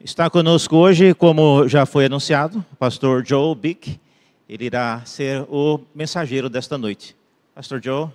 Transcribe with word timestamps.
Está 0.00 0.30
conosco 0.30 0.76
hoje, 0.76 1.12
como 1.12 1.66
já 1.66 1.84
foi 1.84 2.06
anunciado, 2.06 2.64
o 2.72 2.76
pastor 2.76 3.26
Joe 3.26 3.52
Bick. 3.52 3.98
Ele 4.48 4.66
irá 4.66 5.02
ser 5.04 5.42
o 5.50 5.80
mensageiro 5.92 6.48
desta 6.48 6.78
noite. 6.78 7.16
Pastor 7.52 7.82
Joe, 7.82 8.08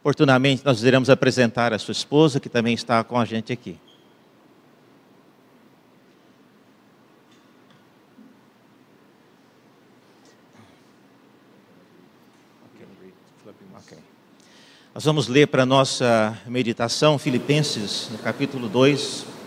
oportunamente 0.00 0.64
nós 0.64 0.84
iremos 0.84 1.10
apresentar 1.10 1.72
a 1.72 1.80
sua 1.80 1.90
esposa, 1.90 2.38
que 2.38 2.48
também 2.48 2.74
está 2.74 3.02
com 3.02 3.18
a 3.18 3.24
gente 3.24 3.52
aqui. 3.52 3.76
Nós 14.94 15.04
vamos 15.04 15.26
ler 15.26 15.48
para 15.48 15.64
a 15.64 15.66
nossa 15.66 16.38
meditação 16.46 17.18
Filipenses, 17.18 18.08
no 18.12 18.18
capítulo 18.18 18.68
2. 18.68 19.39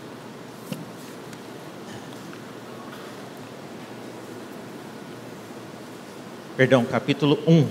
Perdão, 6.56 6.84
capítulo 6.84 7.36
1. 7.48 7.66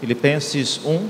Filipenses 0.00 0.80
1. 0.82 1.08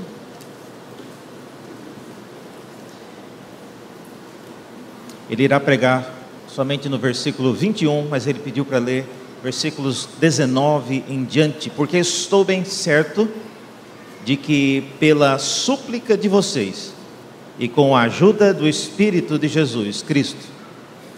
Ele 5.29 5.43
irá 5.43 5.61
pregar 5.61 6.13
somente 6.45 6.89
no 6.89 6.97
versículo 6.97 7.53
21, 7.53 8.09
mas 8.09 8.27
ele 8.27 8.37
pediu 8.37 8.65
para 8.65 8.79
ler 8.79 9.05
versículos 9.41 10.09
19 10.19 11.05
em 11.07 11.23
diante, 11.23 11.69
porque 11.69 11.97
estou 11.97 12.43
bem 12.43 12.65
certo 12.65 13.29
de 14.25 14.35
que 14.35 14.89
pela 14.99 15.39
súplica 15.39 16.17
de 16.17 16.27
vocês 16.27 16.93
e 17.57 17.69
com 17.69 17.95
a 17.95 18.01
ajuda 18.01 18.53
do 18.53 18.67
Espírito 18.67 19.39
de 19.39 19.47
Jesus 19.47 20.01
Cristo, 20.01 20.45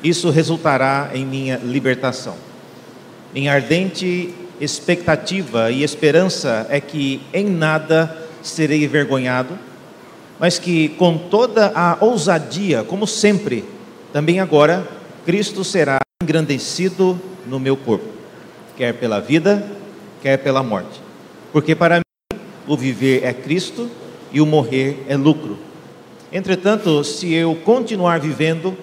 isso 0.04 0.30
resultará 0.30 1.10
em 1.16 1.26
minha 1.26 1.58
libertação. 1.58 2.38
Minha 3.36 3.54
ardente 3.54 4.34
expectativa 4.60 5.70
e 5.70 5.84
esperança 5.84 6.66
é 6.72 6.80
que 6.80 7.22
em 7.32 7.46
nada 7.46 8.18
serei 8.42 8.84
envergonhado, 8.84 9.60
mas 10.40 10.58
que 10.58 10.90
com 10.90 11.18
toda 11.18 11.72
a 11.76 11.98
ousadia, 12.00 12.84
como 12.84 13.06
sempre, 13.06 13.64
também 14.12 14.40
agora, 14.40 14.88
Cristo 15.26 15.64
será 15.64 16.00
engrandecido 16.24 17.20
no 17.46 17.60
meu 17.60 17.78
corpo 17.78 18.16
quer 18.76 18.94
pela 18.94 19.20
vida, 19.20 19.66
quer 20.22 20.38
pela 20.38 20.62
morte. 20.62 21.02
Porque 21.52 21.76
para 21.76 21.98
mim 21.98 22.40
o 22.68 22.76
viver 22.76 23.24
é 23.24 23.34
Cristo 23.34 23.90
e 24.32 24.42
o 24.42 24.46
morrer 24.46 25.06
é 25.08 25.16
lucro. 25.16 25.58
Entretanto, 26.32 27.04
se 27.04 27.34
eu 27.34 27.56
continuar 27.56 28.20
vivendo, 28.20 28.76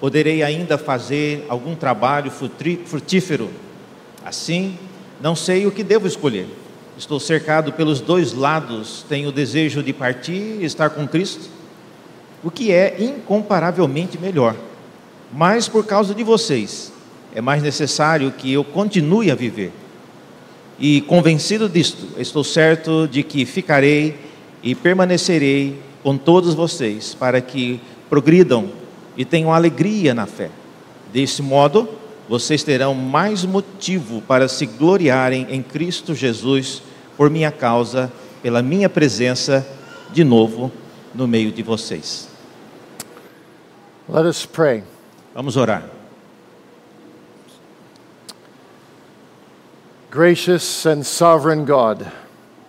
poderei 0.00 0.42
ainda 0.42 0.78
fazer 0.78 1.44
algum 1.48 1.74
trabalho 1.74 2.30
frutífero. 2.30 3.50
Assim, 4.24 4.78
não 5.20 5.36
sei 5.36 5.66
o 5.66 5.70
que 5.70 5.84
devo 5.84 6.06
escolher. 6.06 6.46
Estou 6.96 7.20
cercado 7.20 7.72
pelos 7.72 8.00
dois 8.00 8.32
lados, 8.32 9.04
tenho 9.08 9.28
o 9.28 9.32
desejo 9.32 9.82
de 9.82 9.92
partir 9.92 10.58
e 10.60 10.64
estar 10.64 10.90
com 10.90 11.06
Cristo, 11.06 11.50
o 12.42 12.50
que 12.50 12.72
é 12.72 12.96
incomparavelmente 13.00 14.16
melhor. 14.16 14.54
Mas 15.32 15.68
por 15.68 15.84
causa 15.84 16.14
de 16.14 16.22
vocês, 16.22 16.92
é 17.34 17.40
mais 17.40 17.62
necessário 17.62 18.30
que 18.30 18.52
eu 18.52 18.62
continue 18.62 19.30
a 19.30 19.34
viver. 19.34 19.72
E 20.78 21.00
convencido 21.02 21.68
disto, 21.68 22.08
estou 22.18 22.44
certo 22.44 23.08
de 23.08 23.22
que 23.22 23.44
ficarei 23.44 24.16
e 24.62 24.74
permanecerei 24.74 25.78
com 26.02 26.16
todos 26.16 26.54
vocês 26.54 27.14
para 27.14 27.40
que 27.40 27.80
progridam 28.08 28.70
e 29.16 29.24
tenham 29.24 29.52
alegria 29.52 30.14
na 30.14 30.26
fé. 30.26 30.50
Desse 31.12 31.42
modo, 31.42 31.88
vocês 32.28 32.62
terão 32.62 32.94
mais 32.94 33.44
motivo 33.44 34.22
para 34.22 34.48
se 34.48 34.66
gloriarem 34.66 35.46
em 35.50 35.62
Cristo 35.62 36.14
Jesus 36.14 36.82
por 37.16 37.30
minha 37.30 37.52
causa, 37.52 38.10
pela 38.42 38.62
minha 38.62 38.88
presença 38.88 39.66
de 40.12 40.24
novo 40.24 40.72
no 41.14 41.28
meio 41.28 41.52
de 41.52 41.62
vocês. 41.62 42.28
Let 44.08 44.26
us 44.26 44.44
pray. 44.44 44.82
Vamos 45.34 45.56
orar. 45.56 45.84
Gracious 50.10 50.86
and 50.86 51.02
sovereign 51.02 51.64
God, 51.64 52.06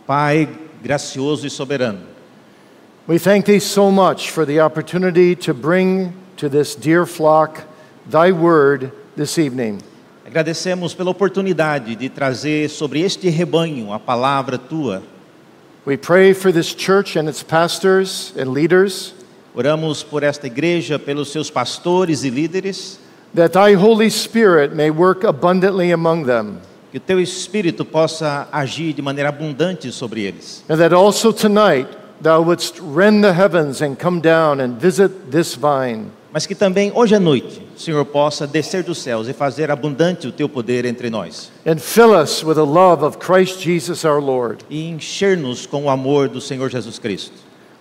Pai 0.08 0.50
gracioso 0.82 1.46
e 1.46 1.50
soberano, 1.50 2.00
we 3.08 3.20
thank 3.20 3.46
Thee 3.46 3.60
so 3.60 3.92
much 3.92 4.32
for 4.32 4.46
the 4.46 4.60
opportunity 4.60 5.36
to 5.36 5.54
bring 5.54 6.14
to 6.38 6.50
this 6.50 6.76
dear 6.76 7.06
flock 7.06 7.64
Thy 8.08 8.32
word 8.32 8.92
this 9.16 9.38
evening. 9.38 9.80
agradecemos 10.26 10.94
pela 10.94 11.12
oportunidade 11.12 11.96
de 11.96 12.10
trazer 12.10 12.70
sobre 12.70 13.02
este 13.02 13.30
rebanho 13.30 13.94
a 13.94 14.00
palavra 14.00 14.58
tua. 14.58 15.04
We 15.86 15.98
pray 15.98 16.34
for 16.34 16.52
this 16.52 16.74
church 16.74 17.16
and 17.16 17.30
its 17.30 17.44
pastors 17.44 18.34
and 18.38 18.52
leaders 18.52 19.14
Oramos 19.56 20.04
por 20.04 20.22
esta 20.22 20.48
igreja, 20.48 21.00
pelos 21.00 21.30
seus 21.32 21.50
pastores 21.50 22.26
e 22.26 22.30
líderes, 22.30 23.00
that 23.34 23.54
Thy 23.54 23.74
Holy 23.74 24.10
Spirit 24.10 24.76
may 24.76 24.92
work 24.92 25.24
abundantly 25.24 25.94
among 25.94 26.26
them, 26.26 26.60
que 26.92 26.98
o 26.98 27.00
teu 27.00 27.22
espírito 27.22 27.86
possa 27.86 28.50
agir 28.52 28.94
de 28.94 29.02
maneira 29.02 29.30
abundante 29.30 29.90
sobre 29.94 30.24
eles. 30.26 30.62
and 30.68 30.78
that 30.78 30.94
also 30.94 31.32
tonight 31.32 31.88
Thou 32.22 32.42
wouldst 32.42 32.80
rend 32.82 33.24
the 33.24 33.34
heavens 33.34 33.82
and 33.82 33.98
come 34.00 34.20
down 34.22 34.60
and 34.62 34.80
visit 34.80 35.32
this 35.32 35.56
vine. 35.56 36.12
Mas 36.36 36.46
que 36.46 36.54
também 36.54 36.92
hoje 36.94 37.16
à 37.16 37.20
noite 37.20 37.62
o 37.78 37.80
Senhor 37.80 38.04
possa 38.04 38.46
descer 38.46 38.84
dos 38.84 38.98
céus 38.98 39.30
e 39.30 39.34
fazer 39.34 39.72
abundante 39.72 40.28
o 40.28 40.34
teu 40.34 40.50
poder 40.50 40.84
entre 40.84 41.10
nós 41.10 41.50
and 41.66 41.78
fill 41.78 42.12
us 42.12 42.44
with 42.44 42.56
the 42.56 42.62
love 42.62 43.06
of 43.06 43.20
Christ 43.20 43.62
Jesus 43.62 44.04
our 44.04 44.20
Lord, 44.20 44.58
e 44.70 44.90
encher-nos 44.90 45.66
com 45.66 45.86
o 45.86 45.90
amor 45.90 46.28
do 46.28 46.42
Senhor 46.42 46.70
Jesus 46.70 47.00
Cristo. 47.00 47.32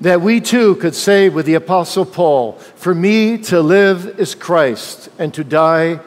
that 0.01 0.21
we 0.21 0.41
too 0.41 0.77
could 0.77 0.95
say 0.95 1.29
with 1.29 1.47
the 1.47 1.57
Apostle 1.57 2.07
Paul, 2.07 2.57
For 2.77 2.95
me 2.95 3.39
to 3.39 3.61
live 3.61 4.15
is 4.19 4.37
Christ, 4.37 5.09
and 5.19 5.31
to 5.31 5.43
die 5.43 5.99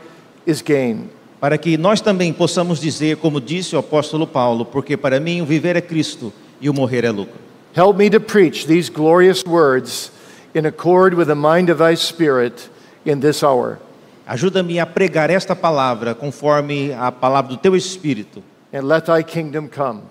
is 0.46 0.62
gain. 0.62 1.10
Para 1.42 1.58
que 1.58 1.76
nós 1.76 2.00
também 2.00 2.32
possamos 2.32 2.80
dizer, 2.80 3.18
como 3.18 3.42
disse 3.42 3.76
o 3.76 3.80
apóstolo 3.80 4.26
Paulo, 4.26 4.64
porque 4.64 4.96
para 4.96 5.20
mim 5.20 5.42
o 5.42 5.46
viver 5.46 5.76
é 5.76 5.82
Cristo 5.82 6.32
e 6.62 6.70
o 6.70 6.74
morrer 6.74 7.04
é 7.04 7.12
lucro. 7.12 7.42
Help 7.76 7.98
me 7.98 8.10
to 8.10 8.22
preach 8.22 8.66
these 8.66 8.90
glorious 8.90 9.44
words 9.46 10.16
in 10.58 10.66
accord 10.66 11.14
with 11.14 11.28
the 11.28 11.36
mind 11.36 11.70
of 11.70 11.78
thy 11.78 11.94
Spirit 11.94 12.70
in 13.06 13.20
this 13.20 13.44
hour. 13.44 13.80
Ajuda-me 14.28 14.80
a 14.80 14.86
pregar 14.86 15.30
esta 15.30 15.56
palavra 15.56 16.16
conforme 16.16 16.92
a 16.92 17.12
palavra 17.12 17.50
do 17.50 17.58
teu 17.58 17.76
espírito. 17.76 18.44
And 18.74 18.88
let 18.88 19.06
thy 19.06 19.24
kingdom 19.24 19.70
come. 19.70 20.02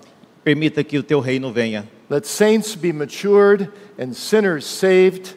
Permita 0.44 0.84
que 0.84 0.98
o 0.98 1.02
teu 1.02 1.20
reino 1.20 1.52
venha. 1.52 1.86
Let 2.08 2.24
saints 2.24 2.76
be 2.76 2.92
matured 2.92 3.70
and 3.98 4.14
sinners 4.14 4.64
saved, 4.64 5.34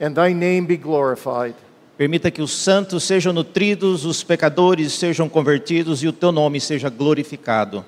and 0.00 0.14
thy 0.14 0.32
name 0.32 0.66
be 0.66 0.76
glorified. 0.76 1.54
Permita 1.96 2.30
que 2.30 2.42
os 2.42 2.52
santos 2.52 3.04
sejam 3.04 3.32
nutridos, 3.32 4.04
os 4.04 4.22
pecadores 4.24 4.92
sejam 4.92 5.28
convertidos 5.28 6.02
e 6.02 6.08
o 6.08 6.12
teu 6.12 6.32
nome 6.32 6.60
seja 6.60 6.90
glorificado. 6.90 7.84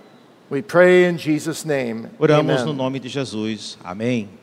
We 0.51 0.63
pray 0.63 1.09
in 1.09 1.19
Jesus' 1.19 1.65
name. 1.65 2.09
Oramos 2.19 2.65
no 2.65 2.73
nome 2.73 2.99
de 3.01 3.09
Jesus. 3.09 3.77
Amém. 3.85 4.40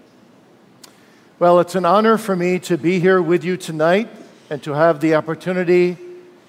Well, 1.40 1.59
it's 1.59 1.75
an 1.75 1.86
honor 1.86 2.18
for 2.18 2.36
me 2.36 2.58
to 2.62 2.80
be 2.80 3.00
here 3.00 3.22
with 3.22 3.44
you 3.44 3.58
tonight 3.58 4.09
and 4.50 4.59
to 4.64 4.74
have 4.74 5.00
the 5.02 5.14
opportunity 5.14 5.96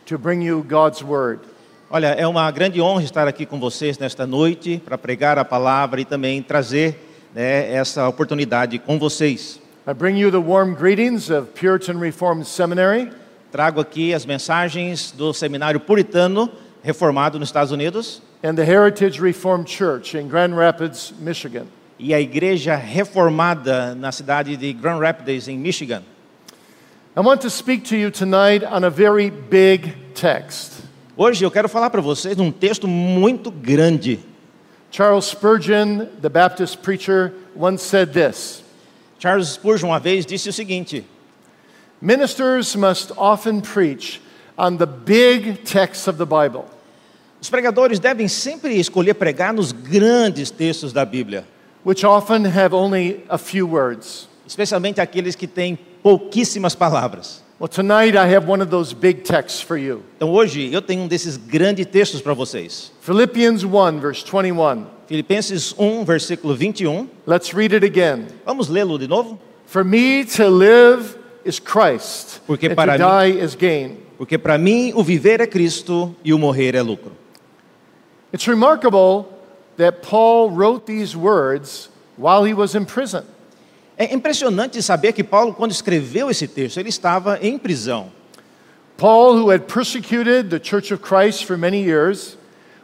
to 0.06 0.16
bring 0.16 0.40
you 0.40 0.62
God's 0.62 1.04
word. 1.04 1.40
Olha, 1.90 2.14
é 2.14 2.26
uma 2.26 2.50
grande 2.50 2.80
honra 2.80 3.02
estar 3.02 3.28
aqui 3.28 3.44
com 3.44 3.60
vocês 3.60 3.98
nesta 3.98 4.26
noite 4.26 4.80
para 4.82 4.96
pregar 4.96 5.38
a 5.38 5.44
palavra 5.44 6.00
e 6.00 6.06
também 6.06 6.42
trazer 6.42 6.98
né, 7.34 7.70
essa 7.70 8.08
oportunidade 8.08 8.78
com 8.78 8.98
vocês. 8.98 9.60
I 9.86 9.92
bring 9.92 10.18
you 10.18 10.30
the 10.30 10.40
warm 10.40 10.72
greetings 10.74 11.28
of 11.28 11.48
Puritan 11.48 11.98
Reformed 11.98 12.46
Seminary 12.46 13.10
Trago 13.52 13.82
aqui 13.82 14.14
as 14.14 14.24
mensagens 14.24 15.12
do 15.12 15.34
Seminário 15.34 15.80
Puritano 15.80 16.50
Reformado 16.82 17.38
nos 17.38 17.50
Estados 17.50 17.72
Unidos 17.72 18.22
and 18.42 18.54
the 18.54 18.64
Heritage 18.64 19.20
Reformed 19.20 19.68
Church 19.68 20.16
in 20.16 20.28
Grand 20.28 20.56
Rapids, 20.56 21.12
Michigan. 21.18 21.66
E 21.98 22.14
a 22.14 22.20
Igreja 22.20 22.76
Reformada 22.76 23.94
na 23.94 24.12
cidade 24.12 24.56
de 24.56 24.72
Grand 24.72 24.98
Rapids, 24.98 25.48
em 25.48 25.58
Michigan. 25.58 26.02
I 27.16 27.20
want 27.20 27.40
to 27.40 27.50
speak 27.50 27.88
to 27.88 27.96
you 27.96 28.10
tonight 28.10 28.64
on 28.64 28.84
a 28.84 28.90
very 28.90 29.30
big 29.30 29.92
text. 30.14 30.84
Hoje 31.16 31.44
eu 31.44 31.50
quero 31.50 31.68
falar 31.68 31.90
para 31.90 32.00
vocês 32.00 32.36
de 32.36 32.42
um 32.42 32.52
texto 32.52 32.86
muito 32.86 33.50
grande. 33.50 34.20
Charles 34.90 35.26
Spurgeon, 35.26 36.06
the 36.22 36.28
Baptist 36.28 36.78
preacher, 36.78 37.32
once 37.56 37.82
said 37.82 38.12
this 38.12 38.62
Charles 39.18 39.48
Spurgeon 39.48 39.88
uma 39.88 39.98
vez 39.98 40.24
disse 40.24 40.48
o 40.48 40.52
seguinte: 40.52 41.04
Ministers 42.00 42.76
must 42.76 43.12
often 43.16 43.60
preach 43.60 44.20
on 44.56 44.76
the 44.76 44.86
big 44.86 45.64
texts 45.64 46.06
of 46.06 46.18
the 46.18 46.24
Bible, 46.24 46.64
os 47.40 47.50
pregadores 47.50 47.98
devem 47.98 48.28
sempre 48.28 48.78
escolher 48.78 49.14
pregar 49.14 49.52
nos 49.52 49.72
grandes 49.72 50.50
textos 50.50 50.92
da 50.92 51.04
Bíblia, 51.04 51.44
which 51.84 52.04
often 52.04 52.44
have 52.44 52.74
only 52.74 53.24
a 53.28 53.38
few 53.38 53.66
words. 53.66 54.28
especialmente 54.46 55.00
aqueles 55.00 55.34
que 55.34 55.46
têm 55.46 55.78
pouquíssimas 56.02 56.74
palavras. 56.74 57.42
Well, 57.60 57.68
tonight 57.68 58.16
I 58.16 58.24
have 58.34 58.46
one 58.48 58.62
of 58.62 58.70
those 58.70 58.94
big 58.94 59.22
texts 59.24 59.60
for 59.60 59.76
you. 59.76 60.02
Então 60.16 60.30
hoje 60.30 60.72
eu 60.72 60.80
tenho 60.80 61.02
um 61.02 61.08
desses 61.08 61.36
grandes 61.36 61.84
textos 61.86 62.20
para 62.22 62.32
vocês. 62.32 62.92
Philippians 63.00 63.64
1, 63.64 63.98
verse 64.00 64.24
21. 64.24 64.86
Filipenses 65.08 65.74
1, 65.76 66.04
versículo 66.04 66.54
21. 66.54 67.08
Let's 67.26 67.52
read 67.52 67.74
it 67.74 67.84
again. 67.84 68.26
Vamos 68.46 68.68
lê-lo 68.68 68.96
de 68.98 69.08
novo? 69.08 69.38
For 69.66 69.82
me 69.84 70.24
to 70.36 70.48
live 70.48 71.16
is 71.44 71.58
Christ, 71.58 72.40
Porque 72.46 72.68
and 72.68 72.74
para 72.76 72.96
to 72.96 73.04
mim- 73.04 73.10
die 73.34 73.44
is 73.44 73.54
gain. 73.56 73.96
Porque 74.16 74.38
para 74.38 74.56
mim 74.56 74.92
o 74.94 75.02
viver 75.02 75.40
é 75.40 75.46
Cristo 75.46 76.14
e 76.24 76.32
o 76.32 76.38
morrer 76.38 76.74
é 76.74 76.80
lucro. 76.82 77.12
It's 78.32 78.46
remarkable 78.46 79.26
that 79.78 80.02
Paul 80.02 80.50
wrote 80.50 80.86
these 80.86 81.16
words 81.16 81.88
while 82.16 82.44
he 82.44 82.52
was 82.52 82.74
in 82.74 82.84
prison. 82.84 83.24
É 83.96 84.12
impressionante 84.14 84.80
saber 84.80 85.12
que 85.12 85.24
Paulo, 85.24 85.52
quando 85.54 85.72
escreveu 85.72 86.30
esse 86.30 86.46
texto, 86.46 86.78
ele 86.78 86.88
estava 86.88 87.38
em 87.42 87.58
prisão. 87.58 88.12
Paul, 88.96 89.36
who 89.36 89.50
had 89.50 89.66
persecuted 89.66 90.50
the 90.50 90.60
church 90.60 90.92
of 90.92 91.02
Christ 91.02 91.44
for 91.44 91.56
many 91.56 91.82
years, 91.82 92.36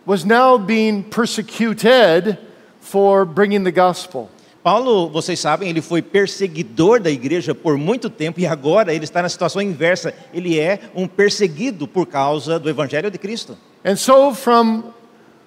was 0.07 0.25
now 0.25 0.57
being 0.57 1.03
persecuted 1.03 2.39
for 2.81 3.25
bringing 3.25 3.65
the 3.65 3.73
gospel. 3.73 4.31
Paulo, 4.63 5.11
vocês 5.11 5.39
sabem, 5.39 5.69
ele 5.69 5.83
foi 5.83 6.01
perseguidor 6.01 6.99
da 6.99 7.11
igreja 7.11 7.55
por 7.55 7.77
muito 7.77 8.09
tempo 8.09 8.41
e 8.41 8.47
agora 8.47 8.95
ele 8.95 9.05
está 9.05 9.21
na 9.21 9.29
situação 9.29 9.61
inversa. 9.61 10.15
Ele 10.33 10.59
é 10.59 10.81
um 10.95 11.07
perseguido 11.07 11.87
por 11.87 12.07
causa 12.07 12.59
do 12.59 12.71
evangelho 12.71 13.11
de 13.11 13.19
Cristo. 13.19 13.59
And 13.85 13.97
so, 13.97 14.35
from, 14.35 14.94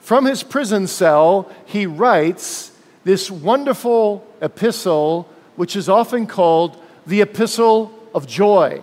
from 0.07 0.25
his 0.25 0.41
prison 0.41 0.87
cell, 0.87 1.51
he 1.65 1.85
writes 1.85 2.71
this 3.03 3.29
wonderful 3.29 4.25
epistle, 4.41 5.27
which 5.57 5.75
is 5.75 5.89
often 5.89 6.25
called 6.25 6.81
the 7.05 7.19
Epistle 7.19 7.91
of 8.15 8.25
Joy. 8.25 8.81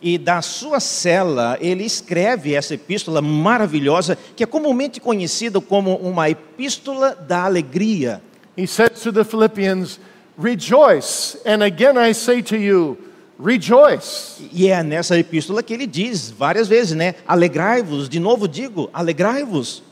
E 0.00 0.16
da 0.18 0.40
sua 0.40 0.78
cela, 0.78 1.58
ele 1.60 1.84
escreve 1.84 2.54
essa 2.54 2.74
epístola 2.74 3.20
maravilhosa, 3.20 4.16
que 4.36 4.44
é 4.44 4.46
comumente 4.46 5.00
conhecida 5.00 5.60
como 5.60 5.96
uma 5.96 6.30
epístola 6.30 7.16
da 7.16 7.42
alegria. 7.44 8.22
He 8.56 8.68
says 8.68 9.00
to 9.02 9.12
the 9.12 9.24
Philippians, 9.24 9.98
Rejoice. 10.40 11.38
And 11.44 11.64
again 11.64 11.98
I 11.98 12.14
say 12.14 12.40
to 12.40 12.56
you, 12.56 12.98
Rejoice. 13.44 14.48
E 14.52 14.68
é 14.68 14.80
nessa 14.84 15.18
epístola 15.18 15.60
que 15.60 15.74
ele 15.74 15.88
diz 15.88 16.30
várias 16.30 16.68
vezes, 16.68 16.94
né? 16.94 17.16
Alegrai-vos, 17.26 18.08
de 18.08 18.20
novo 18.20 18.46
digo, 18.46 18.88
alegrai-vos. 18.92 19.90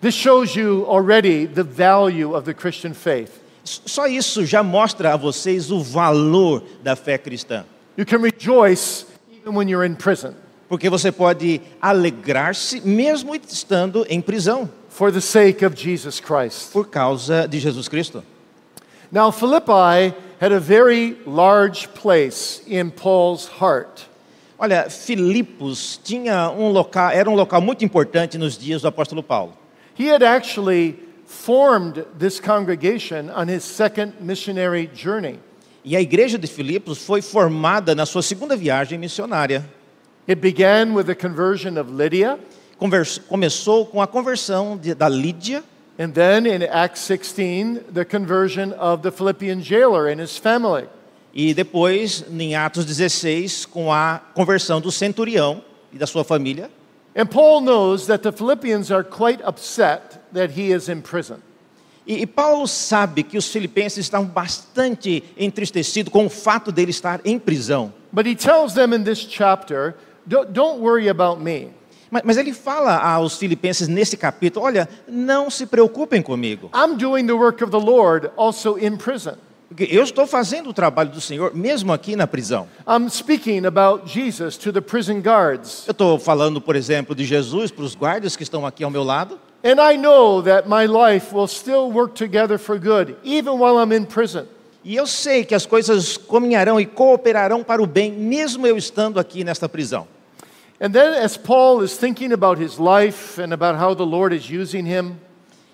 This 0.00 0.14
shows 0.14 0.56
you 0.56 0.86
already 0.86 1.46
the 1.46 1.62
value 1.62 2.34
of 2.34 2.44
the 2.44 2.54
Christian 2.54 2.94
faith. 2.94 3.40
Só 3.64 4.06
isso 4.06 4.46
já 4.46 4.62
mostra 4.62 5.12
a 5.12 5.16
vocês 5.16 5.70
o 5.70 5.82
valor 5.82 6.62
da 6.82 6.96
fé 6.96 7.18
cristã. 7.18 7.64
You 7.96 8.06
can 8.06 8.18
rejoice 8.22 9.04
even 9.30 9.54
when 9.54 9.68
you're 9.68 9.86
in 9.86 9.94
prison 9.94 10.34
Porque 10.70 10.88
você 10.88 11.10
pode 11.10 11.60
alegrar-se 11.82 12.80
mesmo 12.80 13.34
estando 13.34 14.06
em 14.08 14.20
prisão, 14.20 14.70
for 14.88 15.12
the 15.12 15.20
sake 15.20 15.66
of 15.66 15.76
Jesus 15.76 16.20
Christ. 16.20 16.72
por 16.72 16.88
causa 16.88 17.46
de 17.46 17.58
Jesus 17.58 17.88
Cristo. 17.88 18.22
Now, 19.12 19.32
Philippi 19.32 20.14
had 20.40 20.52
a 20.52 20.60
very 20.60 21.18
large 21.26 21.88
place 21.88 22.62
in 22.66 22.90
Paul's 22.90 23.50
heart. 23.60 24.08
Olha, 24.56 24.88
Filipos 24.88 26.00
tinha 26.04 26.50
um 26.50 26.70
local, 26.70 27.10
era 27.10 27.28
um 27.28 27.34
local 27.34 27.60
muito 27.60 27.84
importante 27.84 28.38
nos 28.38 28.56
dias 28.56 28.82
do 28.82 28.88
apóstolo 28.88 29.22
Paulo. 29.22 29.59
He 30.00 30.06
had 30.10 30.22
actually 30.22 30.96
formed 31.26 32.06
this 32.18 32.40
congregation 32.40 33.28
on 33.28 33.48
his 33.48 33.64
second 33.64 34.14
missionary 34.20 34.88
journey. 34.94 35.38
E 35.84 35.94
a 35.94 36.00
igreja 36.00 36.38
de 36.38 36.46
Filipos 36.46 37.04
foi 37.04 37.20
formada 37.20 37.94
na 37.94 38.06
sua 38.06 38.22
segunda 38.22 38.56
viagem 38.56 38.98
missionária. 38.98 39.62
It 40.26 40.40
began 40.40 40.94
with 40.94 41.04
the 41.04 41.14
conversion 41.14 41.78
of 41.78 41.90
Lydia, 41.92 42.38
Convers- 42.78 43.18
começou 43.18 43.84
com 43.84 44.00
a 44.00 44.06
conversão 44.06 44.78
de- 44.78 44.94
da 44.94 45.06
Lídia 45.06 45.62
and 45.98 46.12
then 46.12 46.46
in 46.46 46.62
Acts 46.70 47.02
16, 47.02 47.80
the 47.92 48.06
conversion 48.06 48.72
of 48.78 49.02
the 49.02 49.10
Philippian 49.10 49.60
jailer 49.62 50.08
and 50.08 50.18
his 50.22 50.38
family. 50.38 50.86
e 51.34 51.52
depois, 51.52 52.24
em 52.30 52.56
Atos 52.56 52.86
16, 52.86 53.66
com 53.66 53.92
a 53.92 54.18
conversão 54.34 54.80
do 54.80 54.90
centurião 54.90 55.62
e 55.92 55.98
da 55.98 56.06
sua 56.06 56.24
família. 56.24 56.70
And 57.14 57.26
Paul 57.26 57.62
knows 57.62 58.06
that 58.06 58.22
the 58.22 58.32
Philippians 58.32 58.90
are 58.90 59.02
quite 59.02 59.40
upset 59.42 60.22
that 60.32 60.52
he 60.52 60.72
is 60.72 60.88
in 60.88 61.02
prison. 61.02 61.42
E, 62.06 62.22
e 62.22 62.26
Paulo 62.26 62.66
sabe 62.66 63.22
que 63.22 63.36
os 63.36 63.48
filipenses 63.48 64.06
estão 64.06 64.24
bastante 64.24 65.22
entristecidos 65.36 66.12
com 66.12 66.26
o 66.26 66.30
fato 66.30 66.72
dele 66.72 66.90
estar 66.90 67.20
em 67.24 67.38
prisão. 67.38 67.92
But 68.12 68.26
he 68.26 68.34
tells 68.34 68.74
them 68.74 68.94
in 68.94 69.04
this 69.04 69.18
chapter, 69.18 69.94
don't, 70.26 70.52
don't 70.52 70.80
worry 70.80 71.08
about 71.08 71.40
me. 71.40 71.72
Mas, 72.10 72.22
mas 72.24 72.36
ele 72.36 72.52
fala 72.52 72.96
aos 72.96 73.36
filipenses 73.36 73.86
nesse 73.88 74.16
capítulo: 74.16 74.64
olha, 74.66 74.88
não 75.06 75.50
se 75.50 75.66
preocupem 75.66 76.22
comigo, 76.22 76.70
I'm 76.74 76.96
doing 76.96 77.26
the 77.26 77.34
work 77.34 77.62
of 77.62 77.70
the 77.70 77.78
Lord 77.78 78.30
also 78.36 78.76
in 78.76 78.96
prison. 78.96 79.36
Eu 79.78 80.02
estou 80.02 80.26
fazendo 80.26 80.70
o 80.70 80.72
trabalho 80.72 81.10
do 81.10 81.20
Senhor 81.20 81.54
mesmo 81.54 81.92
aqui 81.92 82.16
na 82.16 82.26
prisão. 82.26 82.66
I'm 82.88 83.08
speaking 83.08 83.66
about 83.66 84.10
Jesus 84.10 84.56
to 84.56 84.72
the 84.72 84.80
prison 84.80 85.20
guards. 85.20 85.84
Eu 85.86 85.92
estou 85.92 86.18
falando, 86.18 86.60
por 86.60 86.74
exemplo, 86.74 87.14
de 87.14 87.24
Jesus 87.24 87.70
para 87.70 87.84
os 87.84 87.94
guardas 87.94 88.34
que 88.34 88.42
estão 88.42 88.66
aqui 88.66 88.82
ao 88.82 88.90
meu 88.90 89.04
lado. 89.04 89.38
And 89.62 89.76
I 89.78 89.96
know 89.96 90.42
that 90.42 90.68
my 90.68 90.86
life 90.86 91.34
will 91.34 91.46
still 91.46 91.92
work 91.92 92.14
together 92.14 92.58
for 92.58 92.78
good, 92.78 93.14
even 93.22 93.58
while 93.58 93.78
I'm 93.78 93.94
in 93.94 94.06
prison. 94.06 94.46
E 94.82 94.96
eu 94.96 95.06
sei 95.06 95.44
que 95.44 95.54
as 95.54 95.66
coisas 95.66 96.16
caminharão 96.16 96.80
e 96.80 96.86
cooperarão 96.86 97.62
para 97.62 97.82
o 97.82 97.86
bem, 97.86 98.10
mesmo 98.10 98.66
eu 98.66 98.76
estando 98.76 99.20
aqui 99.20 99.44
nesta 99.44 99.68
prisão. 99.68 100.08
And 100.80 100.90
then, 100.92 101.22
as 101.22 101.36
Paul 101.36 101.84
is 101.84 101.98
thinking 101.98 102.32
about 102.32 102.58
his 102.58 102.78
life 102.78 103.38
and 103.38 103.52
about 103.52 103.78
how 103.78 103.94
the 103.94 104.02
Lord 104.02 104.34
is 104.34 104.48
using 104.50 104.86
him, 104.86 105.16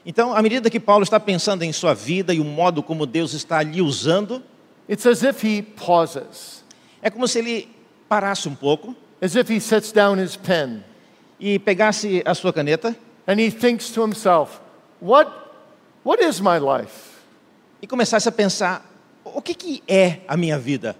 Então, 0.09 0.33
à 0.33 0.41
medida 0.41 0.71
que 0.71 0.79
Paulo 0.79 1.03
está 1.03 1.19
pensando 1.19 1.65
em 1.65 1.73
sua 1.73 1.93
vida 1.93 2.33
e 2.33 2.39
o 2.39 2.45
modo 2.45 2.81
como 2.81 3.05
Deus 3.05 3.33
está 3.35 3.61
lhe 3.61 3.83
usando, 3.83 4.41
it's 4.89 5.05
as 5.05 5.25
if 5.25 5.43
he 5.43 5.63
pauses, 5.63 6.65
é 7.03 7.11
como 7.11 7.27
se 7.27 7.41
ele 7.41 7.69
parasse 8.09 8.49
um 8.49 8.55
pouco 8.55 8.95
as 9.21 9.35
if 9.35 9.51
he 9.51 9.61
sets 9.61 9.91
down 9.91 10.23
his 10.23 10.37
pen, 10.37 10.85
e 11.41 11.59
pegasse 11.59 12.23
a 12.25 12.35
sua 12.35 12.53
caneta 12.53 12.95
and 13.27 13.41
he 13.41 13.51
thinks 13.51 13.91
to 13.91 14.05
himself, 14.05 14.61
What, 15.01 15.31
what 16.05 16.23
is 16.23 16.41
my 16.41 16.59
life? 16.59 17.17
e 17.83 17.87
começasse 17.87 18.29
a 18.29 18.33
pensar: 18.33 18.85
o 19.25 19.43
que, 19.43 19.55
que 19.55 19.83
é 19.89 20.21
a 20.29 20.37
minha 20.37 20.59
vida? 20.59 20.97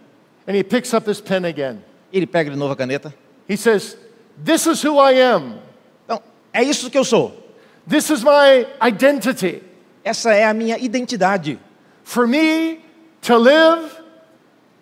And 0.49 0.53
he 0.55 0.65
picks 0.65 0.93
up 0.93 1.09
his 1.09 1.21
pen 1.21 1.45
again. 1.47 1.79
Ele 2.13 2.27
pega 2.27 2.51
de 2.51 2.57
novo 2.57 2.73
a 2.73 2.77
caneta. 2.77 3.15
He 3.49 3.57
says, 3.57 3.97
This 4.45 4.67
is 4.67 4.85
who 4.85 4.99
I 4.99 5.21
am. 5.21 5.59
Então, 6.05 6.21
é 6.53 6.63
isso 6.63 6.91
que 6.91 6.99
eu 6.99 7.05
sou. 7.05 7.46
This 7.87 8.11
is 8.11 8.25
my 8.25 8.67
identity. 8.83 9.63
Essa 10.05 10.33
é 10.35 10.45
a 10.45 10.55
minha 10.55 10.79
identidade. 10.79 11.59
For 12.03 12.27
me 12.27 12.81
to 13.23 13.37
live, 13.39 13.91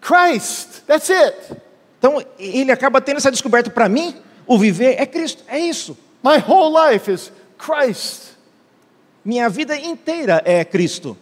Christ. 0.00 0.86
That's 0.86 1.10
it. 1.10 1.34
Então, 1.98 2.22
ele 2.38 2.70
acaba 2.70 3.00
tendo 3.00 3.16
essa 3.16 3.30
descoberta 3.30 3.70
para 3.70 3.88
mim: 3.88 4.14
o 4.46 4.58
viver 4.58 5.00
é 5.00 5.06
Cristo. 5.06 5.42
É 5.48 5.58
isso. 5.58 5.96
My 6.22 6.38
whole 6.38 6.72
life 6.72 7.10
is 7.10 7.30
Christ. 7.58 8.34
Minha 9.24 9.48
vida 9.48 9.76
inteira 9.76 10.42
é 10.44 10.64
Cristo. 10.64 11.16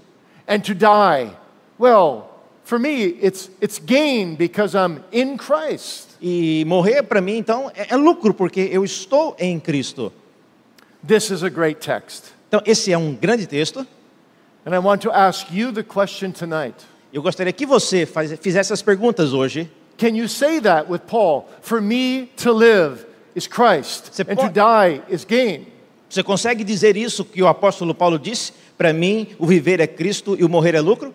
And 0.46 0.60
to 0.60 0.74
die, 0.74 1.30
well, 1.78 2.28
for 2.64 2.78
me, 2.78 3.16
it's, 3.20 3.48
it's 3.60 3.78
gain 3.78 4.34
because 4.34 4.76
I'm 4.76 5.02
in 5.12 5.36
Christ. 5.36 6.16
E 6.20 6.64
morrer 6.66 7.02
para 7.02 7.20
mim, 7.20 7.36
então, 7.36 7.70
é, 7.74 7.94
é 7.94 7.96
lucro, 7.96 8.34
porque 8.34 8.68
eu 8.72 8.84
estou 8.84 9.36
em 9.38 9.58
Cristo. 9.60 10.12
This 11.06 11.30
is 11.30 11.42
a 11.42 11.50
great 11.50 11.80
text. 11.80 12.32
Então, 12.48 12.62
esse 12.64 12.92
é 12.92 12.98
um 12.98 13.14
grande 13.14 13.46
texto. 13.46 13.86
And 14.64 14.74
I 14.74 14.78
want 14.78 15.02
to 15.02 15.10
ask 15.10 15.50
you 15.50 15.72
the 15.72 15.82
question 15.82 16.30
tonight 16.30 16.76
Eu 17.12 17.20
gostaria 17.20 17.52
que 17.52 17.66
você 17.66 18.06
faz, 18.06 18.32
fizesse 18.40 18.72
as 18.72 18.80
perguntas 18.80 19.34
hoje. 19.34 19.70
Can 19.98 20.16
you 20.16 20.26
say 20.28 20.60
that 20.60 20.90
with 20.90 21.00
Paul? 21.00 21.46
For 21.60 21.80
me 21.80 22.30
to 22.38 22.52
live 22.52 23.04
is 23.34 23.46
Christ, 23.46 24.12
Você 24.12 24.22
and 24.22 24.36
to 24.36 24.48
die 24.48 25.02
is 25.10 25.24
gain. 25.24 25.66
Você 26.08 26.22
consegue 26.22 26.64
dizer 26.64 26.96
isso 26.96 27.24
que 27.24 27.42
o 27.42 27.46
apóstolo 27.46 27.94
Paulo 27.94 28.18
disse? 28.18 28.52
Para 28.78 28.92
mim, 28.92 29.28
o 29.38 29.46
viver 29.46 29.80
é 29.80 29.86
Cristo 29.86 30.36
e 30.38 30.44
o 30.44 30.48
morrer 30.48 30.74
é 30.74 30.80
lucro? 30.80 31.14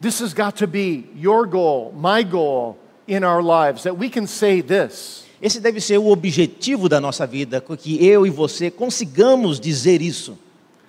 This 0.00 0.20
has 0.20 0.34
got 0.34 0.56
to 0.56 0.66
be 0.66 1.04
your 1.16 1.46
goal, 1.46 1.92
my 1.92 2.24
goal 2.24 2.76
in 3.06 3.24
our 3.24 3.42
lives, 3.42 3.84
that 3.84 3.96
we 3.96 4.10
can 4.10 4.26
say 4.26 4.60
this. 4.62 5.23
Esse 5.44 5.60
deve 5.60 5.78
ser 5.78 5.98
o 5.98 6.08
objetivo 6.08 6.88
da 6.88 6.98
nossa 6.98 7.26
vida, 7.26 7.60
que 7.60 8.02
eu 8.02 8.26
e 8.26 8.30
você 8.30 8.70
consigamos 8.70 9.60
dizer 9.60 10.00
isso. 10.00 10.38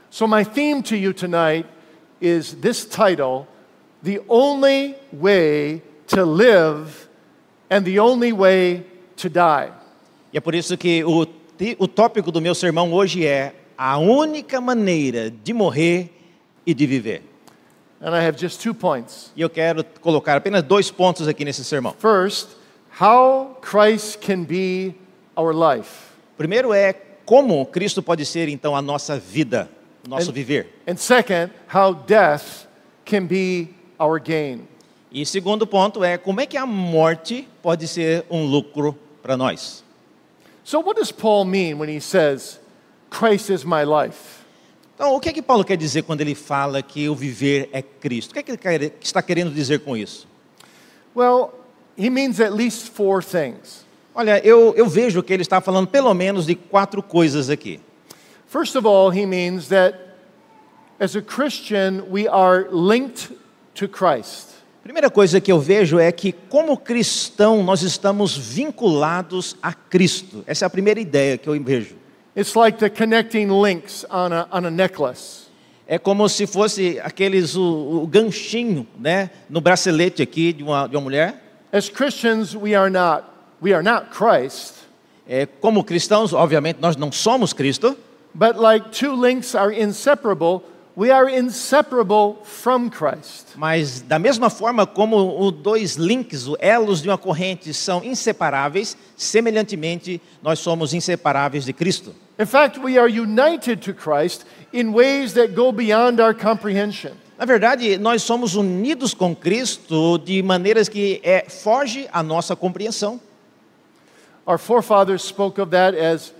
So, 0.09 0.29
my 0.29 0.45
theme 0.45 0.81
to 0.83 0.95
you 0.95 1.13
tonight 1.13 1.67
is 2.21 2.53
this 2.61 2.85
title 2.85 3.47
The 4.01 4.21
Only 4.29 4.95
Way 5.11 5.81
to 6.07 6.23
Live 6.23 7.09
and 7.69 7.83
the 7.83 7.99
Only 7.99 8.31
Way 8.31 8.85
to 9.17 9.27
Die. 9.27 9.73
E 10.31 10.37
é 10.37 10.39
por 10.39 10.55
isso 10.55 10.77
que 10.77 11.03
o, 11.03 11.27
o 11.77 11.87
tópico 11.89 12.31
do 12.31 12.39
meu 12.39 12.55
sermão 12.55 12.93
hoje 12.93 13.27
é 13.27 13.53
a 13.77 13.97
única 13.97 14.61
maneira 14.61 15.29
de 15.29 15.51
morrer 15.51 16.09
e 16.65 16.73
de 16.73 16.87
viver. 16.87 17.23
And 17.99 18.15
I 18.15 18.25
have 18.25 18.39
just 18.39 18.63
two 18.63 18.73
points. 18.73 19.33
E 19.35 19.41
eu 19.41 19.49
quero 19.49 19.83
colocar 19.99 20.37
apenas 20.37 20.63
dois 20.63 20.89
pontos 20.89 21.27
aqui 21.27 21.43
nesse 21.43 21.65
sermão. 21.65 21.93
First, 21.99 22.47
how 22.99 23.57
Christ 23.61 24.19
can 24.21 24.43
be 24.43 24.95
our 25.35 25.53
life. 25.53 26.13
Primeiro 26.37 26.73
é 26.73 26.93
como 27.25 27.65
Cristo 27.65 28.01
pode 28.03 28.25
ser 28.25 28.47
então 28.49 28.75
a 28.75 28.81
nossa 28.81 29.17
vida, 29.17 29.69
o 30.05 30.09
nosso 30.09 30.29
And- 30.31 30.33
viver. 30.33 30.67
And 30.87 30.97
second, 30.97 31.51
how 31.73 31.93
death 31.93 32.67
can 33.05 33.25
be 33.25 33.69
our 33.99 34.19
gain. 34.19 34.67
E 35.11 35.25
segundo 35.25 35.65
ponto 35.65 36.03
é 36.03 36.17
como 36.17 36.41
é 36.41 36.45
que 36.45 36.57
a 36.57 36.65
morte 36.65 37.47
pode 37.61 37.87
ser 37.87 38.25
um 38.29 38.45
lucro 38.45 38.97
para 39.21 39.37
nós. 39.37 39.83
So, 40.63 40.79
what 40.79 40.99
does 40.99 41.11
Paul 41.11 41.45
mean 41.45 41.77
when 41.77 41.89
he 41.89 42.01
says, 42.01 42.59
Christ 43.09 43.49
is 43.49 43.63
my 43.63 43.83
life? 43.85 44.43
Então, 44.95 45.13
o 45.13 45.19
que 45.19 45.29
é 45.29 45.33
que 45.33 45.41
Paulo 45.41 45.63
quer 45.63 45.77
dizer 45.77 46.03
quando 46.03 46.21
ele 46.21 46.33
fala 46.35 46.81
que 46.81 47.07
o 47.07 47.15
viver 47.15 47.69
é 47.71 47.81
Cristo? 47.81 48.31
O 48.31 48.33
que 48.33 48.39
é 48.39 48.57
que 48.57 48.67
ele 48.67 48.93
está 49.01 49.21
querendo 49.21 49.53
dizer 49.53 49.79
com 49.81 49.95
isso? 49.95 50.27
Well, 51.15 51.53
he 51.97 52.09
means 52.09 52.39
at 52.39 52.53
least 52.53 52.89
four 52.89 53.21
things. 53.23 53.85
Olha, 54.13 54.39
eu, 54.45 54.73
eu 54.75 54.87
vejo 54.87 55.21
que 55.21 55.33
ele 55.33 55.41
está 55.41 55.59
falando 55.59 55.87
pelo 55.87 56.13
menos 56.13 56.45
de 56.45 56.55
quatro 56.55 57.03
coisas 57.03 57.49
aqui. 57.49 57.79
First 58.47 58.75
of 58.75 58.87
all, 58.87 59.11
he 59.11 59.25
means 59.25 59.67
that 59.67 59.97
as 60.99 61.15
a 61.15 61.21
Christian, 61.21 62.05
we 62.09 62.27
are 62.27 62.67
linked 62.71 63.29
to 63.75 63.87
Christ. 63.87 64.55
Primeira 64.81 65.09
coisa 65.09 65.41
que 65.41 65.51
eu 65.51 65.59
vejo 65.59 65.99
é 65.99 66.11
que, 66.11 66.31
como 66.31 66.77
cristão, 66.77 67.63
nós 67.63 67.81
estamos 67.81 68.37
vinculados 68.37 69.57
a 69.61 69.73
Cristo. 69.73 70.43
Essa 70.45 70.63
é 70.63 70.67
a 70.67 70.69
primeira 70.69 70.99
ideia 70.99 71.37
que 71.37 71.49
eu 71.49 71.61
vejo. 71.61 71.95
It's 72.37 72.53
like 72.53 72.77
the 72.77 72.89
connecting 72.89 73.47
links 73.49 74.05
on 74.09 74.31
a, 74.31 74.47
on 74.51 74.65
a 74.65 74.71
necklace. 74.71 75.45
É 75.87 75.97
como 75.97 76.29
se 76.29 76.45
fosse 76.47 76.99
aqueles, 77.03 77.55
o, 77.55 78.01
o 78.03 78.07
ganchinho, 78.07 78.87
né, 78.99 79.29
no 79.49 79.59
bracelete 79.59 80.21
aqui 80.21 80.53
de 80.53 80.63
uma, 80.63 80.87
de 80.87 80.95
uma 80.95 81.01
mulher. 81.01 81.44
As 81.75 81.89
Christians, 81.89 82.55
we 82.55 82.73
are 82.73 82.89
not, 82.89 83.25
we 83.61 83.73
are 83.73 83.83
not 83.83 84.09
Christ, 84.09 84.75
É, 85.27 85.45
como 85.45 85.83
cristãos, 85.83 86.31
obviamente, 86.31 86.79
nós 86.79 86.95
não 86.95 87.11
somos 87.11 87.51
Cristo, 87.51 87.97
but 88.33 88.55
like 88.57 88.91
two 88.91 89.13
links 89.13 89.53
are 89.55 89.73
inseparable, 89.73 90.63
we 90.95 91.11
are 91.11 91.29
inseparable 91.29 92.37
from 92.45 92.89
Christ. 92.89 93.47
mas 93.57 93.99
da 93.99 94.17
mesma 94.17 94.49
forma 94.49 94.87
como 94.87 95.37
os 95.37 95.51
dois 95.51 95.97
links, 95.97 96.47
os 96.47 96.55
elos 96.61 97.01
de 97.01 97.09
uma 97.09 97.17
corrente 97.17 97.73
são 97.73 98.01
inseparáveis, 98.05 98.95
semelhantemente, 99.17 100.21
nós 100.41 100.59
somos 100.59 100.93
inseparáveis 100.93 101.65
de 101.65 101.73
Cristo. 101.73 102.15
In 102.39 102.45
fact, 102.45 102.79
we 102.79 102.97
are 102.97 103.09
united 103.09 103.81
to 103.81 103.93
Christ 103.93 104.45
in 104.71 104.93
ways 104.93 105.33
that 105.33 105.53
go 105.53 105.73
beyond 105.73 106.21
our 106.21 106.33
comprehension. 106.33 107.11
Na 107.37 107.43
verdade, 107.43 107.97
nós 107.97 108.23
somos 108.23 108.55
unidos 108.55 109.13
com 109.13 109.35
Cristo 109.35 110.17
de 110.19 110.41
maneiras 110.41 110.87
que 110.87 111.19
é, 111.21 111.45
foge 111.49 112.07
à 112.13 112.23
nossa 112.23 112.55
compreensão. 112.55 113.19
Our 114.47 114.57
forefathers 114.57 115.23
spoke 115.23 115.59
of 115.59 115.71
that 115.71 115.97
as 115.97 116.33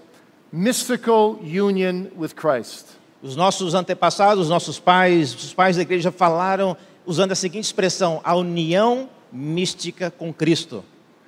mystical 0.54 1.38
union 1.42 2.08
with 2.16 2.34
Christ. 2.36 2.86
Os 3.22 3.36
nossos 3.36 3.74
antepassados, 3.74 4.44
os 4.44 4.50
nossos 4.50 4.80
pais, 4.80 5.34
os 5.34 5.54
pais 5.54 5.76
da 5.76 5.82
igreja 5.82 6.12
falaram 6.12 6.78
usando 7.06 7.34
a 7.34 7.36
seguinte 7.36 7.66
expressão: 7.66 8.22
a 8.24 8.34
união 8.36 9.10
mística 9.32 10.10
com 10.10 10.34
Cristo. 10.34 10.86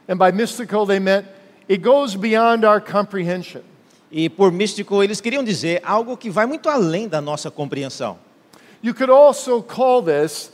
And 0.08 0.16
by 0.18 0.32
mystical, 0.32 0.86
they 0.86 1.00
meant 1.00 1.26
it 1.70 1.84
goes 1.84 2.16
beyond 2.16 2.66
our 2.66 2.80
comprehension. 2.80 3.62
E 4.10 4.30
por 4.30 4.50
místico, 4.54 5.04
eles 5.04 5.20
queriam 5.20 5.44
dizer 5.44 5.82
algo 5.84 6.16
que 6.16 6.30
vai 6.30 6.46
muito 6.46 6.70
além 6.70 7.10
da 7.10 7.20
nossa 7.20 7.52
compreensão. 7.52 8.27
You 8.84 8.94
could 8.94 9.12
also 9.12 9.62
call 9.62 10.02
this 10.04 10.52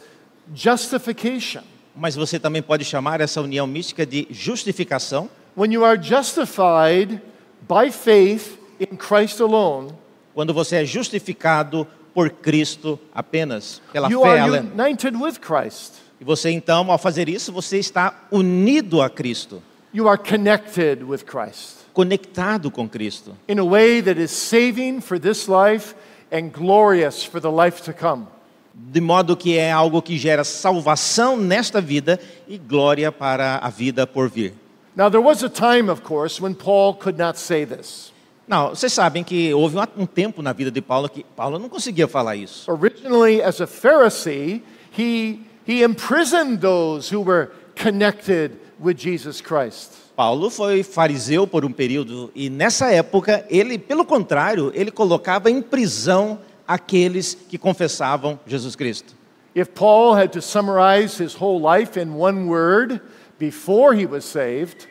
justification. 0.54 1.64
Mas 1.96 2.16
você 2.16 2.40
também 2.40 2.62
pode 2.62 2.84
chamar 2.84 3.22
essa 3.22 3.40
união 3.42 3.68
mística 3.68 4.06
de 4.06 4.28
justificação. 4.32 5.30
When 5.56 5.72
you 5.74 5.86
are 5.86 6.02
justified 6.02 7.22
by 7.68 7.92
faith 7.92 8.58
in 8.80 8.96
Christ 8.98 9.40
alone, 9.42 9.92
Quando 10.34 10.54
você 10.54 10.78
é 10.78 10.86
justificado 10.86 11.86
por 12.14 12.30
Cristo 12.32 13.00
apenas, 13.14 13.80
pela 13.92 14.10
you 14.10 14.22
fé. 14.22 14.30
are 14.30 14.40
além- 14.42 14.72
united 14.74 15.16
with 15.16 15.40
Christ. 15.40 15.94
E 16.20 16.24
você 16.24 16.50
então, 16.50 16.90
ao 16.92 16.98
fazer 16.98 17.30
isso, 17.30 17.52
você 17.52 17.78
está 17.78 18.28
unido 18.32 19.02
a 19.02 19.10
Cristo, 19.10 19.62
You 19.94 20.10
are 20.10 20.18
connected 20.18 21.04
with 21.04 21.20
Christ 21.26 21.84
conectado 21.94 22.72
com 22.72 22.90
Cristo, 22.90 23.38
in 23.48 23.60
a 23.60 23.64
way 23.64 24.02
that 24.02 24.20
is 24.20 24.32
saving 24.32 25.00
for 25.00 25.20
this 25.20 25.48
life 25.48 25.94
and 26.34 26.50
glorious 26.52 27.24
for 27.24 27.40
the 27.40 27.52
life 27.52 27.82
to 27.84 27.94
come. 27.94 28.28
de 28.76 29.00
modo 29.00 29.38
que 29.38 29.56
é 29.56 29.72
algo 29.72 30.02
que 30.02 30.18
gera 30.18 30.44
salvação 30.44 31.38
nesta 31.38 31.80
vida 31.80 32.20
e 32.48 32.58
glória 32.58 33.12
para 33.12 33.58
a 33.60 33.70
vida 33.70 34.08
por 34.08 34.28
vir. 34.28 34.56
Now, 34.96 35.10
there 35.12 35.22
was 35.24 35.44
a 35.44 35.50
time, 35.50 35.90
of 35.92 36.02
course, 36.02 36.42
when 36.42 36.56
Paul 36.56 36.96
could 36.96 37.18
not 37.20 37.38
say 37.40 37.66
this. 37.66 38.12
Não, 38.48 38.70
vocês 38.70 38.92
sabem 38.92 39.24
que 39.24 39.54
houve 39.54 39.78
um- 39.78 40.04
um 40.04 40.06
tempo 40.08 40.42
na 40.42 40.52
vida 40.54 40.72
de 40.72 40.82
Paulo 40.82 41.08
que 41.08 41.24
Paulo 41.36 41.60
não 41.60 41.70
conseguia 41.70 42.08
falar 42.08 42.36
isso. 42.36 42.70
Originally, 42.70 43.42
as 43.44 43.62
a 43.62 43.68
Pharisee, 43.68 44.64
he, 44.98 45.40
he 45.68 45.84
imprisoned 45.84 46.58
those 46.60 47.14
who 47.16 47.22
were 47.22 47.52
connected 47.76 48.54
with 48.84 48.96
Jesus 48.98 49.40
Christ. 49.40 49.92
Paulo 50.16 50.50
foi 50.50 50.84
fariseu 50.84 51.48
por 51.48 51.66
um 51.66 51.72
período 51.72 52.32
e 52.36 52.50
nessa 52.50 52.92
época 52.92 53.46
ele, 53.50 53.78
pelo 53.78 54.06
contrário, 54.06 54.72
ele 54.76 54.92
colocava 54.92 55.50
em 55.50 55.62
prisão 55.62 56.40
aqueles 56.68 57.34
que 57.34 57.58
confessavam 57.58 58.40
Jesus 58.46 58.76
Cristo. 58.76 59.16
If 59.56 59.70
Paul 59.70 60.16
had 60.16 60.30
to 60.30 60.42
summarize 60.42 61.22
his 61.22 61.36
whole 61.40 61.62
life 61.62 62.00
in 62.00 62.16
one 62.16 62.48
word 62.48 63.02
before 63.40 63.96
he 63.96 64.06
was 64.06 64.26
saved, 64.26 64.88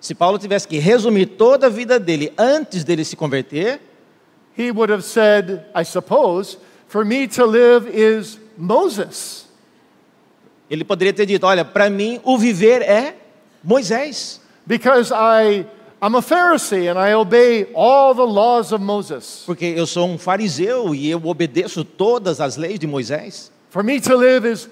Se 0.00 0.14
Paulo 0.14 0.38
tivesse 0.38 0.66
que 0.66 0.78
resumir 0.78 1.26
toda 1.36 1.66
a 1.66 1.70
vida 1.70 2.00
dele 2.00 2.32
antes 2.38 2.84
dele 2.84 3.04
se 3.04 3.14
converter, 3.16 3.78
he 4.56 4.70
would 4.70 4.90
have 4.90 5.04
said, 5.04 5.66
I 5.74 5.84
suppose, 5.84 6.56
for 6.88 7.04
me 7.04 7.28
to 7.28 7.44
live 7.44 7.86
is 7.86 8.40
Moses. 8.56 9.46
ele 10.70 10.84
poderia 10.84 11.12
ter 11.12 11.26
dito: 11.26 11.44
Olha, 11.46 11.64
para 11.64 11.90
mim 11.90 12.18
o 12.24 12.38
viver 12.38 12.80
é 12.80 13.14
Moisés, 13.62 14.39
Because 14.70 15.10
I, 15.10 15.66
I'm 16.00 16.14
a 16.14 16.20
Pharisee 16.22 16.88
and 16.88 16.96
I 16.96 17.12
obey 17.14 17.64
all 17.74 18.14
the 18.14 18.24
laws 18.24 18.70
of 18.70 18.80
Moses. 18.80 19.42
porque 19.44 19.64
eu 19.64 19.84
sou 19.84 20.06
um 20.06 20.16
fariseu 20.16 20.94
e 20.94 21.10
eu 21.10 21.20
obedeço 21.26 21.84
todas 21.84 22.40
as 22.40 22.56
leis 22.56 22.78
de 22.78 22.86
Moisés. 22.86 23.50
For 23.70 23.82
me 23.82 24.00
to 24.00 24.14
live 24.14 24.46
is 24.46 24.68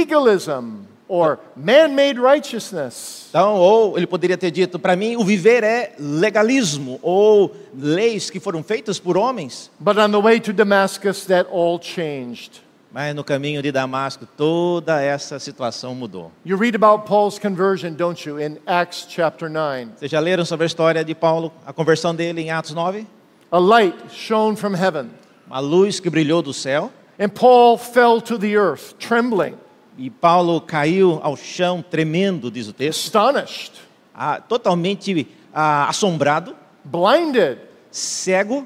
legalism 0.00 0.86
or 1.06 1.38
man 1.54 1.88
made 1.88 2.18
righteousness. 2.18 3.26
Então, 3.28 3.56
ou 3.56 3.98
ele 3.98 4.06
poderia 4.06 4.38
ter 4.38 4.50
dito: 4.50 4.78
Para 4.78 4.96
mim 4.96 5.16
o 5.16 5.24
viver 5.24 5.62
é 5.62 5.92
legalismo 5.98 6.98
ou 7.02 7.54
leis 7.76 8.30
que 8.30 8.40
foram 8.40 8.62
feitas 8.62 8.98
por 8.98 9.18
homens. 9.18 9.70
But 9.78 9.98
on 9.98 10.10
the 10.10 10.22
way 10.22 10.40
to 10.40 10.54
Damascus, 10.54 11.26
that 11.26 11.50
all 11.52 11.78
changed. 11.78 12.63
Mas 12.94 13.12
no 13.12 13.24
caminho 13.24 13.60
de 13.60 13.72
Damasco, 13.72 14.24
toda 14.24 15.02
essa 15.02 15.40
situação 15.40 15.96
mudou. 15.96 16.30
You 16.46 16.56
read 16.56 16.76
about 16.76 17.08
Paul's 17.08 17.40
conversion, 17.40 17.94
don't 17.94 18.24
you, 18.24 18.40
in 18.40 18.58
Acts 18.64 19.08
chapter 19.10 19.50
9? 19.50 19.88
Vocês 19.96 20.12
já 20.12 20.20
leram 20.20 20.44
sobre 20.44 20.62
a 20.62 20.68
história 20.68 21.04
de 21.04 21.12
Paulo, 21.12 21.52
a 21.66 21.72
conversão 21.72 22.14
dele 22.14 22.42
em 22.42 22.52
Atos 22.52 22.72
9? 22.72 23.04
A 23.50 23.58
light 23.58 23.96
shone 24.12 24.56
from 24.56 24.76
heaven, 24.76 25.10
Uma 25.48 25.58
luz 25.58 25.98
que 25.98 26.08
brilhou 26.08 26.40
do 26.40 26.52
céu 26.52 26.92
and 27.18 27.30
Paul 27.30 27.76
fell 27.78 28.20
to 28.20 28.38
the 28.38 28.54
earth, 28.54 28.94
trembling, 29.00 29.56
e 29.98 30.08
Paulo 30.08 30.60
caiu 30.60 31.18
ao 31.20 31.36
chão 31.36 31.82
tremendo, 31.82 32.48
diz 32.48 32.68
o 32.68 32.72
texto, 32.72 33.06
astonished, 33.06 33.72
ah, 34.14 34.40
totalmente 34.40 35.26
ah, 35.52 35.88
assombrado, 35.88 36.54
blinded, 36.84 37.58
cego 37.90 38.64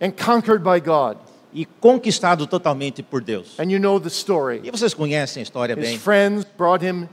and 0.00 0.12
conquered 0.12 0.62
by 0.62 0.78
God. 0.78 1.16
E 1.52 1.64
conquistado 1.64 2.46
totalmente 2.46 3.02
por 3.02 3.22
Deus. 3.22 3.58
And 3.58 3.70
you 3.70 3.78
know 3.78 3.98
the 4.00 4.08
story. 4.08 4.60
E 4.64 4.70
vocês 4.70 4.92
conhecem 4.94 5.40
a 5.40 5.42
história 5.44 5.74
His 5.78 5.88
bem. 5.90 5.98
friends 5.98 6.46
brought 6.56 6.84
him. 6.84 7.08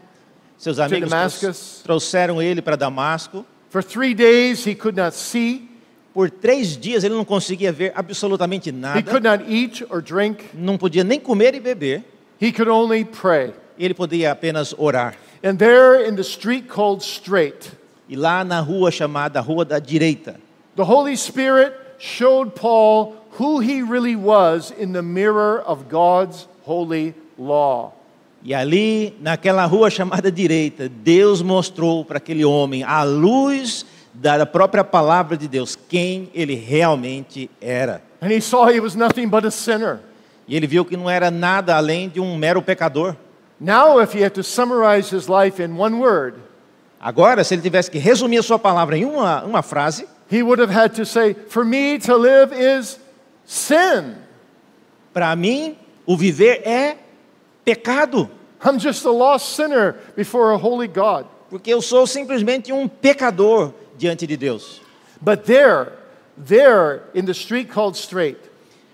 Seus 0.57 0.79
amigos 0.79 1.09
Damascus. 1.09 1.81
trouxeram 1.83 2.41
ele 2.41 2.61
para 2.61 2.75
Damasco. 2.75 3.45
For 3.69 3.83
three 3.83 4.13
days, 4.13 4.65
he 4.67 4.75
could 4.75 4.95
not 4.99 5.15
see, 5.15 5.69
Por 6.13 6.29
três 6.29 6.77
dias 6.77 7.03
ele 7.03 7.15
não 7.15 7.25
conseguia 7.25 7.71
ver 7.71 7.91
absolutamente 7.95 8.69
he 8.69 8.71
nada, 8.71 9.01
could 9.01 9.23
not 9.27 9.43
eat 9.51 9.83
or 9.89 9.99
drink, 9.99 10.45
não 10.53 10.77
podia 10.77 11.03
nem 11.03 11.19
comer 11.19 11.55
e 11.55 11.59
beber. 11.59 12.03
he 12.39 12.51
could 12.51 12.69
only 12.69 13.03
pray. 13.03 13.51
Ele 13.79 13.95
podia 13.95 14.31
apenas 14.31 14.75
orar. 14.77 15.15
And 15.43 15.55
there 15.57 16.07
in 16.07 16.15
the 16.15 16.21
street 16.21 16.67
called 16.67 17.01
Straight, 17.03 17.71
E 18.07 18.15
lá 18.15 18.43
na 18.43 18.59
rua 18.59 18.91
chamada 18.91 19.41
Rua 19.41 19.65
da 19.65 19.79
Direita, 19.79 20.35
the 20.75 20.83
Holy 20.83 21.17
Spirit 21.17 21.73
showed 21.97 22.51
Paul 22.53 23.15
who 23.39 23.59
he 23.59 23.81
really 23.81 24.15
was 24.15 24.71
in 24.71 24.93
the 24.93 25.01
mirror 25.01 25.61
of 25.65 25.89
God's 25.89 26.47
holy 26.63 27.13
law. 27.37 27.93
E 28.43 28.53
ali, 28.53 29.15
naquela 29.21 29.65
rua 29.65 29.89
chamada 29.89 30.29
direita, 30.31 30.89
Deus 30.89 31.41
mostrou 31.41 32.03
para 32.03 32.17
aquele 32.17 32.43
homem, 32.43 32.83
à 32.83 33.03
luz 33.03 33.85
da 34.13 34.45
própria 34.45 34.83
palavra 34.83 35.37
de 35.37 35.47
Deus, 35.47 35.77
quem 35.87 36.29
ele 36.33 36.55
realmente 36.55 37.49
era. 37.61 38.01
And 38.21 38.31
he 38.31 38.41
saw 38.41 38.69
he 38.69 38.79
was 38.79 38.95
nothing 38.95 39.27
but 39.27 39.45
a 39.45 39.51
sinner. 39.51 39.99
E 40.47 40.55
ele 40.55 40.67
viu 40.67 40.83
que 40.83 40.97
não 40.97 41.09
era 41.09 41.31
nada 41.31 41.75
além 41.75 42.09
de 42.09 42.19
um 42.19 42.35
mero 42.35 42.61
pecador. 42.61 43.15
Now, 43.59 44.01
if 44.01 44.13
he 44.13 44.23
had 44.23 44.33
to 44.33 44.43
summarize 44.43 45.09
his 45.09 45.27
life 45.29 45.63
in 45.63 45.77
one 45.77 45.95
word, 45.97 46.35
Agora, 47.03 47.43
se 47.43 47.53
ele 47.53 47.61
tivesse 47.61 47.91
que 47.91 47.99
resumir 47.99 48.37
a 48.37 48.43
sua 48.43 48.57
palavra 48.57 48.97
em 48.97 49.03
uma, 49.03 49.43
uma 49.43 49.61
frase, 49.61 50.07
he 50.31 50.41
would 50.41 50.61
have 50.61 50.73
had 50.73 50.95
to 50.95 51.05
say, 51.05 51.33
For 51.49 51.65
me 51.65 51.99
to 51.99 52.15
live 52.15 52.53
is 52.53 52.97
sin. 53.53 54.15
para 55.13 55.35
mim, 55.35 55.77
o 56.05 56.17
viver 56.17 56.67
é 56.67 56.97
pecado. 57.63 58.29
I'm 58.65 58.79
just 58.79 59.05
a 59.05 59.11
lost 59.11 59.55
sinner 59.55 59.95
before 60.15 60.53
a 60.53 60.57
holy 60.57 60.87
God. 60.87 61.27
Porque 61.49 61.71
eu 61.71 61.81
sou 61.81 62.07
simplesmente 62.07 62.71
um 62.71 62.87
pecador 62.87 63.73
diante 63.97 64.25
de 64.25 64.35
Deus. 64.35 64.81
But 65.21 65.45
there, 65.45 65.91
there 66.37 67.03
in 67.13 67.25
the 67.25 67.33
street 67.33 67.69
called 67.69 67.95
Straight, 67.95 68.39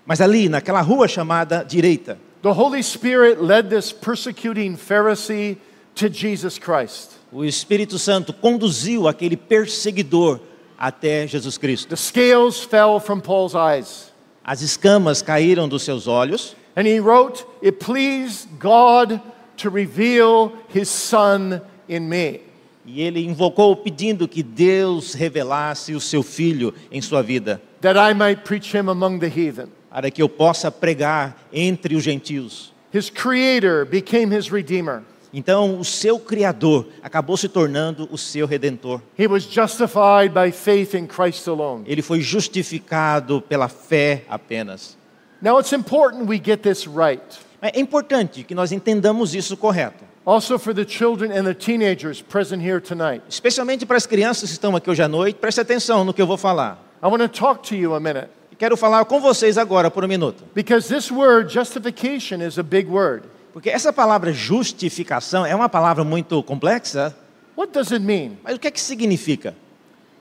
Mas 0.05 0.19
ali, 0.19 0.49
naquela 0.49 0.81
rua 0.81 1.07
chamada 1.07 1.63
direita, 1.63 2.17
the 2.41 2.51
Holy 2.51 2.81
Spirit 2.83 3.41
led 3.41 3.69
this 3.69 3.93
persecuting 3.93 4.75
Pharisee 4.75 5.57
to 5.95 6.09
Jesus 6.09 6.57
Christ. 6.59 7.17
o 7.31 7.45
Espírito 7.45 7.97
Santo 7.99 8.33
conduziu 8.33 9.07
aquele 9.07 9.37
perseguidor 9.37 10.39
até 10.77 11.27
Jesus 11.27 11.57
Cristo. 11.57 11.89
The 11.89 11.95
scales 11.95 12.63
fell 12.63 12.99
from 12.99 13.21
Paul's 13.21 13.55
eyes. 13.55 14.08
As 14.49 14.63
escamas 14.63 15.21
caíram 15.21 15.69
dos 15.69 15.83
seus 15.83 16.07
olhos 16.07 16.55
And 16.75 16.87
he 16.87 16.99
wrote, 16.99 17.45
It 17.61 17.73
pleased 17.77 18.47
God 18.59 19.21
to 19.57 19.69
reveal 19.69 20.53
his 20.73 20.89
Son 20.89 21.61
in 21.87 22.09
me. 22.09 22.39
e 22.83 23.01
ele 23.03 23.23
invocou 23.23 23.75
pedindo 23.75 24.27
que 24.27 24.41
Deus 24.41 25.13
revelasse 25.13 25.93
o 25.93 26.01
seu 26.01 26.23
filho 26.23 26.73
em 26.91 26.99
sua 26.99 27.21
vida, 27.21 27.61
that 27.81 27.95
I 27.99 28.15
might 28.15 28.43
preach 28.43 28.75
him 28.75 28.89
among 28.89 29.19
the 29.19 29.27
heathen. 29.27 29.67
para 29.91 30.09
que 30.09 30.19
eu 30.19 30.27
possa 30.27 30.71
pregar 30.71 31.37
entre 31.53 31.95
os 31.95 32.03
gentios. 32.03 32.73
His 32.91 33.11
creator 33.11 33.85
became 33.85 34.35
his 34.35 34.49
redeemer. 34.51 35.03
Então, 35.33 35.79
o 35.79 35.85
seu 35.85 36.19
criador 36.19 36.87
acabou 37.03 37.37
se 37.37 37.47
tornando 37.47 38.07
o 38.11 38.17
seu 38.17 38.47
redentor. 38.47 39.01
He 39.17 39.27
was 39.27 39.43
justified 39.43 40.33
by 40.33 40.51
faith 40.51 40.95
in 40.95 41.05
Christ 41.05 41.47
alone. 41.47 41.83
Ele 41.85 42.01
foi 42.01 42.19
justificado 42.21 43.41
pela 43.41 43.67
fé 43.67 44.23
apenas. 44.29 44.97
Now 45.41 45.59
it's 45.59 45.71
important 45.71 46.27
we 46.27 46.41
get 46.43 46.61
this 46.61 46.87
right. 46.87 47.21
É 47.61 47.79
importante 47.79 48.43
que 48.43 48.55
nós 48.55 48.71
entendamos 48.71 49.35
isso 49.35 49.55
correto, 49.55 50.03
Also 50.25 50.57
for 50.59 50.73
the 50.73 50.85
children 50.85 51.31
and 51.31 51.43
the 51.43 51.53
teenagers 51.53 52.21
present 52.21 52.61
here 52.63 52.79
tonight. 52.81 53.21
especialmente 53.29 53.85
para 53.85 53.97
as 53.97 54.05
crianças 54.05 54.49
que 54.49 54.53
estão 54.53 54.75
aqui 54.75 54.89
hoje 54.89 55.01
à 55.01 55.07
noite. 55.07 55.37
Preste 55.39 55.61
atenção 55.61 56.03
no 56.03 56.13
que 56.13 56.21
eu 56.21 56.27
vou 56.27 56.37
falar. 56.37 56.83
I 57.01 57.07
want 57.07 57.21
to 57.21 57.29
talk 57.29 57.67
to 57.69 57.75
you 57.75 57.93
a 57.93 57.99
minute 57.99 58.29
Quero 58.57 58.75
falar 58.75 59.05
com 59.05 59.21
vocês 59.21 59.57
agora 59.57 59.89
por 59.89 60.03
um 60.03 60.07
minuto, 60.07 60.43
because 60.53 60.93
this 60.93 61.09
word 61.09 61.49
justification 61.49 62.41
is 62.41 62.59
a 62.59 62.63
big 62.63 62.89
word. 62.89 63.23
Porque 63.53 63.69
essa 63.69 63.91
palavra 63.91 64.31
justificação 64.31 65.45
é 65.45 65.55
uma 65.55 65.69
palavra 65.69 66.03
muito 66.03 66.41
complexa. 66.43 67.15
What 67.57 67.73
does 67.73 67.91
it 67.91 68.03
mean? 68.03 68.37
Mas 68.43 68.55
o 68.55 68.59
que 68.59 68.67
é 68.67 68.71
que 68.71 68.79
significa? 68.79 69.55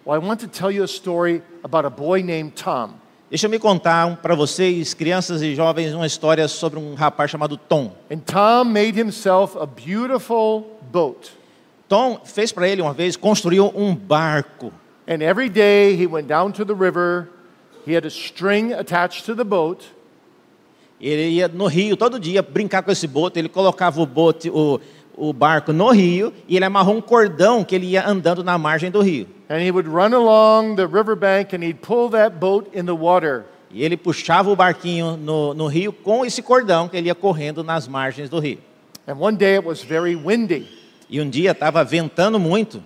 Well, 0.05 0.21
I 0.21 0.25
want 0.25 0.41
to 0.41 0.49
tell 0.49 0.71
you 0.71 0.83
a 0.83 0.87
story 0.87 1.43
about 1.63 1.87
a 1.87 1.91
boy 1.91 2.23
named 2.23 2.53
Tom. 2.53 2.95
Deixa 3.31 3.47
eu 3.47 3.51
me 3.51 3.59
contar 3.59 4.17
para 4.17 4.35
vocês, 4.35 4.95
crianças 4.95 5.43
e 5.43 5.55
jovens, 5.55 5.93
uma 5.93 6.07
história 6.07 6.49
sobre 6.49 6.79
um 6.79 6.95
rapaz 6.95 7.31
chamado 7.31 7.59
Tom. 7.59 7.95
And 8.11 8.21
Tom 8.21 8.65
made 8.65 8.99
himself 8.99 9.59
a 9.59 9.67
beautiful 9.67 10.79
boat. 10.91 11.31
Tom 11.87 12.23
fez 12.25 12.53
para 12.53 12.67
ele 12.67 12.81
uma 12.81 12.95
vez, 12.95 13.17
construiu 13.17 13.71
um 13.77 13.95
barco. 13.95 14.73
And 15.07 15.23
every 15.23 15.51
day 15.51 15.95
he 15.95 16.07
went 16.07 16.27
down 16.27 16.53
to 16.53 16.65
the 16.65 16.73
river. 16.73 17.29
He 17.87 17.95
had 17.95 18.07
a 18.07 18.11
string 18.11 18.73
attached 18.73 19.27
to 19.27 19.35
the 19.35 19.45
boat. 19.45 19.85
Ele 21.01 21.29
ia 21.29 21.49
no 21.49 21.67
rio 21.67 21.97
todo 21.97 22.19
dia 22.19 22.43
brincar 22.43 22.83
com 22.83 22.91
esse 22.91 23.07
bote, 23.07 23.39
ele 23.39 23.49
colocava 23.49 24.01
o 24.01 24.07
bote, 24.07 24.51
o, 24.51 24.81
o 25.17 25.33
barco 25.33 25.73
no 25.73 25.91
rio 25.91 26.33
e 26.49 26.57
ele 26.57 26.65
amarrou 26.65 26.97
um 26.97 27.01
cordão 27.01 27.63
que 27.63 27.75
ele 27.75 27.87
ia 27.87 28.07
andando 28.07 28.43
na 28.43 28.59
margem 28.59 28.91
do 28.91 29.01
rio. 29.01 29.29
And 29.49 29.61
he 29.61 29.71
would 29.71 29.89
run 29.89 30.13
along 30.13 30.77
the 30.77 30.87
riverbank 30.87 31.55
and 31.55 31.63
he'd 31.63 31.81
pull 31.81 32.11
that 32.11 32.37
boat 32.37 32.69
in 32.75 32.85
the 32.85 32.93
water. 32.93 33.45
E 33.71 33.85
ele 33.85 33.97
puxava 33.97 34.51
o 34.51 34.57
barquinho 34.57 35.17
no, 35.17 35.55
no 35.55 35.67
rio 35.67 35.93
com 35.93 36.25
esse 36.25 36.43
cordão 36.43 36.89
que 36.89 36.97
ele 36.97 37.09
ia 37.09 37.15
correndo 37.15 37.63
nas 37.63 37.87
margens 37.87 38.29
do 38.29 38.39
rio. 38.39 38.59
And 39.07 39.15
one 39.19 39.37
day 39.37 39.57
it 39.57 39.67
was 39.67 39.83
very 39.83 40.17
windy. 40.17 40.67
E 41.09 41.21
um 41.21 41.29
dia 41.29 41.53
estava 41.53 41.85
ventando 41.85 42.39
muito 42.39 42.83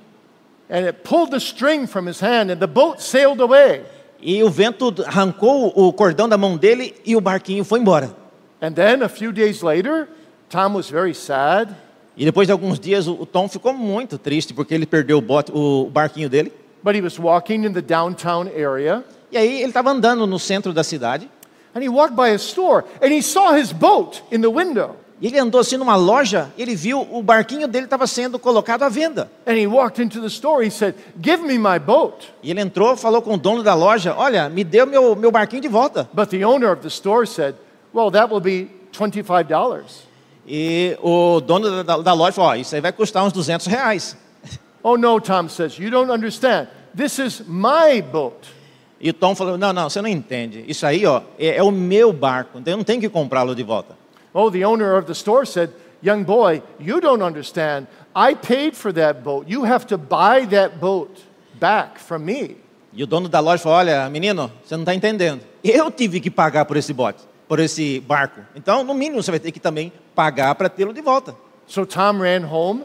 And 0.73 0.87
it 0.87 1.05
pulled 1.05 1.31
the 1.31 1.39
string 1.39 1.87
from 1.87 2.07
his 2.07 2.21
hand 2.21 2.51
and 2.51 2.59
the 2.59 2.67
boat 2.67 3.03
sailed 3.03 3.41
away. 3.41 3.83
E 4.23 4.43
o 4.43 4.49
vento 4.49 4.95
arrancou 5.05 5.73
o 5.75 5.93
cordão 5.93 6.29
da 6.29 6.39
mão 6.39 6.57
dele 6.57 6.95
e 7.05 7.17
o 7.17 7.21
barquinho 7.21 7.65
foi 7.65 7.81
embora. 7.81 8.15
And 8.61 8.73
then 8.73 9.03
a 9.03 9.09
few 9.09 9.33
days 9.33 9.63
later, 9.63 10.09
Tom 10.49 10.75
was 10.75 10.89
very 10.89 11.15
sad. 11.15 11.75
E 12.17 12.25
depois 12.25 12.47
de 12.47 12.53
alguns 12.53 12.79
dias 12.79 13.09
o, 13.09 13.27
Tom 13.27 13.49
ficou 13.49 13.73
muito 13.73 14.19
triste 14.19 14.55
porque 14.55 14.73
ele 14.73 14.87
perdeu 14.87 15.19
o, 15.19 15.21
bote, 15.21 15.51
o 15.53 15.91
barquinho 15.91 16.29
dele. 16.29 16.53
But 16.85 16.95
he 16.95 17.01
was 17.01 17.19
walking 17.19 17.65
in 17.65 17.73
the 17.73 17.81
downtown 17.81 18.49
area 18.49 19.05
E 19.31 19.37
aí 19.37 19.61
ele 19.61 19.69
estava 19.69 19.91
andando 19.91 20.27
no 20.27 20.39
centro 20.39 20.73
da 20.73 20.85
cidade 20.85 21.29
and 21.75 21.83
he 21.83 21.89
walked 21.89 22.15
by 22.15 22.31
a 22.31 22.39
store 22.39 22.85
and 23.01 23.09
he 23.09 23.23
saw 23.23 23.55
his 23.55 23.73
boat 23.73 24.23
in 24.31 24.43
the 24.43 24.51
window. 24.51 24.95
E 25.23 25.29
ele 25.29 25.39
andou 25.39 25.61
assim 25.61 25.77
numa 25.77 25.95
loja. 25.95 26.53
Ele 26.59 26.75
viu 26.75 27.07
o 27.09 27.23
barquinho 27.23 27.69
dele 27.69 27.85
estava 27.85 28.09
sendo 28.09 28.41
colocado 28.41 28.83
à 28.83 28.89
venda. 28.89 29.31
And 29.47 29.53
he 29.53 29.69
walked 29.69 30.03
into 30.03 30.21
the 30.21 30.27
store. 30.27 30.67
He 30.67 30.71
said, 30.71 30.97
Give 31.23 31.45
me 31.45 31.57
my 31.59 31.79
boat. 31.79 32.27
E 32.43 32.51
ele 32.51 32.61
entrou, 32.61 32.97
falou 32.97 33.23
com 33.23 33.35
o 33.35 33.39
dono 33.39 33.63
da 33.63 33.73
loja: 33.73 34.17
Olha, 34.19 34.49
me 34.49 34.65
deu 34.65 34.85
meu, 34.85 35.15
meu 35.15 35.31
barquinho 35.31 35.63
de 35.63 35.69
volta. 35.69 36.11
But 36.13 36.29
the 36.31 36.45
owner 36.45 36.73
of 36.73 36.83
the 36.83 36.89
store 36.89 37.25
said, 37.25 37.55
Well, 37.95 38.11
that 38.11 38.33
will 38.33 38.41
be 38.41 38.69
$25. 38.93 39.85
E 40.45 40.99
o 41.01 41.41
dono 41.41 41.85
da, 41.85 41.99
da 41.99 42.13
loja 42.13 42.33
falou: 42.33 42.51
Ó, 42.51 42.55
isso 42.57 42.75
aí 42.75 42.81
vai 42.81 42.91
custar 42.93 43.23
uns 43.23 43.33
200 43.33 43.67
reais. 43.69 44.17
Oh, 44.85 44.97
no, 44.97 45.21
Tom 45.21 45.49
says, 45.49 45.79
You 45.79 45.93
don't 45.93 46.11
understand. 46.11 46.67
This 46.97 47.21
is 47.21 47.45
my 47.47 48.03
boat. 48.03 48.49
E 49.01 49.11
o 49.11 49.13
Tom 49.13 49.37
falou: 49.37 49.57
Não, 49.57 49.73
não, 49.73 49.89
você 49.89 50.03
não 50.03 50.09
entende. 50.09 50.65
Isso 50.67 50.85
aí, 50.85 51.07
ó, 51.07 51.23
é, 51.39 51.59
é 51.59 51.63
o 51.63 51.71
meu 51.71 52.13
barco. 52.13 52.59
Então 52.59 52.73
eu 52.73 52.77
não 52.77 52.83
tenho 52.83 53.01
que 53.01 53.09
comprá-lo 53.09 53.55
de 53.55 53.63
volta. 53.63 54.02
Oh, 54.35 54.51
the 54.51 54.65
owner 54.65 54.97
of 54.97 55.07
the 55.07 55.15
store 55.15 55.45
said, 55.45 55.71
Young 56.03 56.25
boy, 56.25 56.63
you 56.81 57.01
don't 57.01 57.23
understand. 57.23 57.87
I 58.15 58.35
paid 58.35 58.77
for 58.77 58.93
that 58.93 59.23
boat. 59.23 59.47
You 59.47 59.65
have 59.65 59.87
to 59.87 59.97
buy 59.97 60.47
that 60.47 60.81
boat 60.81 61.17
back 61.61 61.99
from 61.99 62.25
me. 62.25 62.57
E 62.93 63.03
o 63.03 63.07
dono 63.07 63.29
da 63.29 63.41
loja 63.41 63.63
falou: 63.63 63.79
Olha, 63.79 64.11
menino, 64.11 64.51
você 64.65 64.75
não 64.75 64.83
está 64.83 64.95
entendendo. 64.95 65.43
Eu 65.63 65.91
tive 65.91 66.21
que 66.21 66.31
pagar 66.31 66.65
por 66.65 66.77
esse 66.77 66.93
bote, 66.93 67.23
por 67.49 67.61
esse 67.61 68.01
barco. 68.01 68.41
Então, 68.55 68.83
no 68.83 68.93
mínimo, 68.95 69.23
você 69.23 69.31
vai 69.31 69.39
ter 69.41 69.53
que 69.53 69.61
também 69.61 69.93
pagar 70.15 70.55
para 70.57 70.69
tê-lo 70.69 70.93
de 70.93 71.01
volta. 71.01 71.37
So 71.67 71.87
Tom 71.87 72.19
ran 72.19 72.47
home. 72.47 72.85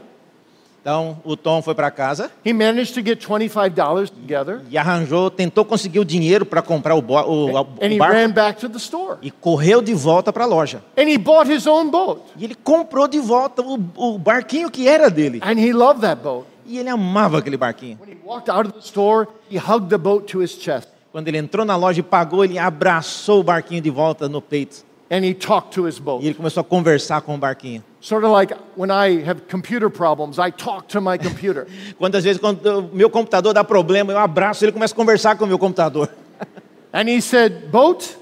Então, 0.87 1.17
o 1.25 1.35
Tom 1.35 1.61
foi 1.61 1.75
para 1.75 1.91
casa 1.91 2.31
He 2.45 2.53
managed 2.53 2.93
to 2.93 3.01
get 3.05 3.19
$25 3.21 4.09
together. 4.09 4.61
e 4.69 4.77
arranjou, 4.77 5.29
tentou 5.29 5.65
conseguir 5.65 5.99
o 5.99 6.05
dinheiro 6.05 6.45
para 6.45 6.61
comprar 6.61 6.95
o, 6.95 7.01
bo- 7.01 7.19
o- 7.23 7.51
o 7.51 7.57
And 7.81 7.87
he 7.91 7.97
barco 7.97 8.13
ran 8.15 8.29
back 8.31 8.57
to 8.61 8.69
the 8.69 8.77
store. 8.77 9.17
e 9.21 9.29
correu 9.29 9.81
de 9.81 9.93
volta 9.93 10.31
para 10.31 10.45
a 10.45 10.47
loja. 10.47 10.81
And 10.97 11.09
he 11.09 11.17
bought 11.17 11.51
his 11.51 11.67
own 11.67 11.89
boat. 11.89 12.21
E 12.37 12.45
ele 12.45 12.55
comprou 12.55 13.05
de 13.05 13.19
volta 13.19 13.61
o, 13.61 13.73
o 13.97 14.17
barquinho 14.17 14.71
que 14.71 14.87
era 14.87 15.09
dele. 15.09 15.41
And 15.43 15.59
he 15.59 15.73
loved 15.73 15.99
that 16.03 16.21
boat. 16.23 16.47
E 16.65 16.77
ele 16.79 16.87
amava 16.87 17.39
aquele 17.39 17.57
barquinho. 17.57 17.97
When 18.01 18.09
he 18.13 18.17
walked 18.25 18.49
out 18.49 18.65
of 18.69 18.73
the 18.73 18.79
store, 18.79 19.27
he 19.51 19.57
hugged 19.57 19.89
the 19.89 19.97
boat 19.97 20.31
to 20.31 20.41
his 20.41 20.51
chest. 20.51 20.87
Quando 21.11 21.27
ele 21.27 21.37
entrou 21.37 21.65
na 21.65 21.75
loja 21.75 21.99
e 21.99 22.03
pagou, 22.03 22.45
ele 22.45 22.57
abraçou 22.57 23.41
o 23.41 23.43
barquinho 23.43 23.81
de 23.81 23.89
volta 23.89 24.29
no 24.29 24.41
peito. 24.41 24.85
And 25.09 25.23
he 25.23 25.33
talked 25.33 25.73
to 25.75 25.85
his 25.87 25.97
E 25.97 26.01
boat. 26.01 26.25
ele 26.25 26.33
começou 26.33 26.61
a 26.61 26.63
conversar 26.63 27.21
com 27.21 27.35
o 27.35 27.37
barquinho. 27.37 27.81
Sort 28.01 28.25
of 28.25 28.31
like 28.33 28.53
when 28.75 28.89
I 28.91 29.23
have 29.27 29.41
computer 29.49 29.89
problems, 29.89 30.37
I 30.37 30.51
talk 30.51 30.87
to 30.89 30.99
my 31.01 31.17
computer. 31.17 31.65
Quantas 31.97 32.23
vezes, 32.25 32.39
quando 32.41 32.89
meu 32.93 33.09
computador 33.09 33.53
dá 33.53 33.63
problema, 33.63 34.11
eu 34.11 34.17
abraço 34.19 34.63
ele 34.65 34.71
e 34.71 34.73
começo 34.73 34.93
a 34.93 34.97
conversar 34.97 35.37
com 35.37 35.45
o 35.45 35.47
meu 35.47 35.57
computador. 35.57 36.09
and 36.93 37.07
he 37.09 37.21
said, 37.21 37.71
Boat, 37.71 38.17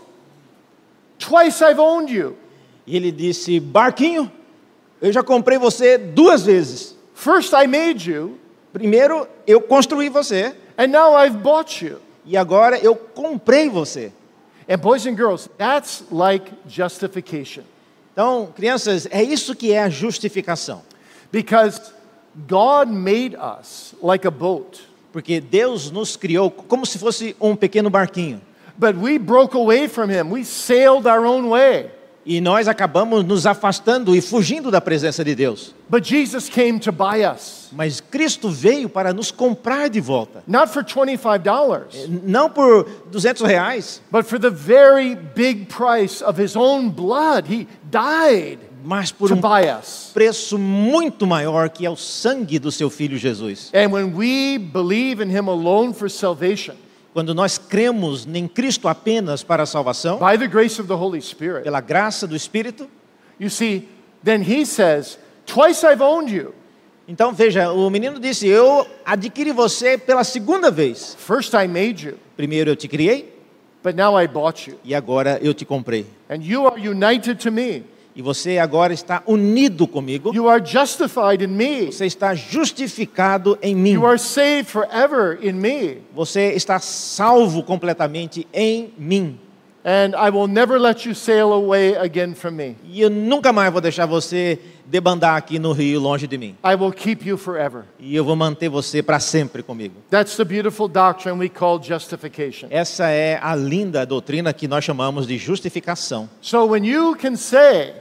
twice 1.18 1.62
I've 1.64 1.80
owned 1.80 2.12
you. 2.12 2.36
E 2.86 2.96
ele 2.96 3.12
disse: 3.12 3.60
Barquinho, 3.60 4.32
eu 5.02 5.12
já 5.12 5.24
comprei 5.24 5.58
você 5.58 5.98
duas 5.98 6.46
vezes. 6.46 6.96
First 7.16 7.54
I 7.54 7.66
made 7.68 8.10
you, 8.10 8.38
Primeiro, 8.74 9.28
eu 9.48 9.62
construí 9.62 10.10
você. 10.10 10.54
and 10.78 10.88
now 10.90 11.16
I've 11.18 11.38
bought 11.38 11.84
you. 11.84 11.98
E 12.26 12.36
agora 12.38 12.78
eu 12.78 12.96
comprei 12.96 13.70
você. 13.70 14.12
And 14.68 14.78
boys 14.82 15.06
and 15.06 15.16
girls, 15.16 15.48
that's 15.58 16.04
like 16.12 16.52
justification. 16.68 17.64
Então, 18.14 18.52
crianças, 18.56 19.08
é 19.12 19.22
isso 19.22 19.54
que 19.56 19.72
é 19.74 19.84
a 19.84 19.90
justificação. 19.90 20.82
Because 21.32 21.80
God 22.48 22.90
made 22.90 23.36
us 23.36 23.94
like 24.02 24.26
a 24.26 24.32
boat, 24.32 24.82
Porque 25.12 25.40
Deus 25.40 25.92
nos 25.92 26.18
criou 26.18 26.50
como 26.52 26.86
se 26.86 26.98
fosse 26.98 27.36
um 27.40 27.56
pequeno 27.56 27.90
barquinho. 27.90 28.42
but 28.78 28.96
we 28.98 29.18
broke 29.18 29.54
away 29.54 29.88
from 29.88 30.10
Him. 30.10 30.30
We 30.30 30.44
sailed 30.44 31.08
our 31.08 31.26
own 31.26 31.48
way. 31.50 31.92
E 32.26 32.42
nós 32.42 32.68
acabamos 32.68 33.24
nos 33.24 33.46
afastando 33.46 34.16
e 34.16 34.22
fugindo 34.22 34.72
da 34.72 34.82
presença 34.82 35.24
de 35.24 35.36
Deus. 35.36 35.76
But 35.88 36.04
Jesus 36.04 36.50
came 36.50 36.80
to 36.80 36.92
buy 36.92 37.24
us, 37.24 37.70
Mas 37.72 38.02
Cristo 38.02 38.50
veio 38.50 38.90
para 38.90 39.14
nos 39.14 39.30
comprar 39.30 39.90
de 39.90 40.02
volta. 40.02 40.44
not 40.48 40.72
for 40.72 40.84
$25, 40.84 42.10
Não 42.24 42.50
por 42.50 42.86
200 43.12 43.42
reais, 43.48 44.02
but 44.12 44.26
for 44.26 44.40
the 44.40 44.50
very 44.50 45.16
big 45.16 45.66
price 45.66 46.24
of 46.24 46.42
his 46.42 46.56
own 46.56 46.90
blood. 46.90 47.48
He 47.48 47.68
died 47.92 48.60
mas 48.86 49.12
por 49.12 49.32
um 49.34 49.42
preço 50.14 50.60
muito 50.60 51.26
maior 51.26 51.70
que 51.70 51.86
é 51.86 51.90
o 51.90 51.96
sangue 51.96 52.60
do 52.60 52.72
seu 52.72 52.90
filho 52.90 53.18
Jesus. 53.18 53.72
And 53.74 53.90
when 53.92 54.14
we 54.16 54.60
believe 54.60 55.24
in 55.24 55.30
him 55.30 55.50
alone 55.50 55.94
for 55.94 56.10
salvation, 56.10 56.76
Quando 57.16 57.34
nós 57.34 57.58
cremos 57.58 58.28
em 58.28 58.46
Cristo 58.46 58.90
apenas 58.90 59.42
para 59.42 59.64
a 59.64 59.66
salvação, 59.66 60.20
by 60.20 60.38
the 60.38 60.48
grace 60.50 60.82
of 60.82 60.88
the 60.90 60.94
Holy 60.94 61.22
Spirit, 61.22 61.64
pela 61.64 61.80
graça 61.80 62.28
do 62.28 62.36
Espírito, 62.36 62.90
you 63.40 63.50
see, 63.50 63.88
then 64.22 64.42
he 64.42 64.66
says, 64.66 65.18
Twice 65.46 65.82
I've 65.86 66.04
owned 66.04 66.36
you. 66.36 66.54
então 67.08 67.32
veja, 67.32 67.72
o 67.72 67.90
menino 67.90 68.20
disse: 68.20 68.46
Eu 68.46 68.86
adquiri 69.06 69.54
você 69.54 69.98
pela 69.98 70.26
segunda 70.26 70.70
vez. 70.70 71.16
First 71.18 71.54
I 71.54 71.70
made 71.70 72.06
you, 72.06 72.18
Primeiro 72.36 72.72
eu 72.72 72.76
te 72.76 72.90
criei 72.90 73.34
but 73.82 73.96
now 73.96 74.20
I 74.20 74.28
bought 74.28 74.70
you. 74.70 74.78
e 74.84 74.94
agora 74.94 75.40
eu 75.42 75.54
te 75.54 75.64
comprei. 75.64 76.06
And 76.30 76.42
you 76.42 76.68
are 76.68 76.78
united 76.86 77.36
to 77.44 77.50
me. 77.50 77.86
E 78.16 78.22
você 78.22 78.58
agora 78.58 78.94
está 78.94 79.22
unido 79.28 79.86
comigo. 79.86 80.34
You 80.34 80.48
are 80.48 80.64
justified 80.66 81.44
in 81.44 81.48
me. 81.48 81.88
Você 81.88 82.06
está 82.06 82.34
justificado 82.34 83.58
em 83.62 83.76
mim. 83.76 83.92
You 83.92 84.06
are 84.06 84.18
saved 84.18 84.72
forever 84.72 85.38
in 85.42 85.54
me. 85.54 85.98
Você 86.14 86.54
está 86.54 86.80
salvo 86.80 87.62
completamente 87.62 88.48
em 88.54 88.94
mim. 88.98 89.38
And 89.88 90.16
I 90.18 90.32
will 90.32 90.48
never 90.48 90.80
let 90.80 91.06
you 91.06 91.14
sail 91.14 91.54
away 91.54 91.96
again 91.96 92.34
from 92.34 92.52
me. 92.52 92.76
E 92.86 93.02
eu 93.02 93.10
nunca 93.10 93.54
mais 93.54 93.72
vou 93.72 93.80
deixar 93.80 94.08
você 94.08 94.60
debandar 94.88 95.36
aqui 95.36 95.60
no 95.60 95.74
rio 95.74 96.00
longe 96.00 96.26
de 96.26 96.40
mim. 96.40 96.56
I 96.64 96.74
will 96.74 96.92
keep 96.92 97.28
you 97.28 97.38
forever. 97.38 97.84
E 98.00 98.16
eu 98.16 98.26
vou 98.26 98.36
manter 98.36 98.68
você 98.68 99.04
para 99.04 99.20
sempre 99.20 99.62
comigo. 99.62 99.96
That's 100.10 100.38
the 100.38 100.44
beautiful 100.44 100.88
doctrine 100.88 101.38
we 101.38 101.50
call 101.50 101.80
justification. 101.84 102.68
Essa 102.72 103.10
é 103.10 103.38
a 103.40 103.56
linda 103.56 104.06
doutrina 104.08 104.52
que 104.54 104.68
nós 104.68 104.84
chamamos 104.84 105.28
de 105.28 105.38
justificação. 105.38 106.28
So 106.42 106.66
when 106.66 106.84
you 106.84 107.16
can 107.16 107.36
say, 107.36 107.94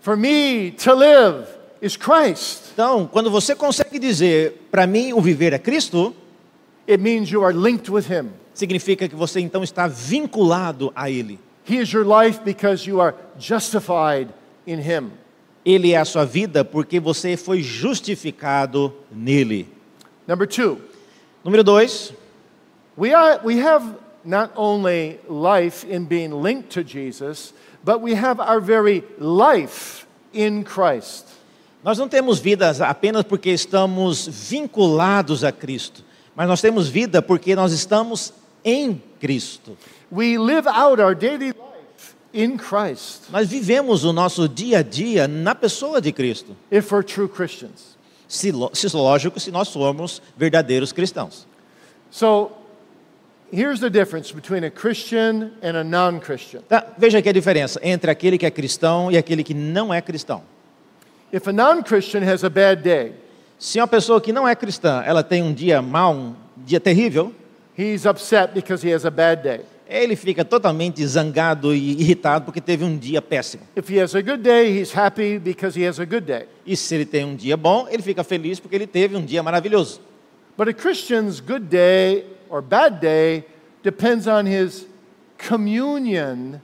For 0.00 0.16
me 0.16 0.70
to 0.82 0.94
live 0.94 1.46
is 1.80 1.96
Christ, 1.96 2.72
Então, 2.72 3.06
quando 3.06 3.30
você 3.30 3.54
consegue 3.54 3.98
dizer, 3.98 4.68
para 4.70 4.86
mim 4.86 5.12
o 5.12 5.20
viver 5.20 5.52
é 5.52 5.58
Cristo, 5.58 6.14
it 6.88 7.02
means 7.02 7.30
you 7.30 7.44
are 7.44 7.54
linked 7.56 7.90
with 7.90 8.06
Him. 8.10 8.30
significa 8.54 9.08
que 9.08 9.14
você 9.14 9.40
então 9.40 9.62
está 9.62 9.86
vinculado 9.86 10.90
a 10.94 11.10
Ele. 11.10 11.38
He 11.68 11.76
is 11.76 11.92
your 11.92 12.06
life 12.06 12.40
because 12.42 12.88
you 12.88 13.00
are 13.00 13.14
justified 13.38 14.28
in 14.66 14.78
Him. 14.80 15.12
Ele 15.64 15.92
é 15.92 15.98
a 15.98 16.04
sua 16.06 16.24
vida 16.24 16.64
porque 16.64 16.98
você 16.98 17.36
foi 17.36 17.62
justificado 17.62 18.94
nele. 19.12 19.68
Number 20.26 20.46
two, 20.46 20.78
Número 21.44 21.62
dois, 21.62 22.12
we, 22.96 23.12
are, 23.14 23.40
we 23.44 23.58
have 23.62 23.84
not 24.24 24.50
only 24.56 25.18
life 25.28 25.86
in 25.86 26.04
being 26.04 26.30
linked 26.42 26.70
to 26.70 26.82
Jesus, 26.82 27.52
but 27.84 28.00
we 28.00 28.14
have 28.14 28.40
our 28.40 28.60
very 28.60 29.04
life 29.18 30.06
in 30.32 30.62
Christ. 30.62 31.26
nós 31.82 31.98
não 31.98 32.08
temos 32.08 32.38
vidas 32.38 32.80
apenas 32.80 33.22
porque 33.24 33.50
estamos 33.50 34.28
vinculados 34.28 35.44
a 35.44 35.52
Cristo, 35.52 36.04
mas 36.34 36.46
nós 36.46 36.60
temos 36.60 36.88
vida 36.88 37.22
porque 37.22 37.54
nós 37.56 37.72
estamos 37.72 38.32
em 38.64 39.02
Cristo. 39.18 39.76
We 40.12 40.38
live 40.38 40.68
out 40.68 41.00
our 41.00 41.14
daily 41.14 41.48
life 41.48 42.14
in 42.32 42.56
Christ 42.56 43.22
Nós 43.30 43.48
vivemos 43.48 44.04
o 44.04 44.12
nosso 44.12 44.48
dia 44.48 44.78
a 44.78 44.82
dia 44.82 45.26
na 45.28 45.54
pessoa 45.54 46.00
de 46.00 46.12
Cristo. 46.12 46.56
if 46.70 46.92
we're 46.92 47.04
true 47.04 47.28
Christians. 47.28 47.96
Se, 48.28 48.52
se 48.74 48.96
lógico, 48.96 49.40
se 49.40 49.50
nós 49.50 49.68
formos 49.72 50.22
verdadeiros 50.36 50.92
cristãos. 50.92 51.46
So 52.10 52.52
here's 53.52 53.80
the 53.80 53.90
difference 53.90 54.32
between 54.32 54.64
a 54.64 54.70
Christian 54.70 55.52
and 55.62 55.76
a 55.76 55.84
non 55.84 56.20
Christian. 56.20 56.62
Tá, 56.68 56.94
veja 56.96 57.18
aqui 57.18 57.28
a 57.28 57.32
diferença 57.32 57.80
entre 57.82 58.10
aquele 58.10 58.38
que 58.38 58.46
é 58.46 58.50
cristão 58.50 59.10
e 59.10 59.16
aquele 59.16 59.42
que 59.42 59.54
não 59.54 59.92
é 59.92 60.00
cristão. 60.00 60.42
If 61.32 61.46
a 61.48 61.52
non 61.52 61.82
Christian 61.82 62.22
has 62.22 62.44
a 62.44 62.50
bad 62.50 62.82
day, 62.82 63.14
Se 63.60 63.78
uma 63.78 63.86
pessoa 63.86 64.22
que 64.22 64.32
não 64.32 64.48
é 64.48 64.56
cristã, 64.56 65.02
ela 65.04 65.22
tem 65.22 65.42
um 65.42 65.52
dia 65.52 65.82
mau, 65.82 66.14
um 66.14 66.34
dia 66.56 66.80
terrível, 66.80 67.30
he's 67.78 68.06
upset 68.06 68.54
because 68.54 68.82
he 68.86 68.90
has 68.90 69.04
a 69.04 69.10
bad 69.10 69.42
day. 69.42 69.60
ele 69.86 70.16
fica 70.16 70.44
totalmente 70.44 71.04
zangado 71.06 71.74
e 71.74 72.00
irritado 72.00 72.46
porque 72.46 72.60
teve 72.60 72.84
um 72.84 72.96
dia 72.96 73.20
péssimo. 73.20 73.64
If 73.76 73.90
he 73.90 74.00
has 74.00 74.14
a 74.14 74.22
good 74.22 74.38
day, 74.42 74.80
he's 74.80 74.96
happy 74.96 75.38
because 75.38 75.78
he 75.78 75.86
has 75.86 76.00
a 76.00 76.06
good 76.06 76.22
day. 76.22 76.46
E 76.64 76.74
se 76.74 76.94
ele 76.94 77.04
tem 77.04 77.24
um 77.24 77.36
dia 77.36 77.54
bom, 77.56 77.86
ele 77.90 78.02
fica 78.02 78.24
feliz 78.24 78.58
porque 78.58 78.76
ele 78.76 78.86
teve 78.86 79.14
um 79.14 79.24
dia 79.24 79.42
maravilhoso. 79.42 80.00
But 80.56 80.68
a 80.68 80.72
Christian's 80.72 81.40
good 81.40 81.66
day 81.66 82.24
or 82.50 82.60
bad 82.60 83.00
day 83.00 83.44
depends 83.82 84.26
on 84.26 84.46
his 84.46 84.86
communion 85.38 86.60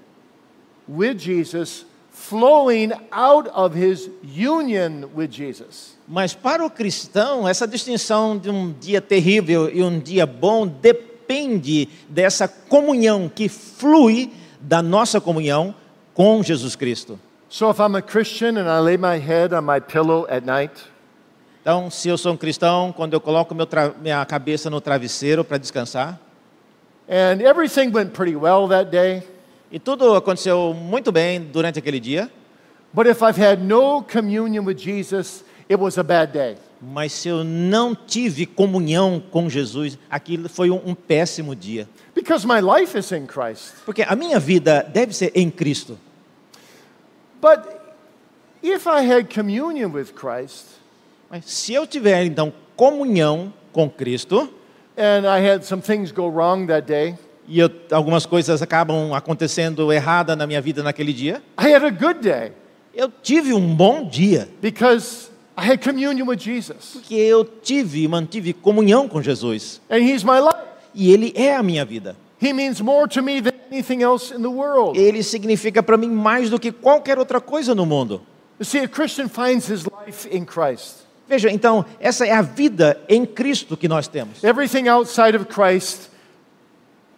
with 0.87 1.19
Jesus 1.19 1.85
flowing 2.11 2.93
out 3.13 3.47
of 3.49 3.75
his 3.75 4.11
union 4.23 5.11
with 5.15 5.31
Jesus. 5.31 5.97
Mas 6.09 6.35
para 6.35 6.65
o 6.65 6.71
cristão, 6.71 7.47
essa 7.49 7.67
distinção 7.67 8.39
de 8.39 8.51
um 8.51 8.73
dia 8.73 9.01
terrível 9.01 9.69
e 9.69 9.83
um 9.83 9.99
dia 9.99 10.27
bom 10.27 10.67
depende 10.67 11.89
dessa 12.09 12.49
comunhão 12.49 13.31
que 13.33 13.49
flui 13.49 14.33
da 14.61 14.83
nossa 14.83 15.21
comunhão 15.21 15.75
com 16.15 16.43
Jesus 16.43 16.75
Cristo. 16.75 17.19
So 17.49 17.71
if 17.71 17.79
I'm 17.79 17.97
a 17.97 18.03
Christian 18.03 18.57
and 18.59 18.69
I 18.69 18.81
lay 18.81 18.97
my 18.97 19.19
head 19.19 19.55
on 19.55 19.65
my 19.65 19.81
pillow 19.81 20.27
at 20.29 20.45
night, 20.45 20.73
Então, 21.67 21.91
se 21.91 22.09
eu 22.09 22.17
sou 22.17 22.33
um 22.33 22.37
cristão, 22.37 22.93
quando 22.93 23.15
eu 23.15 23.21
coloco 23.21 23.53
minha 24.01 24.25
cabeça 24.25 24.71
no 24.71 24.81
travesseiro 24.81 25.45
para 25.45 25.59
descansar, 25.59 26.17
and 27.09 27.43
everything 27.43 27.91
went 27.93 28.11
pretty 28.13 28.37
well 28.37 28.69
that 28.69 28.89
day, 28.89 29.21
e 29.69 29.81
tudo 29.81 30.15
aconteceu 30.15 30.73
muito 30.73 31.11
bem 31.11 31.41
durante 31.41 31.81
aquele 31.81 31.99
dia, 31.99 32.31
but 32.93 33.09
if 33.09 33.21
I've 33.21 33.37
had 33.37 33.61
no 33.65 34.01
communion 34.01 34.65
with 34.65 34.77
Jesus, 34.79 35.45
it 35.69 35.75
was 35.75 35.99
a 35.99 36.05
bad 36.05 36.33
day. 36.33 36.57
mas 36.81 37.11
se 37.11 37.31
eu 37.31 37.43
não 37.43 37.97
tive 37.97 38.47
comunhão 38.47 39.21
com 39.33 39.51
Jesus, 39.51 39.99
aquilo 40.09 40.49
foi 40.49 40.71
um, 40.71 40.81
um 40.87 40.95
péssimo 40.95 41.57
dia. 41.57 41.89
Because 42.15 42.47
my 42.47 42.61
life 42.61 42.97
is 42.97 43.11
in 43.11 43.27
Christ. 43.27 43.75
Porque 43.85 44.05
a 44.05 44.15
minha 44.15 44.39
vida 44.39 44.89
deve 44.95 45.13
ser 45.13 45.33
em 45.35 45.51
Cristo. 45.51 45.99
But 47.41 47.65
if 48.63 48.87
I 48.87 49.01
had 49.01 49.35
communion 49.35 49.91
with 49.91 50.13
Christ 50.15 50.77
Mas 51.31 51.45
se 51.47 51.73
eu 51.75 51.87
tiver 51.87 52.25
então 52.25 52.53
comunhão 52.77 53.53
com 53.73 53.89
Cristo, 53.91 54.49
and 54.97 55.27
I 55.27 55.41
had 55.51 55.63
some 55.63 55.83
things 55.83 56.13
go 56.13 56.29
wrong 56.29 56.67
that 56.67 56.87
day, 56.87 57.15
e 57.49 57.59
eu- 57.59 57.71
algumas 57.91 58.25
coisas 58.27 58.63
acabam 58.63 59.13
acontecendo 59.15 59.93
errada 59.93 60.35
na 60.37 60.47
minha 60.47 60.61
vida 60.61 60.83
naquele 60.83 61.13
dia, 61.13 61.43
I 61.59 61.73
had 61.75 61.85
a 61.85 61.91
good 61.91 62.21
day 62.21 62.53
eu 62.95 63.11
tive 63.23 63.53
um 63.53 63.75
bom 63.75 64.09
dia, 64.09 64.49
because 64.63 65.31
I 65.59 65.71
had 65.71 65.79
communion 65.83 66.27
with 66.27 66.39
Jesus 66.39 66.91
porque 66.95 67.15
eu 67.15 67.45
tive 67.45 68.03
e 68.05 68.09
mantive 68.09 68.53
comunhão 68.53 69.09
com 69.09 69.21
Jesus, 69.23 69.81
and 69.91 69.99
He's 69.99 70.23
my 70.23 70.39
life. 70.41 70.65
e 70.95 71.13
Ele 71.13 71.33
é 71.37 71.55
a 71.57 71.63
minha 71.63 71.85
vida. 71.85 72.17
He 72.41 72.53
means 72.53 72.81
more 72.83 73.09
to 73.09 73.23
me 73.23 73.41
than 73.41 73.53
anything 73.73 74.03
else 74.03 74.31
in 74.35 74.43
the 74.43 74.49
world. 74.49 74.99
Ele 74.99 75.23
significa 75.23 75.83
para 75.83 75.97
mim 75.97 76.09
mais 76.11 76.51
do 76.51 76.59
que 76.61 76.71
qualquer 76.71 77.19
outra 77.19 77.41
coisa 77.41 77.75
no 77.75 77.85
mundo. 77.87 78.21
You 78.59 78.65
see, 78.65 78.79
a 78.81 78.89
Christian 78.89 79.29
finds 79.29 79.69
his 79.71 79.85
life 79.87 80.29
in 80.31 80.45
Christ. 80.45 81.06
Veja, 81.29 81.51
então, 81.51 81.85
essa 81.99 82.27
é 82.27 82.33
a 82.33 82.43
vida 82.43 83.01
em 83.09 83.27
Cristo 83.27 83.77
que 83.77 83.89
nós 83.89 84.07
temos. 84.07 84.45
Everything 84.45 84.89
outside 84.89 85.37
of 85.37 85.47
Christ, 85.47 86.11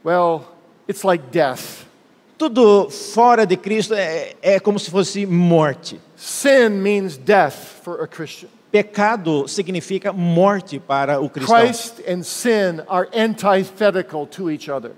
well, 0.04 0.44
it's 0.88 1.04
like 1.04 1.24
death. 1.30 1.86
Tudo 2.38 2.88
fora 2.88 3.44
de 3.44 3.56
Cristo 3.56 3.94
é, 3.94 4.34
é 4.40 4.60
como 4.60 4.78
se 4.78 4.90
fosse 4.90 5.26
morte. 5.26 6.00
Sin 6.16 6.70
means 6.70 7.16
death 7.18 7.82
for 7.82 8.00
a 8.00 8.06
Christian. 8.06 8.48
Pecado 8.70 9.48
significa 9.48 10.12
morte 10.12 10.78
para 10.78 11.20
o 11.20 11.28
cristão. 11.28 11.56
Christ 11.56 12.00
and 12.06 12.22
sin 12.22 12.82
are 12.88 13.08
antithetical 13.14 14.26
to 14.26 14.50
each 14.50 14.70
other. 14.70 14.92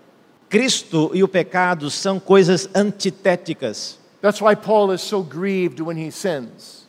Cristo 0.49 1.11
e 1.15 1.23
o 1.23 1.29
pecado 1.29 1.91
são 1.91 2.19
coisas 2.19 2.69
antitéticas. 2.75 3.99
That's 4.21 4.41
why 4.41 4.55
Paul 4.55 4.93
is 4.93 5.01
so 5.01 5.23
grieved 5.23 5.81
when 5.81 5.97
he 5.97 6.11
sins. 6.11 6.80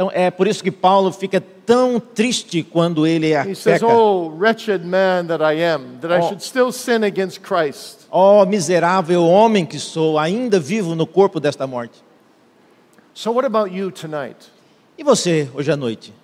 Então 0.00 0.10
é 0.14 0.30
por 0.30 0.48
isso 0.48 0.64
que 0.64 0.70
Paulo 0.70 1.12
fica 1.12 1.42
tão 1.42 2.00
triste 2.00 2.62
quando 2.62 3.06
ele 3.06 3.34
He 3.34 3.54
says, 3.54 3.82
peca. 3.82 3.86
Oh, 3.86 4.30
wretched 4.30 4.82
man 4.82 5.26
that 5.26 5.42
I 5.44 5.62
am, 5.62 5.98
that 6.00 6.10
I 6.10 6.20
Oh. 6.20 6.28
should 6.28 6.42
still 6.42 6.72
sin 6.72 7.04
against 7.04 7.42
Christ. 7.42 8.06
Ó 8.10 8.46
miserável 8.46 9.22
homem 9.22 9.66
que 9.66 9.78
sou, 9.78 10.18
ainda 10.18 10.58
vivo 10.58 10.94
no 10.94 11.06
corpo 11.06 11.38
desta 11.38 11.66
morte. 11.66 12.02
So, 13.12 13.30
what 13.30 13.44
about 13.44 13.76
you 13.76 13.90
tonight? 13.90 14.38
E 14.96 15.04
você, 15.04 15.50
hoje 15.54 15.70
à 15.70 15.76
noite? 15.76 16.14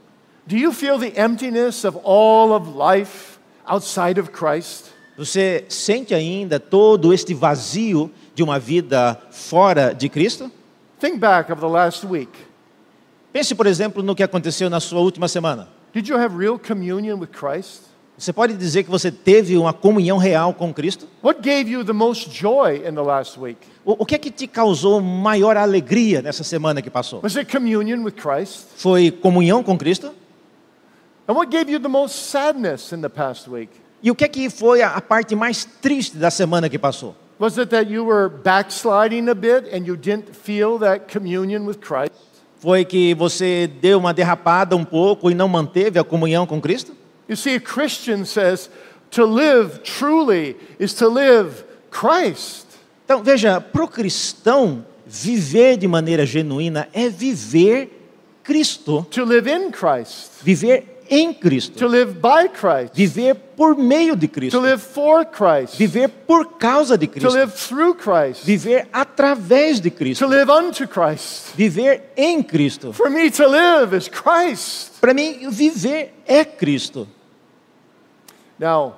Do 0.47 0.57
you 0.57 0.73
feel 0.73 0.99
the 0.99 1.13
emptiness 1.15 1.85
of 1.85 1.99
all 2.03 2.55
of 2.55 2.71
life 2.71 3.39
outside 3.67 4.19
of 4.19 4.31
Christ? 4.31 4.87
Você 5.19 5.67
sente 5.69 6.15
ainda 6.15 6.59
todo 6.59 7.13
este 7.13 7.35
vazio 7.35 8.11
de 8.35 8.43
uma 8.43 8.59
vida 8.59 9.21
fora 9.31 9.93
de 9.93 10.09
Cristo? 10.09 10.51
Think 10.99 11.19
back 11.19 11.53
of 11.53 11.61
the 11.61 11.69
last 11.69 12.07
week. 12.07 12.31
Pense, 13.37 13.55
por 13.55 13.67
exemplo, 13.67 14.03
no 14.03 14.15
que 14.15 14.23
aconteceu 14.23 14.71
na 14.71 14.81
sua 14.81 14.99
última 15.01 15.29
semana. 15.29 15.69
Did 15.93 16.09
you 16.09 16.17
have 16.17 16.35
real 16.35 16.59
communion 16.59 17.19
with 17.19 17.29
Christ? 17.39 17.83
Você 18.17 18.33
pode 18.33 18.55
dizer 18.55 18.83
que 18.83 18.91
você 18.91 19.13
teve 19.13 19.59
uma 19.59 19.75
comunhão 19.75 20.17
real 20.17 20.55
com 20.55 20.73
Cristo? 20.73 21.07
What 21.23 21.43
gave 21.43 21.71
you 21.71 21.85
the 21.85 21.93
most 21.93 22.31
joy 22.31 22.77
in 22.77 22.95
the 22.95 23.03
last 23.03 23.39
week? 23.39 23.59
O, 23.85 24.05
o 24.05 24.07
que 24.07 24.15
é 24.15 24.19
que 24.19 24.31
te 24.31 24.47
causou 24.47 25.03
maior 25.03 25.55
alegria 25.59 26.23
nessa 26.23 26.43
semana 26.43 26.81
que 26.81 26.89
passou? 26.89 27.21
Was 27.23 27.37
it 27.37 27.55
communion 27.55 28.03
with 28.05 28.13
Christ? 28.13 28.69
Foi 28.79 29.11
comunhão 29.11 29.63
com 29.63 29.77
Cristo? 29.77 30.15
And 31.29 31.35
what 31.35 31.55
gave 31.55 31.71
you 31.71 31.79
the 31.79 31.89
most 31.89 32.31
sadness 32.31 32.91
in 32.91 33.03
the 33.03 33.11
past 33.11 33.51
week? 33.51 33.71
E 34.03 34.11
o 34.11 34.15
que 34.15 34.25
é 34.25 34.29
que 34.29 34.49
foi 34.49 34.81
a, 34.81 34.93
a 34.93 35.03
parte 35.03 35.37
mais 35.37 35.63
triste 35.63 36.17
da 36.17 36.31
semana 36.31 36.71
que 36.71 36.79
passou? 36.79 37.15
Was 37.39 37.59
it 37.59 37.71
that 37.71 37.93
you 37.93 38.03
were 38.03 38.31
backsliding 38.31 39.29
a 39.29 39.35
bit 39.35 39.69
and 39.71 39.87
you 39.87 39.95
didn't 39.95 40.33
feel 40.33 40.79
that 40.79 41.13
communion 41.13 41.67
with 41.67 41.81
Christ? 41.81 42.15
Foi 42.59 42.85
que 42.85 43.15
você 43.15 43.71
deu 43.81 43.99
uma 43.99 44.15
derrapada 44.15 44.75
um 44.77 44.85
pouco 44.85 45.31
e 45.31 45.35
não 45.35 45.49
manteve 45.49 45.99
a 45.99 46.05
comunhão 46.05 46.47
com 46.47 46.61
Cristo? 46.61 46.93
You 47.29 47.37
see, 47.37 47.57
a 47.57 47.61
Christian 47.61 48.25
says 48.25 48.71
to 49.11 49.25
live 49.27 49.81
truly 49.83 50.57
is 50.79 50.95
to 50.95 51.09
live 51.09 51.65
Christ. 51.91 52.67
Então, 53.05 53.23
veja, 53.23 53.61
para 53.61 53.85
o 53.85 53.89
cristão, 53.89 54.85
viver 55.07 55.77
de 55.77 55.87
maneira 55.87 56.25
genuína 56.27 56.89
é 56.93 57.09
viver 57.09 57.93
Cristo, 58.43 59.07
To 59.11 59.25
live 59.25 59.51
in 59.51 59.71
Christ. 59.71 60.31
viver 60.43 60.96
em 61.11 61.33
Cristo, 61.35 61.79
To 61.79 61.87
live 61.87 62.15
by 62.21 62.49
Christ. 62.49 62.95
viver 62.95 63.35
por 63.35 63.75
meio 63.77 64.15
de 64.17 64.29
Cristo. 64.29 64.59
To 64.59 64.63
live 64.67 64.83
for 64.83 65.25
Christ. 65.25 65.77
viver 65.79 66.09
por 66.09 66.59
causa 66.59 66.97
de 66.99 67.07
Cristo. 67.07 67.29
To 67.29 67.35
live 67.35 67.53
through 67.53 67.95
Christ. 67.95 68.45
viver 68.45 68.87
através 68.93 69.81
de 69.81 69.91
Cristo. 69.91 70.27
To 70.27 70.31
live 70.31 70.51
unto 70.51 70.87
Christ. 70.87 71.55
viver 71.57 72.03
em 72.17 72.43
Cristo. 72.43 72.93
For 72.93 73.09
me 73.11 73.31
to 73.31 73.47
live 73.49 73.95
is 73.95 74.09
Christ. 74.09 75.01
Para 75.01 75.15
mim, 75.15 75.51
viver 75.51 76.13
é 76.27 76.45
Cristo. 76.45 77.09
Now, 78.59 78.95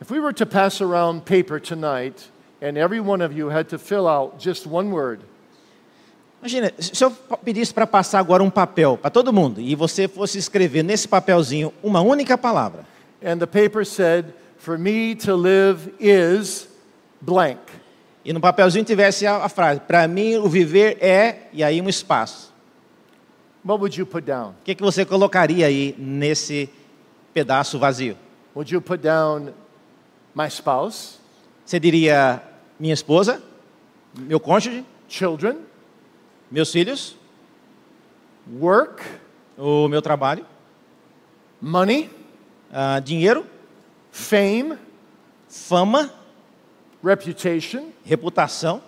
if 0.00 0.10
we 0.10 0.20
were 0.20 0.32
to 0.34 0.46
pass 0.46 0.80
around 0.80 1.24
paper 1.24 1.58
tonight 1.60 2.28
and 2.62 2.78
every 2.78 3.00
one 3.00 3.20
of 3.20 3.32
you 3.32 3.48
had 3.48 3.68
to 3.70 3.78
fill 3.78 4.06
out 4.06 4.38
just 4.38 4.66
one 4.66 4.90
word, 4.90 5.22
Imagina, 6.40 6.72
se 6.78 7.04
eu 7.04 7.10
pedisse 7.44 7.72
para 7.72 7.86
passar 7.86 8.18
agora 8.18 8.42
um 8.42 8.48
papel 8.48 8.96
para 8.96 9.10
todo 9.10 9.32
mundo 9.32 9.60
e 9.60 9.74
você 9.74 10.08
fosse 10.08 10.38
escrever 10.38 10.82
nesse 10.82 11.06
papelzinho 11.06 11.72
uma 11.82 12.00
única 12.00 12.38
palavra, 12.38 12.86
and 13.22 13.38
the 13.38 13.46
paper 13.46 13.84
said, 13.84 14.26
For 14.58 14.78
me 14.78 15.14
to 15.16 15.36
live 15.36 15.92
is 16.00 16.68
blank. 17.20 17.60
e 18.24 18.32
no 18.32 18.40
papelzinho 18.40 18.84
tivesse 18.84 19.26
a, 19.26 19.36
a 19.44 19.48
frase: 19.48 19.80
Para 19.80 20.08
mim, 20.08 20.36
o 20.36 20.48
viver 20.48 20.96
é, 21.00 21.48
e 21.52 21.62
aí 21.62 21.80
um 21.80 21.88
espaço. 21.88 22.50
What 23.62 23.80
would 23.80 23.98
you 23.98 24.06
put 24.06 24.24
down? 24.24 24.50
O 24.50 24.64
que, 24.64 24.74
que 24.74 24.82
você 24.82 25.04
colocaria 25.04 25.66
aí 25.66 25.94
nesse 25.98 26.70
pedaço 27.34 27.78
vazio? 27.78 28.16
Would 28.56 28.72
you 28.72 28.80
put 28.80 29.02
down 29.02 29.52
my 30.34 30.46
spouse, 30.48 31.18
Você 31.64 31.78
diria 31.78 32.42
minha 32.78 32.94
esposa, 32.94 33.42
meu 34.14 34.40
cônjuge, 34.40 34.84
children, 35.08 35.56
meus 36.50 36.72
filhos, 36.72 37.16
work, 38.58 39.02
o 39.56 39.88
meu 39.88 40.02
trabalho, 40.02 40.44
money, 41.60 42.10
ah, 42.72 43.00
dinheiro, 43.00 43.46
fame, 44.10 44.76
fama, 45.48 46.12
reputation? 47.02 47.90
reputação? 48.04 48.82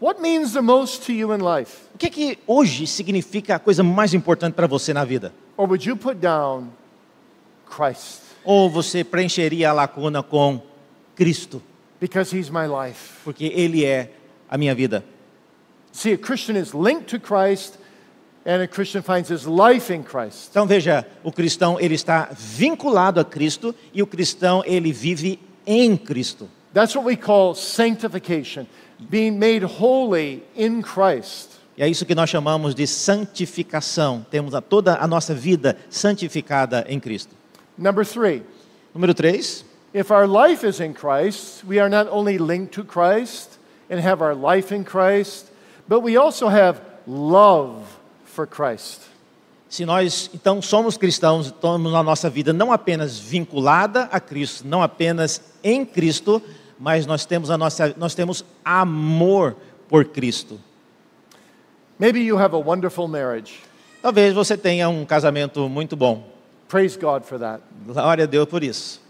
What 0.00 0.20
means 0.20 0.52
the 0.52 0.60
most 0.60 1.06
to 1.06 1.12
you 1.12 1.32
in 1.32 1.38
life? 1.38 1.86
O 1.94 1.98
que, 1.98 2.10
que 2.10 2.38
hoje 2.46 2.86
significa 2.86 3.54
a 3.56 3.58
coisa 3.58 3.82
mais 3.82 4.12
importante 4.12 4.54
para 4.54 4.66
você 4.66 4.92
na 4.92 5.04
vida? 5.04 5.32
Or 5.56 5.66
would 5.66 5.88
you 5.88 5.96
put 5.96 6.16
down 6.20 6.68
Christ? 7.66 8.20
Ou 8.44 8.68
você 8.68 9.02
preencheria 9.02 9.70
a 9.70 9.72
lacuna 9.72 10.22
com 10.22 10.60
Cristo, 11.14 11.62
Because 11.98 12.36
he's 12.36 12.50
my 12.50 12.66
life. 12.66 13.14
porque 13.24 13.46
Ele 13.46 13.84
é 13.86 14.12
a 14.50 14.58
minha 14.58 14.74
vida? 14.74 15.02
See, 15.96 16.12
a 16.12 16.18
Christian 16.18 16.56
is 16.56 16.74
linked 16.74 17.08
to 17.08 17.18
Christ, 17.18 17.78
and 18.44 18.60
a 18.60 18.68
Christian 18.68 19.02
finds 19.02 19.30
his 19.30 19.46
life 19.46 19.90
in 19.90 20.02
Christ. 20.02 20.50
Então 20.50 20.66
veja, 20.66 21.06
o 21.24 21.32
cristão 21.32 21.80
ele 21.80 21.94
está 21.94 22.28
vinculado 22.32 23.18
a 23.18 23.24
Cristo 23.24 23.74
e 23.94 24.02
o 24.02 24.06
cristão 24.06 24.62
ele 24.66 24.92
vive 24.92 25.40
em 25.66 25.96
Cristo. 25.96 26.50
That's 26.74 26.94
what 26.94 27.06
we 27.06 27.16
call 27.16 27.54
sanctification, 27.54 28.66
being 29.08 29.38
made 29.38 29.64
holy 29.64 30.42
in 30.54 30.82
Christ. 30.82 31.52
E 31.78 31.82
é 31.82 31.88
isso 31.88 32.04
que 32.04 32.14
nós 32.14 32.28
chamamos 32.28 32.74
de 32.74 32.86
santificação. 32.86 34.26
Temos 34.30 34.54
a, 34.54 34.60
toda 34.60 34.98
a 34.98 35.06
nossa 35.06 35.34
vida 35.34 35.78
santificada 35.88 36.84
em 36.90 37.00
Cristo. 37.00 37.34
Number 37.78 38.04
three, 38.04 38.42
Número 38.94 39.14
3. 39.14 39.64
if 39.94 40.10
our 40.10 40.26
life 40.26 40.62
is 40.62 40.78
in 40.78 40.92
Christ, 40.92 41.64
we 41.64 41.78
are 41.78 41.88
not 41.88 42.06
only 42.10 42.36
linked 42.36 42.74
to 42.74 42.84
Christ 42.84 43.56
and 43.88 43.98
have 43.98 44.20
our 44.20 44.34
life 44.34 44.72
in 44.72 44.84
Christ, 44.84 45.45
but 45.88 46.00
we 46.00 46.16
also 46.16 46.48
have 46.48 46.80
love 47.06 47.82
for 48.24 48.46
Christ. 48.46 49.02
Se 49.68 49.84
nós 49.84 50.30
então 50.32 50.62
somos 50.62 50.96
cristãos, 50.96 51.46
estamos 51.46 51.92
na 51.92 52.02
nossa 52.02 52.30
vida 52.30 52.52
não 52.52 52.72
apenas 52.72 53.18
vinculada 53.18 54.08
a 54.12 54.20
Cristo, 54.20 54.66
não 54.66 54.82
apenas 54.82 55.40
em 55.62 55.84
Cristo, 55.84 56.40
mas 56.78 57.04
nós 57.06 57.24
temos 57.24 57.50
a 57.50 57.58
nossa 57.58 57.94
nós 57.96 58.14
temos 58.14 58.44
amor 58.64 59.56
por 59.88 60.04
Cristo. 60.04 60.60
Maybe 61.98 62.20
you 62.20 62.38
have 62.38 62.54
a 62.54 62.58
wonderful 62.58 63.08
marriage. 63.08 63.60
Talvez 64.02 64.34
você 64.34 64.56
tenha 64.56 64.88
um 64.88 65.04
casamento 65.04 65.68
muito 65.68 65.96
bom. 65.96 66.24
Praise 66.68 66.96
God 66.96 67.24
for 67.24 67.38
that. 67.38 67.62
Glória 67.86 68.24
a 68.24 68.26
Deus 68.26 68.46
por 68.48 68.62
isso. 68.62 69.00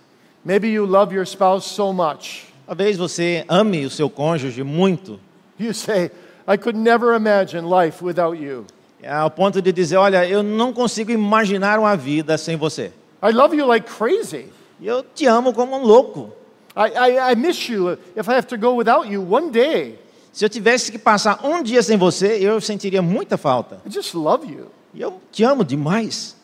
Maybe 0.45 0.69
you 0.69 0.87
love 0.87 1.15
your 1.15 1.27
spouse 1.27 1.69
so 1.69 1.93
much. 1.93 2.47
Talvez 2.67 2.97
você 2.97 3.45
ame 3.49 3.85
o 3.85 3.91
seu 3.91 4.09
cônjuge 4.09 4.63
muito, 4.63 5.21
You 5.59 5.73
say, 5.73 6.11
I 6.49 6.57
could 6.57 6.79
never 6.79 7.15
imagine 7.15 7.69
life 7.69 8.05
without 8.05 8.39
you. 8.39 8.67
ao 9.05 9.31
ponto 9.31 9.61
de 9.61 9.73
dizer, 9.73 9.97
olha, 9.97 10.27
eu 10.27 10.43
não 10.43 10.73
consigo 10.73 11.11
imaginar 11.11 11.79
uma 11.79 11.97
vida 11.97 12.37
sem 12.39 12.57
você. 12.57 12.93
I 13.23 13.33
love 13.33 13.57
you 13.57 13.67
like 13.67 13.89
crazy. 13.89 14.47
Eu 14.83 15.03
te 15.03 15.27
amo 15.27 15.53
como 15.53 15.77
um 15.77 15.83
louco. 15.83 16.33
I, 16.77 16.91
I, 16.91 17.33
I 17.33 17.35
miss 17.37 17.69
you 17.69 17.93
if 18.15 18.29
I 18.29 18.35
have 18.35 18.47
to 18.49 18.59
go 18.59 18.77
without 18.77 19.11
you 19.11 19.23
one 19.23 19.51
day. 19.51 19.99
Se 20.33 20.45
eu 20.45 20.49
tivesse 20.51 20.93
que 20.93 20.99
passar 20.99 21.41
um 21.43 21.63
dia 21.63 21.83
sem 21.83 21.97
você, 21.97 22.37
eu 22.39 22.61
sentiria 22.61 23.01
muita 23.01 23.39
falta. 23.39 23.81
I 23.87 23.91
just 23.91 24.15
love 24.15 24.47
you. 24.47 24.67
Eu 24.95 25.21
te 25.33 25.43
amo 25.43 25.65
demais. 25.65 26.37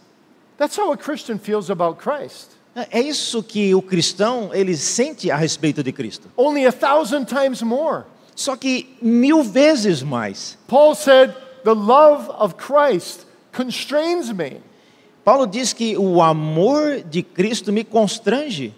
That's 0.57 0.79
how 0.79 0.93
a 0.93 0.97
Christian 0.97 1.39
feels 1.39 1.71
about 1.71 1.99
Christ. 2.03 2.53
É 2.91 3.01
isso 3.01 3.43
que 3.43 3.75
o 3.75 3.83
cristão 3.83 4.51
ele 4.55 4.75
sente 4.77 5.31
a 5.31 5.37
respeito 5.37 5.83
de 5.83 5.93
Cristo. 5.93 6.29
Only 6.37 6.67
a 6.67 6.73
thousand 6.73 7.27
times 7.27 7.61
more. 7.61 8.05
Só 8.35 8.57
que 8.57 8.97
mil 9.01 9.43
vezes 9.43 10.03
mais. 10.03 10.57
Paul 10.67 10.95
said, 10.95 11.35
The 11.65 11.75
love 11.75 12.29
of 12.31 12.57
Christ 12.57 13.27
constrains 13.53 14.33
me. 14.33 14.61
Paulo 15.25 15.47
diz 15.47 15.73
que 15.73 15.97
o 15.97 16.21
amor 16.21 17.03
de 17.09 17.23
Cristo 17.23 17.73
me 17.73 17.85
constrange. 17.85 18.75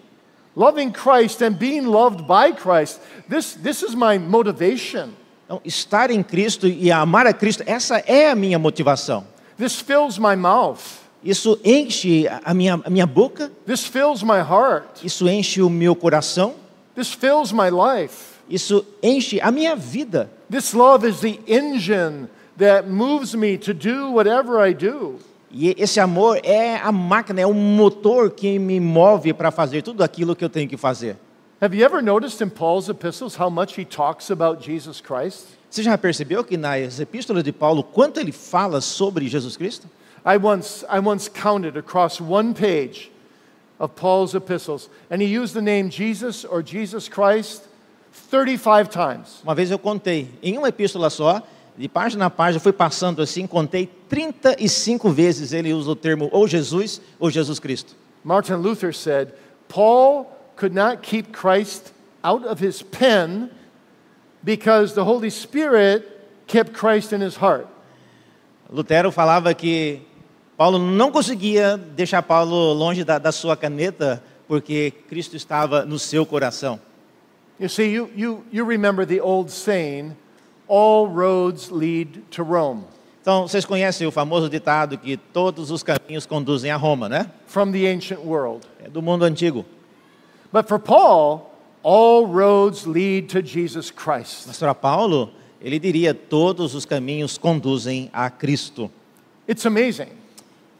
Loving 0.55 0.91
Christ 0.91 1.41
and 1.41 1.57
being 1.57 1.85
loved 1.85 2.27
by 2.27 2.53
Christ, 2.53 3.01
this, 3.27 3.55
this 3.55 3.81
is 3.81 3.95
my 3.95 4.17
motivation. 4.17 5.13
Então, 5.45 5.59
estar 5.65 6.09
em 6.09 6.23
Cristo 6.23 6.67
e 6.67 6.91
amar 6.91 7.27
a 7.27 7.33
Cristo, 7.33 7.63
essa 7.65 7.97
é 8.05 8.29
a 8.29 8.35
minha 8.35 8.57
motivação. 8.57 9.25
This 9.57 9.79
fills 9.79 10.17
my 10.17 10.35
mouth. 10.35 10.79
Isso 11.23 11.59
enche 11.63 12.27
a 12.43 12.53
minha, 12.53 12.79
a 12.83 12.89
minha 12.89 13.07
boca, 13.07 13.51
This 13.65 13.83
fills 13.83 14.21
my 14.21 14.39
heart. 14.39 15.03
isso 15.03 15.27
enche 15.27 15.61
o 15.61 15.69
meu 15.69 15.95
coração, 15.95 16.53
This 16.95 17.11
fills 17.11 17.51
my 17.51 17.69
life. 17.69 18.34
Isso 18.49 18.85
enche 19.01 19.39
a 19.41 19.51
minha 19.51 19.75
vida. 19.75 20.29
This 20.49 20.73
love 20.73 21.07
is 21.07 21.19
the 21.21 21.39
engine 21.47 22.29
that 22.57 22.87
moves 22.87 23.35
me 23.35 23.57
to 23.57 23.73
do 23.73 24.11
whatever 24.11 24.59
I 24.59 24.73
do. 24.73 25.19
E 25.51 25.73
esse 25.77 25.99
amor 25.99 26.39
é 26.43 26.75
a 26.77 26.91
máquina, 26.91 27.41
é 27.41 27.47
o 27.47 27.53
motor 27.53 28.29
que 28.29 28.59
me 28.59 28.79
move 28.79 29.33
para 29.33 29.51
fazer 29.51 29.81
tudo 29.81 30.03
aquilo 30.03 30.35
que 30.35 30.43
eu 30.43 30.49
tenho 30.49 30.67
que 30.67 30.77
fazer. 30.77 31.17
Have 31.61 31.75
you 31.75 31.85
ever 31.85 32.01
noticed 32.01 32.41
in 32.41 32.49
Paul's 32.49 32.89
epistles 32.89 33.35
how 33.39 33.49
much 33.49 33.79
he 33.79 33.85
talks 33.85 34.29
about 34.29 34.61
Jesus 34.61 34.99
Christ? 34.99 35.47
Você 35.69 35.81
já 35.81 35.97
percebeu 35.97 36.43
que 36.43 36.57
nas 36.57 36.99
epístolas 36.99 37.43
de 37.43 37.51
Paulo, 37.51 37.83
quanto 37.83 38.19
ele 38.19 38.31
fala 38.31 38.81
sobre 38.81 39.27
Jesus 39.27 39.57
Cristo? 39.57 39.87
I 40.25 40.37
once, 40.37 40.85
I 40.89 40.99
once 40.99 41.29
counted 41.29 41.77
across 41.77 42.19
one 42.19 42.53
page 42.53 43.11
of 43.79 43.93
Paul's 43.95 44.35
epistles, 44.35 44.89
and 45.09 45.21
he 45.21 45.27
used 45.27 45.53
the 45.53 45.61
name 45.61 45.89
Jesus 45.89 46.45
or 46.45 46.61
Jesus 46.61 47.07
Christ 47.07 47.63
35 48.29 48.89
times. 48.89 49.41
Uma 49.43 49.55
vez 49.55 49.71
eu 49.71 49.79
contei, 49.79 50.29
em 50.41 50.57
uma 50.57 50.69
epístola 50.69 51.09
só, 51.09 51.41
de 51.77 51.89
página 51.89 52.27
a 52.27 52.29
página, 52.29 52.59
fui 52.59 52.71
passando 52.71 53.21
assim, 53.21 53.45
contei 53.45 53.87
35 54.09 55.09
vezes 55.09 55.51
ele 55.51 55.73
usa 55.73 55.91
o 55.91 55.95
termo 55.95 56.29
ou 56.31 56.47
Jesus 56.47 57.01
ou 57.19 57.29
Jesus 57.29 57.59
Cristo. 57.59 57.95
Martin 58.23 58.53
Luther 58.53 58.93
said, 58.93 59.33
Paul 59.67 60.25
could 60.55 60.75
not 60.75 61.01
keep 61.01 61.31
Christ 61.31 61.93
out 62.23 62.45
of 62.47 62.63
his 62.63 62.81
pen 62.81 63.49
because 64.43 64.93
the 64.93 65.03
Holy 65.03 65.29
Spirit 65.29 66.03
kept 66.47 66.73
Christ 66.73 67.11
in 67.13 67.21
his 67.21 67.35
heart. 67.35 67.67
Lutero 68.71 69.11
falava 69.11 69.53
que 69.53 70.01
Paulo 70.57 70.79
não 70.79 71.11
conseguia 71.11 71.77
deixar 71.77 72.23
Paulo 72.23 72.73
longe 72.73 73.03
da, 73.03 73.19
da 73.19 73.31
sua 73.31 73.55
caneta 73.55 74.23
porque 74.47 74.91
Cristo 75.07 75.35
estava 75.35 75.85
no 75.85 75.99
seu 75.99 76.25
coração. 76.25 76.79
You 77.59 77.69
see, 77.69 77.91
you, 77.91 78.11
you, 78.15 78.45
you 78.51 78.65
remember 78.65 79.05
the 79.05 79.21
old 79.21 79.49
saying, 79.49 80.15
all 80.67 81.07
roads 81.07 81.71
lead 81.71 82.23
to 82.31 82.43
Rome. 82.43 82.85
Então, 83.21 83.47
vocês 83.47 83.65
conhecem 83.65 84.05
o 84.05 84.11
famoso 84.11 84.49
ditado 84.49 84.97
que 84.97 85.17
todos 85.17 85.71
os 85.71 85.81
caminhos 85.81 86.27
conduzem 86.27 86.69
a 86.69 86.77
Roma, 86.77 87.09
né? 87.09 87.31
from 87.47 87.71
the 87.71 87.87
ancient 87.87 88.19
world. 88.19 88.67
É 88.83 88.89
do 88.89 89.01
mundo 89.01 89.23
antigo. 89.23 89.65
But 90.51 90.67
for 90.67 90.77
Paul, 90.77 91.51
all 91.81 92.27
roads 92.27 92.85
lead 92.85 93.29
to 93.29 93.41
Jesus 93.41 93.89
Christ. 93.89 94.45
Mas 94.45 94.59
para 94.59 94.75
Paulo, 94.75 95.31
ele 95.61 95.79
diria: 95.79 96.13
todos 96.13 96.75
os 96.75 96.85
caminhos 96.85 97.37
conduzem 97.37 98.09
a 98.13 98.29
Cristo. 98.29 98.91
It's 99.47 99.65
amazing. 99.65 100.11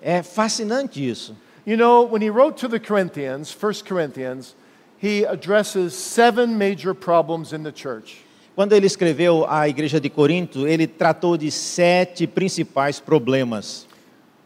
É 0.02 0.22
fascinante 0.22 1.00
isso. 1.00 1.36
You 1.66 1.78
know, 1.78 2.04
when 2.04 2.22
he 2.22 2.30
wrote 2.30 2.60
to 2.60 2.68
the 2.68 2.80
Corinthians, 2.80 3.52
1 3.52 3.88
Corinthians, 3.88 4.56
he 5.02 5.26
addresses 5.26 5.94
seven 5.94 6.58
major 6.58 6.94
problems 6.94 7.54
in 7.54 7.64
the 7.64 7.72
church. 7.72 8.24
Quando 8.56 8.74
ele 8.74 8.86
escreveu 8.88 9.46
à 9.50 9.68
igreja 9.68 10.00
de 10.00 10.10
Corinto, 10.10 10.66
ele 10.66 10.88
tratou 10.88 11.38
de 11.38 11.52
sete 11.52 12.26
principais 12.26 13.00
problemas. 13.00 13.86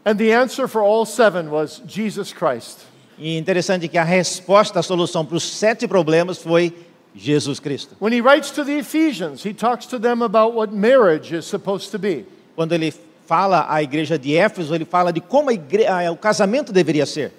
And 0.06 0.16
the 0.18 0.34
answer 0.34 0.68
for 0.68 0.82
all 0.82 1.06
seven 1.06 1.50
was 1.52 1.82
Jesus 1.86 2.34
Christ. 2.34 2.80
E 3.18 3.38
interessante 3.38 3.88
que 3.88 3.98
a 3.98 4.04
resposta, 4.04 4.80
a 4.80 4.84
solução 4.84 5.26
para 5.26 5.36
os 5.36 5.44
sete 5.44 5.88
problemas 5.88 6.40
foi 6.40 6.74
Jesus 7.16 7.60
Cristo. 7.60 7.96
When 8.00 8.14
he 8.14 8.22
writes 8.22 8.50
to 8.52 8.64
the 8.64 8.80
Ephesians, 8.80 9.44
he 9.46 9.54
talks 9.54 9.86
to 9.88 10.00
them 10.00 10.24
about 10.24 10.56
what 10.56 10.74
marriage 10.74 11.36
is 11.36 11.46
supposed 11.46 11.92
to 11.92 12.00
be. 12.00 12.26
Quando 12.56 12.74
ele 12.74 12.94
fala 13.28 13.68
à 13.70 13.84
igreja 13.84 14.18
de 14.18 14.36
Éfeso, 14.36 14.74
ele 14.74 14.86
fala 14.86 15.12
de 15.14 15.22
como 15.22 15.52
igre- 15.52 15.86
o 16.12 16.16
casamento 16.16 16.72
deveria 16.72 17.06
ser. 17.06 17.32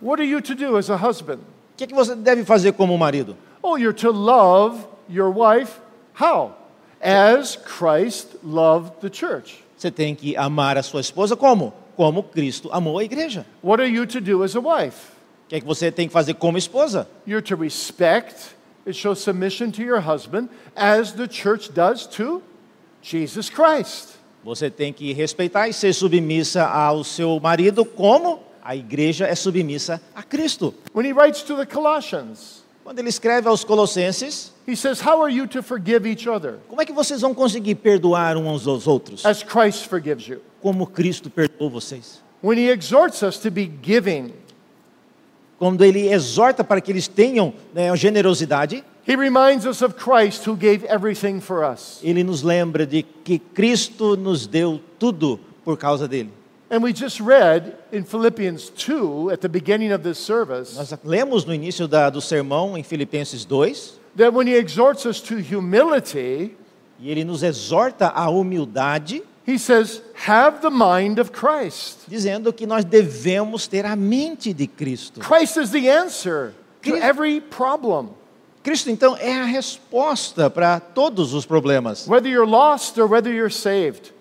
What 0.00 0.22
are 0.22 0.28
you 0.30 0.40
to 0.40 0.54
do 0.54 0.76
as 0.78 0.88
a 0.88 0.96
husband? 0.96 1.40
O 1.74 1.76
que, 1.76 1.88
que 1.88 1.94
você 1.94 2.14
deve 2.14 2.44
fazer 2.44 2.72
como 2.72 2.96
marido? 2.96 3.36
Oh, 3.60 3.76
you're 3.76 3.98
to 3.98 4.12
love 4.12 4.86
your 5.10 5.28
wife. 5.28 5.80
How? 6.20 6.56
As 7.00 7.56
Christ 7.56 8.28
loved 8.44 9.00
the 9.00 9.10
church. 9.12 9.64
Você 9.76 9.90
tem 9.90 10.14
que 10.14 10.36
amar 10.36 10.78
a 10.78 10.82
sua 10.84 11.00
esposa 11.00 11.34
como? 11.34 11.74
Como 11.96 12.22
Cristo 12.22 12.70
amou 12.72 12.98
a 12.98 13.04
igreja. 13.04 13.44
What 13.62 13.82
are 13.82 13.90
you 13.90 14.06
to 14.06 14.20
do 14.20 14.44
as 14.44 14.54
a 14.54 14.60
wife? 14.60 15.12
O 15.46 15.48
que 15.48 15.56
é 15.56 15.60
que 15.60 15.66
você 15.66 15.90
tem 15.90 16.06
que 16.06 16.12
fazer 16.12 16.34
como 16.34 16.56
esposa? 16.56 17.08
You're 17.26 17.44
to 17.48 17.56
respect 17.56 18.54
and 18.86 18.92
show 18.92 19.16
submission 19.16 19.72
to 19.72 19.82
your 19.82 20.00
husband 20.00 20.48
as 20.76 21.12
the 21.12 21.26
church 21.26 21.72
does 21.72 22.06
to 22.06 22.40
Jesus 23.02 23.50
Christ. 23.50 24.10
Você 24.44 24.70
tem 24.70 24.92
que 24.92 25.12
respeitar 25.12 25.68
e 25.68 25.72
ser 25.72 25.92
submissa 25.92 26.64
ao 26.66 27.02
seu 27.02 27.40
marido 27.40 27.84
como 27.84 28.40
a 28.64 28.74
igreja 28.74 29.26
é 29.26 29.34
submissa 29.34 30.00
a 30.14 30.22
Cristo. 30.22 30.74
When 30.94 31.06
he 31.06 31.12
writes 31.12 31.42
to 31.42 31.56
the 31.56 31.66
Colossians, 31.66 32.64
Quando 32.82 32.98
ele 32.98 33.08
escreve 33.08 33.48
aos 33.48 33.64
Colossenses, 33.64 34.52
he 34.66 34.74
says, 34.76 35.00
How 35.00 35.22
are 35.22 35.32
you 35.32 35.46
to 35.48 35.62
forgive 35.62 36.06
each 36.08 36.28
other 36.28 36.58
como 36.68 36.80
é 36.82 36.84
que 36.84 36.92
vocês 36.92 37.20
vão 37.22 37.32
conseguir 37.34 37.76
perdoar 37.76 38.36
uns 38.36 38.66
aos 38.66 38.86
outros? 38.86 39.24
as 39.24 39.42
Christ 39.42 39.86
forgives 39.88 40.26
you? 40.26 40.40
Como 40.60 40.86
Cristo 40.86 41.30
perdoou 41.30 41.70
vocês? 41.70 42.22
When 42.42 42.58
he 42.58 42.70
exhorts 42.70 43.22
us 43.22 43.38
to 43.38 43.50
be 43.50 43.70
giving, 43.82 44.32
Quando 45.58 45.84
ele 45.84 46.08
exorta 46.12 46.64
para 46.64 46.80
que 46.80 46.90
eles 46.92 47.06
tenham 47.08 47.54
né, 47.72 47.94
generosidade, 47.96 48.84
he 49.06 49.16
reminds 49.16 49.64
us 49.64 49.82
of 49.82 49.94
Christ 49.94 50.46
who 50.46 50.56
gave 50.56 50.84
everything 50.86 51.40
for 51.40 51.64
us. 51.64 52.00
ele 52.02 52.22
nos 52.24 52.42
lembra 52.42 52.84
de 52.86 53.02
que 53.02 53.38
Cristo 53.38 54.16
nos 54.16 54.46
deu 54.46 54.80
tudo 54.98 55.38
por 55.64 55.78
causa 55.78 56.06
dele. 56.08 56.30
And 56.74 56.82
we 56.82 56.92
just 56.92 57.20
read 57.20 57.76
in 57.92 58.02
Philippians 58.04 58.68
2 58.70 59.30
at 59.30 59.40
the 59.40 59.48
beginning 59.48 59.92
of 59.92 60.02
this 60.02 60.18
service 60.18 60.76
Nós 60.76 60.92
lemos 61.04 61.44
no 61.44 61.54
início 61.54 61.86
da- 61.86 62.10
do 62.10 62.20
sermão 62.20 62.76
em 62.76 62.82
Filipenses 62.82 63.44
2, 63.44 63.92
that 64.16 64.32
when 64.34 64.48
he 64.48 64.56
exhorts 64.56 65.06
us 65.06 65.20
to 65.20 65.36
humility, 65.38 66.56
e 66.98 67.10
ele 67.10 67.22
nos 67.22 67.44
exorta 67.44 68.08
à 68.08 68.28
humildade, 68.28 69.22
he 69.46 69.56
says, 69.56 70.02
Have 70.26 70.62
the 70.62 70.70
mind 70.70 71.20
of 71.20 71.30
Christ. 71.30 72.08
dizendo 72.08 72.52
que 72.52 72.66
nós 72.66 72.84
devemos 72.84 73.68
ter 73.68 73.84
a 73.86 73.94
mente 73.94 74.52
de 74.52 74.66
Cristo. 74.66 75.20
Christ 75.20 75.56
is 75.56 75.70
the 75.70 75.88
answer 75.88 76.54
to 76.82 76.90
Christ- 76.90 77.04
every 77.04 77.40
problem. 77.40 78.08
Cristo, 78.64 78.90
então, 78.90 79.14
é 79.18 79.42
a 79.42 79.44
resposta 79.44 80.48
para 80.48 80.80
todos 80.80 81.34
os 81.34 81.44
problemas. 81.44 82.08
Whether 82.08 82.30
you're 82.30 82.50
lost 82.50 82.98
or 82.98 83.06
whether 83.06 83.30
you're 83.32 83.52
saved, 83.54 84.13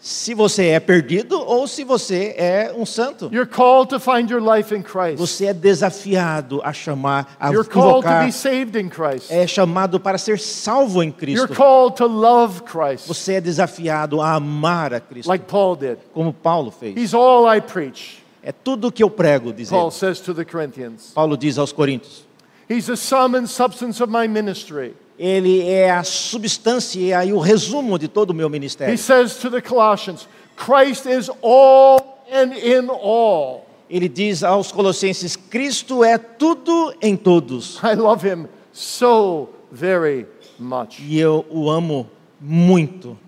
Se 0.00 0.32
você 0.32 0.66
é 0.68 0.78
perdido 0.78 1.40
ou 1.44 1.66
se 1.66 1.82
você 1.82 2.32
é 2.38 2.72
um 2.76 2.86
santo. 2.86 3.28
you're 3.32 3.50
called 3.50 3.90
to 3.90 3.98
find 3.98 4.30
your 4.30 4.40
life 4.40 4.72
in 4.72 4.80
Christ. 4.80 5.16
Você 5.18 5.46
é 5.46 5.52
desafiado 5.52 6.60
a 6.62 6.72
chamar, 6.72 7.36
a 7.40 7.50
You're 7.50 7.68
called 7.68 8.06
to 8.06 8.24
be 8.24 8.30
saved 8.30 8.78
in 8.78 8.88
Christ. 8.88 9.28
é 9.28 9.44
chamado 9.46 9.98
para 9.98 10.16
ser 10.16 10.38
salvo 10.38 11.02
em 11.02 11.08
You're 11.08 11.48
Cristo. 11.48 11.54
called 11.54 11.96
to 11.96 12.06
love 12.06 12.62
Christ, 12.62 13.08
Você 13.08 13.34
é 13.34 13.40
desafiado 13.40 14.20
a 14.20 14.34
amar 14.34 14.94
a 14.94 15.00
Cristo, 15.00 15.28
like 15.28 15.44
Paul 15.46 15.74
did. 15.74 15.98
como 16.14 16.32
Paulo 16.32 16.70
fez. 16.70 16.96
He's 16.96 17.12
all 17.12 17.52
I 17.52 17.60
preach, 17.60 18.22
É 18.40 18.52
tudo 18.52 18.86
o 18.88 18.92
que 18.92 19.02
eu 19.02 19.10
prego, 19.10 19.52
diz 19.52 19.68
Paul 19.68 19.88
ele. 19.88 19.90
says 19.96 20.20
to 20.20 20.32
the 20.32 20.44
Corinthians. 20.44 21.10
Paulo 21.12 21.36
diz 21.36 21.58
aos 21.58 21.72
Coríntios. 21.72 22.24
He's 22.70 22.86
the 22.86 22.96
sum 22.96 23.34
and 23.34 23.46
substance 23.48 24.00
of 24.00 24.12
my 24.12 24.28
ministry. 24.28 24.94
Ele 25.18 25.66
é 25.68 25.90
a 25.90 26.04
substância 26.04 27.24
e 27.24 27.32
o 27.32 27.38
resumo 27.38 27.98
de 27.98 28.06
todo 28.06 28.30
o 28.30 28.34
meu 28.34 28.46
He 28.46 28.50
ministério. 28.50 28.96
says 28.96 29.36
to 29.38 29.50
the 29.50 29.60
Colossians, 29.60 30.28
Christ 30.56 31.06
is 31.06 31.28
all 31.42 32.22
and 32.32 32.52
in 32.54 32.88
all. 32.88 33.66
Ele 33.90 34.08
diz 34.08 34.44
aos 34.44 34.70
Colossenses: 34.70 35.34
Cristo 35.34 36.04
é 36.04 36.18
tudo 36.18 36.94
em 37.02 37.16
todos. 37.16 37.78
I 37.82 37.94
love 37.94 38.22
him 38.26 38.46
so 38.72 39.48
very 39.72 40.26
much. 40.58 41.00
E 41.00 41.18
eu 41.18 41.44
o 41.50 41.70
amo 41.70 42.08
muito. 42.40 43.18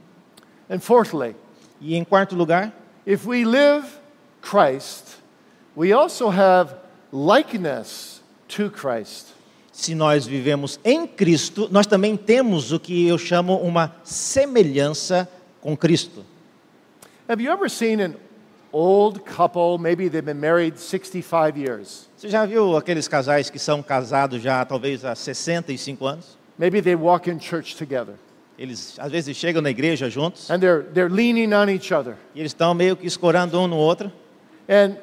And 0.68 0.78
fourthly, 0.78 1.34
E 1.80 1.96
em 1.96 2.04
quarto 2.04 2.36
lugar, 2.36 2.72
if 3.06 3.26
we 3.26 3.44
live 3.44 3.84
Christ, 4.42 5.16
we 5.74 5.92
also 5.92 6.28
have 6.28 6.74
likeness 7.12 8.20
to 8.48 8.70
Christ. 8.70 9.28
Se 9.80 9.94
nós 9.94 10.26
vivemos 10.26 10.78
em 10.84 11.06
Cristo, 11.06 11.68
nós 11.70 11.86
também 11.86 12.16
temos 12.16 12.70
o 12.72 12.78
que 12.78 13.06
eu 13.06 13.16
chamo 13.16 13.56
uma 13.56 13.96
semelhança 14.04 15.28
com 15.60 15.76
Cristo. 15.76 16.24
Have 17.28 17.42
you 17.42 17.50
ever 17.50 17.70
seen 17.70 18.00
an 18.02 18.14
old 18.72 19.20
couple, 19.20 19.78
maybe 19.78 20.10
they've 20.10 20.24
been 20.24 20.40
married 20.40 20.78
65 20.78 21.56
years? 21.58 22.08
Você 22.16 22.28
já 22.28 22.44
viu 22.44 22.76
aqueles 22.76 23.08
casais 23.08 23.48
que 23.48 23.58
são 23.58 23.82
casados 23.82 24.42
já 24.42 24.64
talvez 24.64 25.04
há 25.04 25.14
65 25.14 26.04
anos? 26.06 26.38
Maybe 26.58 26.82
they 26.82 26.94
walk 26.94 27.30
in 27.30 27.40
church 27.40 27.74
together 27.76 28.14
Eles 28.58 28.96
às 28.98 29.10
vezes 29.10 29.34
chegam 29.36 29.62
na 29.62 29.70
igreja 29.70 30.10
juntos 30.10 30.50
and 30.50 30.58
they're, 30.58 30.82
they're 30.92 31.08
leaning 31.12 31.54
on 31.54 31.70
each 31.70 31.94
other. 31.94 32.16
e 32.34 32.40
eles 32.40 32.50
estão 32.52 32.74
meio 32.74 32.96
que 32.96 33.06
escorando 33.06 33.58
um 33.58 33.66
no 33.66 33.76
outro. 33.76 34.12
And 34.68 34.96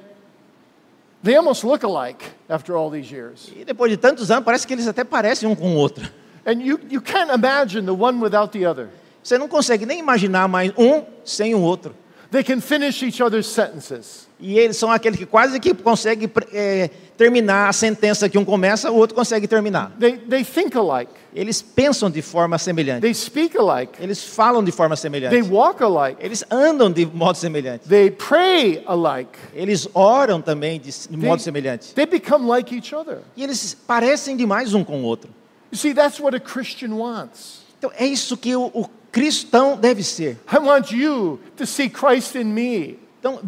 they 1.24 1.36
almost 1.36 1.64
look 1.64 1.84
alike 1.84 2.24
after 2.50 2.76
all 2.76 2.90
these 2.90 3.12
years. 3.14 3.52
E 3.56 3.66
depois 3.66 3.90
de 3.90 3.98
tantos 3.98 4.32
anos, 4.32 4.46
parece 4.46 4.66
que 4.66 4.74
eles 4.74 4.88
até 4.88 5.04
parecem 5.04 5.48
um 5.50 5.56
com 5.56 5.76
o 5.76 5.76
outro. 5.76 6.10
And 6.46 6.62
you, 6.62 6.80
you 6.90 7.02
can't 7.02 7.32
imagine 7.32 7.86
the 7.86 7.92
one 7.92 8.22
without 8.22 8.58
the 8.58 8.66
other. 8.66 8.90
Você 9.22 9.38
não 9.38 9.48
consegue 9.48 9.86
nem 9.86 10.00
imaginar 10.00 10.48
mais 10.48 10.72
um 10.78 11.04
sem 11.26 11.54
o 11.54 11.60
outro. 11.60 11.94
They 12.32 12.44
can 12.44 12.62
finish 12.62 13.02
each 13.04 13.22
other's 13.22 13.48
sentences. 13.48 14.28
E 14.40 14.58
eles 14.58 14.78
são 14.78 14.92
aqueles 14.92 15.18
que 15.18 15.26
quase 15.26 15.60
que 15.60 15.74
conseguem 15.74 16.30
eh, 16.54 16.90
terminar 17.18 17.68
a 17.68 17.74
sentença 17.74 18.30
que 18.30 18.38
um 18.38 18.46
começa, 18.46 18.92
o 18.92 18.96
outro 18.96 19.16
consegue 19.16 19.48
terminar. 19.48 19.92
They, 20.00 20.18
they 20.18 20.44
think 20.44 20.78
alike. 20.78 21.12
Eles 21.34 21.62
pensam 21.62 22.10
de 22.10 22.22
forma 22.22 22.58
semelhante. 22.58 23.02
They 23.02 23.14
speak 23.14 23.58
alike. 23.58 23.94
Eles 24.00 24.24
falam 24.24 24.64
de 24.64 24.72
forma 24.72 24.96
They 24.96 25.02
semelhante. 25.02 25.50
walk 25.50 25.84
alike. 25.84 26.18
Eles 26.24 26.44
andam 26.50 26.92
de 26.92 27.06
modo 27.06 27.38
semelhante. 27.38 27.88
They 27.88 28.12
pray 28.12 28.84
alike. 28.86 29.32
Eles 29.54 29.88
oram 29.94 30.42
também 30.42 30.80
de, 30.80 30.92
de 31.10 31.18
modo 31.18 31.38
They, 31.38 31.44
semelhante. 31.44 31.94
they 31.94 32.06
become 32.06 32.48
like 32.48 32.74
each 32.76 32.94
other. 32.94 33.20
E 33.36 33.44
eles 33.44 33.76
parecem 33.88 34.38
demais 34.38 34.74
um 34.74 34.84
com 34.84 35.02
o 35.02 35.04
outro. 35.04 35.30
You 35.72 35.78
see, 35.78 35.94
that's 35.94 36.20
what 36.20 36.36
a 36.36 36.40
Christian 36.40 36.94
wants. 36.96 37.62
Então 37.78 37.92
é 37.96 38.06
isso 38.06 38.38
que 38.38 38.56
o, 38.56 38.72
o 38.74 38.88
cristão 39.12 39.76
deve 39.78 40.04
ser. 40.04 40.38
I 40.52 40.58
want 40.60 40.92
you 40.92 41.40
to 41.56 41.66
see 41.66 41.90
Christ 41.90 42.36
in 42.36 42.46
me, 42.46 42.98
Então, 43.20 43.40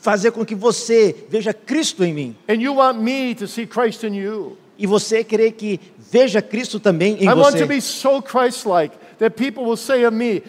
fazer 0.00 0.30
com 0.32 0.44
que 0.44 0.54
você 0.54 1.14
veja 1.28 1.52
Cristo 1.52 2.04
em 2.04 2.14
mim. 2.14 2.36
and 2.48 2.54
you 2.54 2.74
want 2.74 2.98
me 3.00 3.34
to 3.34 3.46
see 3.46 3.66
Christ 3.66 4.04
in 4.04 4.14
you. 4.14 4.56
E 4.78 4.86
você 4.86 5.24
querer 5.24 5.52
que 5.52 5.80
veja 5.98 6.40
Cristo 6.40 6.78
também 6.78 7.16
em 7.20 7.24
I 7.24 7.34
want 7.34 7.52
to 7.56 7.58
você. 7.58 7.66
be 7.66 7.80
so 7.80 8.22
Christ 8.22 8.64
like 8.66 8.96
that 9.18 9.36
people 9.36 9.64
will 9.64 9.76
say 9.76 10.04
of 10.04 10.14
me, 10.14 10.42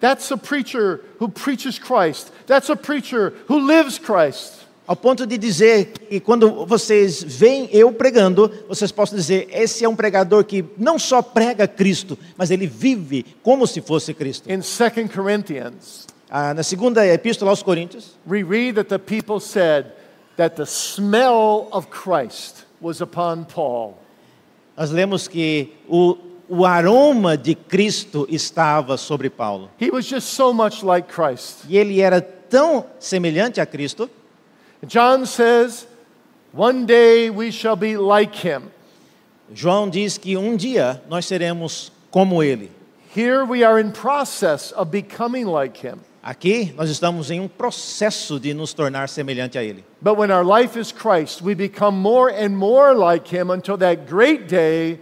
That's 0.00 0.30
a 0.30 0.36
preacher 0.36 1.00
who 1.18 1.28
preaches 1.28 1.76
Christ. 1.78 2.30
That's 2.46 2.70
a 2.70 2.76
preacher 2.76 3.34
who 3.48 3.58
lives 3.66 3.98
Christ. 3.98 4.52
Ao 4.86 4.96
ponto 4.96 5.26
de 5.26 5.36
dizer 5.36 5.92
que 6.08 6.18
quando 6.20 6.64
vocês 6.64 7.22
veem 7.22 7.68
eu 7.72 7.92
pregando, 7.92 8.50
vocês 8.68 8.90
possam 8.92 9.18
dizer: 9.18 9.48
esse 9.50 9.84
é 9.84 9.88
um 9.88 9.96
pregador 9.96 10.44
que 10.44 10.64
não 10.78 10.98
só 10.98 11.20
prega 11.20 11.66
Cristo, 11.68 12.16
mas 12.36 12.50
ele 12.50 12.66
vive 12.66 13.26
como 13.42 13.66
se 13.66 13.80
fosse 13.80 14.14
Cristo. 14.14 14.48
In 14.50 14.60
2 14.60 15.10
Corinthians, 15.14 16.06
Ah, 16.30 16.52
na 16.52 16.62
segunda 16.62 17.06
epístola 17.06 17.50
aos 17.50 17.62
Coríntios, 17.62 18.16
we 18.26 18.42
read 18.42 18.74
that 18.74 18.88
the 18.88 18.98
people 18.98 19.40
said 19.40 19.92
that 20.36 20.56
the 20.56 20.66
smell 20.66 21.68
of 21.72 21.88
Christ 21.90 22.66
was 22.80 23.00
upon 23.00 23.44
Paul. 23.44 23.98
nós 24.76 24.90
lemos 24.90 25.26
que 25.26 25.72
o, 25.88 26.16
o 26.48 26.64
aroma 26.64 27.36
de 27.36 27.54
Cristo 27.54 28.26
estava 28.30 28.96
sobre 28.96 29.28
Paulo. 29.30 29.70
He 29.80 29.90
was 29.90 30.06
just 30.06 30.28
so 30.34 30.52
much 30.52 30.84
like 30.84 31.08
Christ. 31.08 31.64
E 31.68 31.76
ele 31.76 32.00
era 32.00 32.20
tão 32.20 32.84
semelhante 32.98 33.60
a 33.60 33.66
Cristo 33.66 34.08
John 34.86 35.26
says, 35.26 35.86
One 36.52 36.86
day 36.86 37.30
we 37.30 37.50
shall 37.50 37.76
be 37.76 37.96
like 37.96 38.34
him. 38.36 38.70
João 39.52 39.90
diz 39.90 40.18
que 40.18 40.36
um 40.36 40.56
dia 40.56 41.02
nós 41.08 41.26
seremos 41.26 41.90
como 42.10 42.42
ele. 42.42 42.70
Here 43.14 43.44
we 43.44 43.64
are 43.64 43.80
in 43.80 43.90
process 43.90 44.72
of 44.72 44.90
becoming 44.90 45.46
like 45.46 45.78
him. 45.78 46.00
Aqui 46.22 46.74
nós 46.76 46.90
estamos 46.90 47.30
em 47.30 47.40
um 47.40 47.48
processo 47.48 48.40
de 48.40 48.52
nos 48.52 48.72
tornar 48.72 49.08
semelhante 49.08 49.56
a 49.56 49.62
ele. 49.62 49.84
But 50.00 50.18
when 50.18 50.30
our 50.30 50.44
life 50.44 50.78
is 50.78 50.92
Christ, 50.92 51.42
we 51.42 51.54
become 51.54 51.96
more 51.96 52.32
and 52.32 52.50
more 52.50 52.94
like 52.94 53.34
him 53.34 53.50
until 53.50 53.78
that 53.78 54.02
great 54.08 54.46
day 54.46 54.98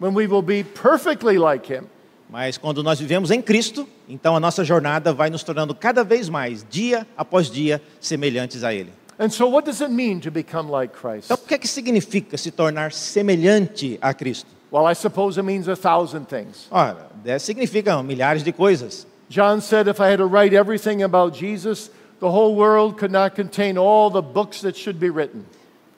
when 0.00 0.14
we 0.14 0.26
will 0.26 0.42
be 0.42 0.64
perfectly 0.64 1.36
like 1.36 1.72
him. 1.72 1.84
Mas 2.30 2.56
quando 2.56 2.82
nós 2.82 2.98
vivemos 2.98 3.30
em 3.30 3.42
Cristo, 3.42 3.86
então 4.08 4.34
a 4.34 4.40
nossa 4.40 4.64
jornada 4.64 5.12
vai 5.12 5.28
nos 5.28 5.42
tornando 5.42 5.74
cada 5.74 6.02
vez 6.02 6.28
mais, 6.28 6.64
dia 6.70 7.06
após 7.16 7.50
dia, 7.50 7.82
semelhantes 8.00 8.64
a 8.64 8.72
ele. 8.72 8.90
And 9.18 9.28
so, 9.28 9.46
what 9.46 9.66
does 9.66 9.82
it 9.82 9.92
mean 9.92 10.20
to 10.20 10.30
become 10.30 10.70
like 10.70 10.94
Christ? 10.98 11.26
Então, 11.26 11.36
o 11.36 11.46
que 11.46 11.54
é 11.54 11.58
que 11.58 11.68
significa 11.68 12.38
se 12.38 12.50
tornar 12.50 12.92
semelhante 12.92 13.98
a 14.00 14.14
Cristo? 14.14 14.48
Well, 14.72 14.90
I 14.90 14.94
suppose 14.94 15.38
it 15.38 15.44
means 15.44 15.68
a 15.68 15.76
thousand 15.76 16.24
things. 16.24 16.66
Ora, 16.70 17.10
é, 17.24 17.38
significa 17.38 18.02
milhares 18.02 18.42
de 18.42 18.52
coisas. 18.52 19.06
John 19.32 19.62
said 19.62 19.88
if 19.88 19.98
I 19.98 20.10
had 20.10 20.18
to 20.18 20.26
write 20.26 20.52
everything 20.52 21.02
about 21.02 21.32
Jesus, 21.32 21.88
the 22.20 22.30
whole 22.30 22.54
world 22.54 22.98
could 22.98 23.10
not 23.10 23.34
contain 23.34 23.78
all 23.78 24.10
the 24.10 24.20
books 24.20 24.60
that 24.60 24.76
should 24.76 25.00
be 25.00 25.08
written. 25.08 25.46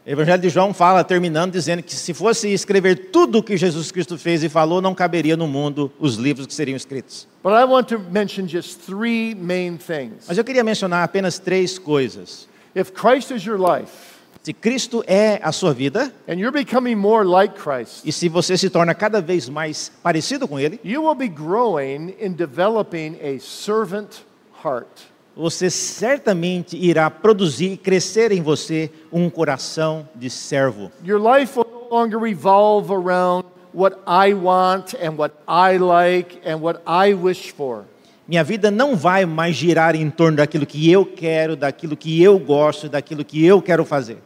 Evangelho 0.06 0.40
de 0.40 0.48
João 0.48 0.72
fala, 0.72 1.02
terminando, 1.02 1.50
dizendo 1.50 1.82
que 1.82 1.96
se 1.96 2.14
fosse 2.14 2.52
escrever 2.52 3.10
tudo 3.10 3.38
o 3.38 3.42
que 3.42 3.56
Jesus 3.56 3.90
Cristo 3.90 4.16
fez 4.16 4.44
e 4.44 4.48
falou, 4.48 4.80
não 4.80 4.94
caberia 4.94 5.36
no 5.36 5.48
mundo 5.48 5.90
os 5.98 6.14
livros 6.14 6.46
que 6.46 6.54
seriam 6.54 6.76
escritos. 6.76 7.26
But 7.42 7.54
I 7.54 7.64
want 7.64 7.88
to 7.88 7.98
just 8.46 8.82
three 8.86 9.34
main. 9.34 9.80
Mas 10.28 10.38
eu 10.38 10.44
queria 10.44 10.62
mencionar 10.62 11.02
apenas 11.02 11.36
três 11.36 11.76
coisas. 11.76 12.46
If 12.76 12.92
is 13.34 13.44
your 13.44 13.58
life, 13.58 14.13
Se 14.44 14.52
Cristo 14.52 15.02
é 15.06 15.40
a 15.42 15.50
sua 15.52 15.72
vida, 15.72 16.12
and 16.28 16.34
you're 16.34 16.52
becoming 16.52 16.94
more 16.94 17.24
like 17.24 17.54
Christ, 17.58 18.02
e 18.04 18.12
se 18.12 18.28
você 18.28 18.58
se 18.58 18.68
torna 18.68 18.94
cada 18.94 19.18
vez 19.18 19.48
mais 19.48 19.90
parecido 20.02 20.46
com 20.46 20.60
Ele, 20.60 20.78
you 20.84 21.02
will 21.02 21.14
be 21.14 21.28
growing 21.28 22.14
in 22.20 22.34
developing 22.34 23.16
a 23.22 23.40
servant 23.40 24.18
heart. 24.62 24.86
você 25.34 25.70
certamente 25.70 26.76
irá 26.76 27.08
produzir 27.08 27.72
e 27.72 27.76
crescer 27.78 28.32
em 28.32 28.42
você 28.42 28.90
um 29.10 29.30
coração 29.30 30.06
de 30.14 30.28
servo. 30.28 30.92
Your 31.02 31.18
life 31.18 31.58
will 31.58 31.66
no 31.66 31.88
longer 31.96 32.18
revolve 32.18 32.92
around 32.92 33.46
what 33.72 33.96
I 34.06 34.34
want 34.34 34.94
and 35.02 35.16
what 35.16 35.34
I 35.48 35.78
like 35.78 36.38
and 36.46 36.56
what 36.56 36.82
I 36.86 37.14
wish 37.14 37.50
for. 37.50 37.84
Minha 38.28 38.44
vida 38.44 38.70
não 38.70 38.94
vai 38.94 39.24
mais 39.24 39.56
girar 39.56 39.96
em 39.96 40.10
torno 40.10 40.36
daquilo 40.36 40.66
que 40.66 40.90
eu 40.90 41.06
quero, 41.06 41.56
daquilo 41.56 41.96
que 41.96 42.22
eu 42.22 42.38
gosto, 42.38 42.90
daquilo 42.90 43.24
que 43.24 43.42
eu 43.42 43.62
quero 43.62 43.86
fazer. 43.86 44.18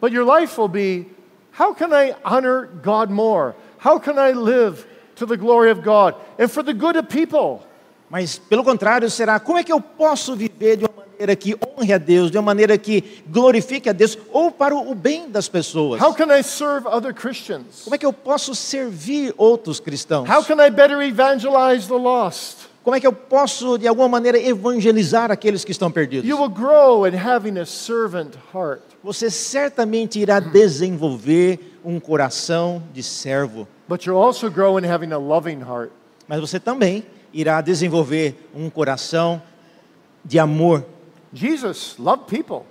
But 0.00 0.12
your 0.12 0.24
life 0.24 0.58
will 0.58 0.68
be 0.68 1.06
how 1.52 1.74
can 1.74 1.92
I 1.92 2.14
honor 2.24 2.68
God 2.82 3.10
more? 3.10 3.54
How 3.78 3.98
can 3.98 4.18
I 4.18 4.32
live 4.32 4.86
to 5.16 5.26
the 5.26 5.36
glory 5.36 5.70
of 5.70 5.82
God 5.82 6.14
and 6.38 6.48
for 6.48 6.62
the 6.62 6.72
good 6.72 6.96
of 6.96 7.08
people? 7.08 7.66
Mas, 8.10 8.38
pelo 8.38 8.64
contrário, 8.64 9.10
será 9.10 9.38
como 9.38 9.58
é 9.58 9.64
que 9.64 9.72
eu 9.72 9.80
posso 9.80 10.34
viver 10.34 10.76
de 10.76 10.84
uma 10.84 11.04
maneira 11.04 11.36
que 11.36 11.54
honre 11.54 11.92
a 11.92 11.98
Deus, 11.98 12.30
de 12.30 12.38
uma 12.38 12.44
maneira 12.44 12.78
que 12.78 13.22
glorifique 13.26 13.88
a 13.88 13.92
Deus, 13.92 14.16
ou 14.32 14.50
para 14.50 14.74
o 14.74 14.94
bem 14.94 15.28
das 15.28 15.48
pessoas? 15.48 16.00
How 16.00 16.14
can 16.14 16.32
I 16.34 16.42
serve 16.42 16.86
other 16.86 17.12
Christians? 17.12 17.82
Como 17.84 17.94
é 17.94 17.98
que 17.98 18.06
eu 18.06 18.12
posso 18.12 18.54
servir 18.54 19.34
outros 19.36 19.78
cristãos? 19.80 20.28
How 20.28 20.42
can 20.42 20.64
I 20.64 20.70
better 20.70 21.02
evangelize 21.02 21.86
the 21.86 21.98
lost? 21.98 22.68
Como 22.82 22.96
é 22.96 23.00
que 23.00 23.06
eu 23.06 23.12
posso, 23.12 23.76
de 23.76 23.86
alguma 23.86 24.08
maneira, 24.08 24.38
evangelizar 24.38 25.30
aqueles 25.30 25.64
que 25.64 25.72
estão 25.72 25.90
perdidos? 25.90 26.26
You 26.26 26.38
will 26.40 26.48
grow 26.48 27.06
in 27.06 27.14
having 27.14 27.58
a 27.58 27.66
servant 27.66 28.34
heart. 28.54 28.80
Você 29.08 29.30
certamente 29.30 30.18
irá 30.20 30.38
desenvolver 30.38 31.78
um 31.82 31.98
coração 31.98 32.82
de 32.92 33.02
servo, 33.02 33.66
But 33.88 34.04
you'll 34.04 34.22
also 34.22 34.50
grow 34.50 34.78
in 34.78 34.84
having 34.84 35.12
a 35.12 35.16
loving 35.18 35.60
heart. 35.62 35.90
mas 36.28 36.38
você 36.40 36.60
também 36.60 37.06
irá 37.32 37.62
desenvolver 37.62 38.34
um 38.54 38.68
coração 38.68 39.40
de 40.22 40.38
amor. 40.38 40.84
Jesus 41.32 41.94
loved 41.98 42.26
people. 42.26 42.66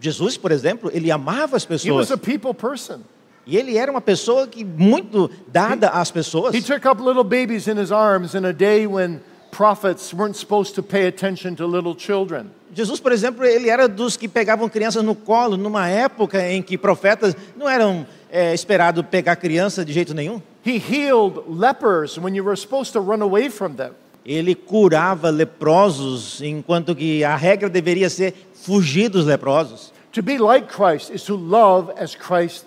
Jesus, 0.00 0.36
por 0.36 0.52
exemplo, 0.52 0.92
ele 0.94 1.10
amava 1.10 1.56
as 1.56 1.64
He 1.64 1.68
pessoas. 1.68 2.08
was 2.08 2.12
a 2.12 2.16
people 2.16 2.54
person. 2.54 3.00
E 3.44 3.56
ele 3.56 3.76
era 3.76 3.90
uma 3.90 4.00
pessoa 4.00 4.46
que 4.46 4.64
muito 4.64 5.28
dada 5.48 5.88
às 5.88 6.12
pessoas. 6.12 6.54
He 6.54 6.62
took 6.62 6.86
up 6.86 7.02
little 7.02 7.24
babies 7.24 7.66
in 7.66 7.76
his 7.76 7.90
arms 7.90 8.34
in 8.36 8.44
a 8.46 8.52
day 8.52 8.86
when 8.86 9.20
prophets 9.50 10.14
weren't 10.14 10.36
supposed 10.38 10.76
to 10.76 10.84
pay 10.84 11.08
attention 11.08 11.56
to 11.56 11.66
little 11.66 11.96
children. 11.96 12.52
Jesus, 12.72 13.00
por 13.00 13.12
exemplo, 13.12 13.44
ele 13.44 13.68
era 13.68 13.88
dos 13.88 14.16
que 14.16 14.28
pegavam 14.28 14.68
crianças 14.68 15.02
no 15.02 15.14
colo 15.14 15.56
numa 15.56 15.88
época 15.88 16.48
em 16.48 16.62
que 16.62 16.78
profetas 16.78 17.34
não 17.56 17.68
eram 17.68 18.06
é, 18.30 18.54
esperados 18.54 19.04
pegar 19.10 19.36
criança 19.36 19.84
de 19.84 19.92
jeito 19.92 20.14
nenhum. 20.14 20.40
He 20.64 20.76
healed 20.78 21.42
lepers 21.48 22.16
when 22.16 22.36
you 22.36 22.44
were 22.44 22.56
supposed 22.56 22.92
to 22.92 23.00
run 23.00 23.22
away 23.22 23.50
from 23.50 23.74
them. 23.74 23.92
Ele 24.24 24.54
curava 24.54 25.30
leprosos, 25.30 26.40
enquanto 26.42 26.94
que 26.94 27.24
a 27.24 27.34
regra 27.34 27.68
deveria 27.68 28.10
ser 28.10 28.34
fugir 28.54 29.08
dos 29.08 29.24
leprosos. 29.26 29.92
To 30.12 30.22
be 30.22 30.38
like 30.38 30.68
Christ 30.68 31.10
is 31.10 31.24
to 31.24 31.34
love 31.34 31.92
as 31.96 32.14
Christ 32.14 32.64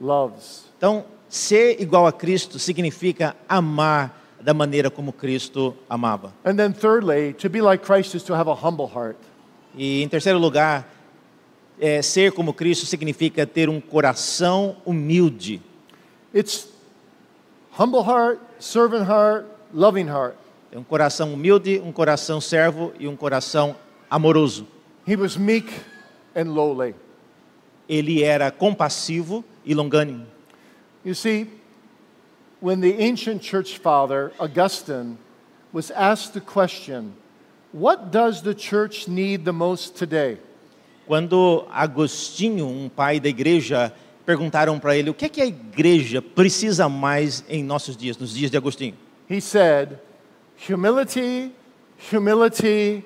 loves. 0.00 0.64
Então, 0.78 1.04
ser 1.28 1.80
igual 1.80 2.06
a 2.06 2.12
Cristo 2.12 2.58
significa 2.58 3.34
amar 3.48 4.22
da 4.40 4.52
maneira 4.52 4.90
como 4.90 5.12
Cristo 5.12 5.74
amava. 5.88 6.32
And 6.44 6.56
then 6.56 6.72
thirdly, 6.72 7.32
to 7.34 7.48
be 7.48 7.60
like 7.60 7.84
Christ 7.84 8.14
is 8.14 8.22
to 8.24 8.34
have 8.34 8.50
a 8.50 8.54
humble 8.54 8.86
heart. 8.86 9.16
E 9.74 10.02
em 10.02 10.08
terceiro 10.08 10.38
lugar, 10.38 10.88
é, 11.80 12.02
ser 12.02 12.32
como 12.32 12.52
Cristo 12.52 12.86
significa 12.86 13.46
ter 13.46 13.68
um 13.68 13.80
coração 13.80 14.76
humilde. 14.84 15.60
It's 16.34 16.68
humble 17.78 18.02
heart, 18.02 18.40
servant 18.58 19.08
heart, 19.08 19.46
loving 19.72 20.08
heart. 20.08 20.36
É 20.70 20.78
um 20.78 20.84
coração 20.84 21.34
humilde, 21.34 21.80
um 21.84 21.92
coração 21.92 22.40
servo 22.40 22.92
e 22.98 23.06
um 23.06 23.16
coração 23.16 23.76
amoroso. 24.08 24.66
He 25.06 25.16
was 25.16 25.36
meek 25.36 25.70
and 26.34 26.52
lowly. 26.52 26.94
Ele 27.88 28.22
era 28.22 28.50
compassivo 28.50 29.44
e 29.64 29.74
longânimo. 29.74 30.26
You 31.04 31.14
see, 31.14 31.48
when 32.60 32.80
the 32.80 33.02
ancient 33.02 33.42
church 33.42 33.78
father, 33.78 34.32
Augustine, 34.38 35.18
was 35.72 35.90
asked 35.90 36.32
the 36.32 36.40
question, 36.40 37.12
What 37.74 38.10
does 38.10 38.42
the 38.42 38.54
church 38.54 39.08
need 39.08 39.44
the 39.44 39.52
most 39.52 39.94
today? 39.96 40.38
Quando 41.06 41.66
Agostinho, 41.70 42.66
um 42.66 42.88
pai 42.88 43.18
da 43.18 43.28
igreja, 43.28 43.92
perguntaram 44.26 44.78
para 44.78 44.96
ele 44.96 45.10
o 45.10 45.14
que 45.14 45.24
é 45.24 45.28
que 45.28 45.40
a 45.40 45.46
igreja 45.46 46.20
precisa 46.20 46.88
mais 46.88 47.44
em 47.48 47.64
nossos 47.64 47.96
dias, 47.96 48.16
nos 48.18 48.34
dias 48.34 48.50
de 48.50 48.56
Agostinho. 48.56 48.94
He 49.28 49.40
said, 49.40 49.98
Humility, 50.68 51.52
humility, 52.12 53.04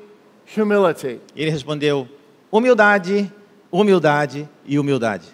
humility. 0.56 1.20
Ele 1.34 1.50
respondeu: 1.50 2.08
humildade, 2.50 3.32
humildade 3.72 4.48
e 4.66 4.78
humildade. 4.78 5.26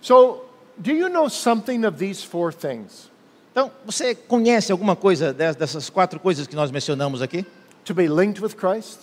So, 0.00 0.44
do 0.78 0.92
you 0.92 1.08
know 1.08 1.28
something 1.28 1.84
of 1.84 1.98
these 1.98 2.24
four 2.24 2.52
things? 2.52 3.10
Então, 3.52 3.70
você 3.84 4.14
conhece 4.14 4.72
alguma 4.72 4.94
coisa 4.96 5.32
des- 5.32 5.56
dessas 5.56 5.90
quatro 5.90 6.18
coisas 6.20 6.46
que 6.46 6.54
nós 6.54 6.70
mencionamos 6.70 7.20
aqui? 7.20 7.44
To 7.84 7.94
be 7.94 8.08
linked 8.08 8.40
with 8.40 8.56
Christ, 8.56 9.00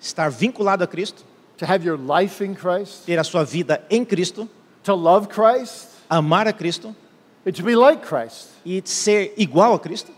Estar 0.00 0.30
vinculado 0.30 0.84
a 0.84 0.86
Cristo, 0.86 1.24
to 1.56 1.66
have 1.66 1.84
your 1.84 1.98
life 1.98 2.44
in 2.44 2.54
Christ, 2.54 3.04
ter 3.06 3.18
a 3.18 3.24
sua 3.24 3.44
vida 3.44 3.82
em 3.90 4.04
Cristo, 4.04 4.48
to 4.84 4.94
love 4.94 5.28
Christ, 5.28 5.88
amar 6.08 6.46
a 6.46 6.52
Cristo 6.52 6.94
and 7.44 7.52
to 7.52 7.62
be 7.62 7.74
like 7.74 8.06
Christ. 8.06 8.48
e 8.64 8.80
ser 8.84 9.32
igual 9.36 9.74
a 9.74 9.78
Cristo. 9.78 10.12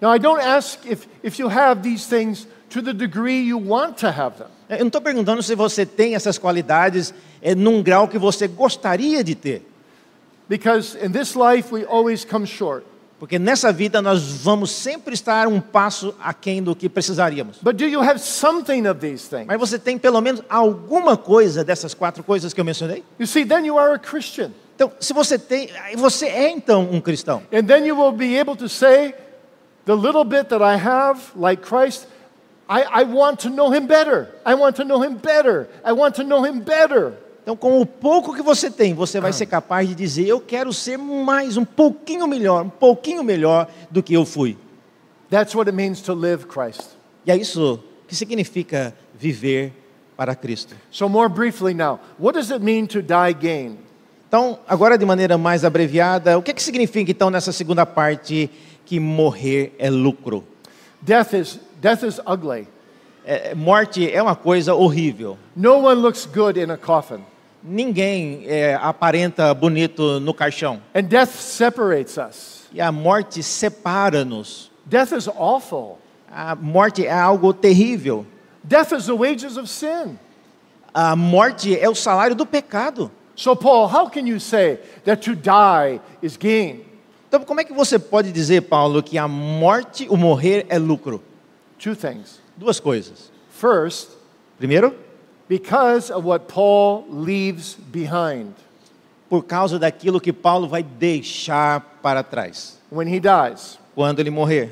Now, 0.00 0.10
I 0.10 0.18
don't 0.18 0.40
ask 0.40 0.84
if, 0.84 1.06
if 1.22 1.38
you 1.38 1.48
have 1.48 1.82
these 1.82 2.06
things 2.06 2.46
to 2.70 2.82
the 2.82 2.92
degree 2.92 3.40
you 3.40 3.56
want 3.56 3.98
to 3.98 4.10
have 4.10 4.36
them. 4.38 4.48
Eu 4.68 4.80
não 4.80 4.86
estou 4.88 5.00
perguntando 5.00 5.42
se 5.42 5.54
você 5.54 5.86
tem 5.86 6.14
essas 6.14 6.38
qualidades 6.38 7.14
é, 7.40 7.54
num 7.54 7.82
grau 7.82 8.08
que 8.08 8.18
você 8.18 8.48
gostaria 8.48 9.22
de 9.22 9.34
ter. 9.34 9.62
Because 10.48 10.96
in 10.96 11.12
this 11.12 11.36
life, 11.36 11.72
we 11.72 11.84
always 11.84 12.24
come 12.24 12.46
short. 12.46 12.84
Porque 13.22 13.38
nessa 13.38 13.72
vida 13.72 14.02
nós 14.02 14.20
vamos 14.20 14.72
sempre 14.72 15.14
estar 15.14 15.46
um 15.46 15.60
passo 15.60 16.12
aquém 16.20 16.60
do 16.60 16.74
que 16.74 16.88
precisaríamos. 16.88 17.58
But 17.62 17.76
do 17.76 17.84
you 17.84 18.00
have 18.00 18.18
something 18.18 18.88
of 18.88 18.98
these 18.98 19.28
things? 19.28 19.46
Mas 19.46 19.60
você 19.60 19.78
tem 19.78 19.96
pelo 19.96 20.20
menos 20.20 20.42
alguma 20.50 21.16
coisa 21.16 21.62
dessas 21.62 21.94
quatro 21.94 22.24
coisas 22.24 22.52
que 22.52 22.60
eu 22.60 22.64
mencionei? 22.64 23.04
You 23.20 23.28
see, 23.28 23.46
then 23.46 23.64
you 23.64 23.78
are 23.78 23.94
a 23.94 23.98
Christian. 24.00 24.50
Então, 24.74 24.90
se 24.98 25.12
você 25.12 25.38
tem, 25.38 25.70
você 25.94 26.26
é 26.26 26.50
então 26.50 26.88
um 26.90 27.00
cristão. 27.00 27.44
And 27.52 27.62
then 27.64 27.86
you 27.86 27.96
will 27.96 28.10
be 28.10 28.40
able 28.40 28.56
to 28.56 28.68
say, 28.68 29.14
the 29.84 29.94
little 29.94 30.24
bit 30.24 30.48
that 30.48 30.60
I 30.60 30.74
have, 30.76 31.20
like 31.36 31.62
Christ, 31.62 32.08
I, 32.68 33.02
I 33.02 33.04
want 33.04 33.36
to 33.42 33.50
know 33.50 33.72
him 33.72 33.86
better. 33.86 34.30
I 34.44 34.56
want 34.56 34.74
to 34.78 34.84
know 34.84 35.00
him 35.00 35.14
better. 35.14 35.68
I 35.84 35.92
want 35.92 36.16
to 36.16 36.24
know 36.24 36.44
him 36.44 36.58
better. 36.58 37.12
Então, 37.42 37.56
com 37.56 37.80
o 37.80 37.84
pouco 37.84 38.32
que 38.34 38.42
você 38.42 38.70
tem, 38.70 38.94
você 38.94 39.20
vai 39.20 39.32
ser 39.32 39.46
capaz 39.46 39.88
de 39.88 39.96
dizer: 39.96 40.28
Eu 40.28 40.40
quero 40.40 40.72
ser 40.72 40.96
mais, 40.96 41.56
um 41.56 41.64
pouquinho 41.64 42.26
melhor, 42.28 42.64
um 42.64 42.70
pouquinho 42.70 43.24
melhor 43.24 43.68
do 43.90 44.00
que 44.02 44.14
eu 44.14 44.24
fui. 44.24 44.56
That's 45.28 45.54
what 45.54 45.68
it 45.68 45.76
means 45.76 46.00
to 46.02 46.14
live 46.14 46.46
Christ. 46.46 46.82
E 47.26 47.32
é 47.32 47.36
isso 47.36 47.82
que 48.06 48.14
significa 48.14 48.94
viver 49.18 49.72
para 50.16 50.36
Cristo. 50.36 50.76
So, 50.90 51.08
more 51.08 51.28
briefly 51.28 51.74
now, 51.74 51.98
what 52.18 52.38
does 52.38 52.52
it 52.52 52.62
mean 52.64 52.86
to 52.86 53.02
die 53.02 53.32
gain? 53.32 53.78
Então, 54.28 54.60
agora 54.68 54.96
de 54.96 55.04
maneira 55.04 55.36
mais 55.36 55.64
abreviada, 55.64 56.38
o 56.38 56.42
que, 56.42 56.54
que 56.54 56.62
significa 56.62 57.10
então 57.10 57.28
nessa 57.28 57.50
segunda 57.52 57.84
parte 57.84 58.48
que 58.86 59.00
morrer 59.00 59.74
é 59.78 59.90
lucro? 59.90 60.44
Death 61.00 61.32
is, 61.34 61.60
death 61.80 62.04
is 62.04 62.20
ugly. 62.20 62.68
É, 63.24 63.54
morte 63.54 64.10
é 64.10 64.22
uma 64.22 64.36
coisa 64.36 64.74
horrível. 64.74 65.36
No 65.56 65.78
one 65.86 66.00
looks 66.00 66.24
good 66.24 66.58
in 66.58 66.70
a 66.70 66.76
coffin. 66.76 67.20
Ninguém 67.62 68.44
é, 68.46 68.74
aparenta 68.74 69.52
bonito 69.54 70.18
no 70.20 70.34
caixão. 70.34 70.82
And 70.94 71.02
death 71.02 71.30
separates 71.30 72.16
us. 72.16 72.62
E 72.72 72.80
a 72.80 72.90
morte 72.90 73.42
separa-nos. 73.42 74.70
Death 74.84 75.12
is 75.12 75.28
awful. 75.28 75.98
A 76.30 76.54
morte 76.54 77.06
é 77.06 77.12
algo 77.12 77.52
terrível. 77.52 78.26
Death 78.64 78.92
is 78.92 79.06
the 79.06 79.12
wages 79.12 79.56
of 79.56 79.68
sin. 79.68 80.18
A 80.92 81.14
morte 81.14 81.78
é 81.78 81.88
o 81.88 81.94
salário 81.94 82.34
do 82.34 82.46
pecado. 82.46 83.10
So, 83.34 83.54
Paul, 83.56 83.86
how 83.86 84.10
can 84.10 84.26
you 84.26 84.38
say 84.38 84.78
that 85.04 85.22
to 85.22 85.34
die 85.34 86.00
is 86.22 86.36
gain? 86.36 86.84
Então, 87.28 87.44
como 87.44 87.60
é 87.60 87.64
que 87.64 87.72
você 87.72 87.98
pode 87.98 88.30
dizer, 88.30 88.62
Paulo, 88.62 89.02
que 89.02 89.16
a 89.16 89.26
morte, 89.26 90.06
o 90.10 90.16
morrer 90.16 90.66
é 90.68 90.78
lucro? 90.78 91.22
Two 91.78 91.96
things. 91.96 92.40
Duas 92.56 92.78
coisas. 92.78 93.32
First, 93.50 94.10
Primeiro, 94.62 94.94
because 95.48 96.10
of 96.10 96.24
what 96.24 96.48
Paul 96.48 97.04
leaves 97.08 97.74
behind 97.74 98.54
por 99.28 99.42
causa 99.42 99.78
daquilo 99.78 100.20
que 100.20 100.32
Paulo 100.32 100.68
vai 100.68 100.82
deixar 100.82 101.80
para 102.02 102.22
trás 102.22 102.76
when 102.90 103.08
he 103.08 103.18
dies. 103.18 103.78
quando 103.94 104.20
ele 104.20 104.30
morrer. 104.30 104.70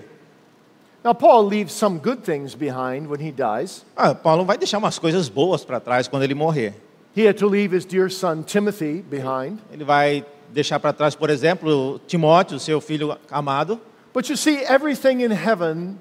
Now, 1.02 1.14
Paul 1.14 1.46
leaves 1.46 1.72
some 1.72 1.98
good 1.98 2.22
things 2.24 2.54
behind 2.54 3.08
when 3.08 3.20
he 3.20 3.30
dies. 3.30 3.84
Ah, 3.96 4.14
Paulo 4.14 4.44
vai 4.44 4.58
deixar 4.58 4.76
umas 4.76 4.98
coisas 4.98 5.30
boas 5.30 5.64
para 5.64 5.80
trás 5.80 6.06
quando 6.06 6.24
ele 6.24 6.34
morrer. 6.34 6.74
He 7.14 7.26
had 7.26 7.38
to 7.38 7.46
leave 7.46 7.72
his 7.72 7.86
dear 7.86 8.10
son 8.10 8.44
Timothy 8.44 9.00
behind. 9.00 9.60
Ele 9.72 9.84
vai 9.84 10.24
deixar 10.52 10.78
para 10.78 10.92
trás, 10.92 11.14
por 11.14 11.30
exemplo, 11.30 11.98
Timóteo, 12.06 12.58
seu 12.60 12.80
filho 12.82 13.16
amado. 13.30 13.80
But 14.12 14.28
you 14.28 14.36
see, 14.36 14.58
everything 14.64 15.22
in 15.22 15.30
heaven 15.30 15.98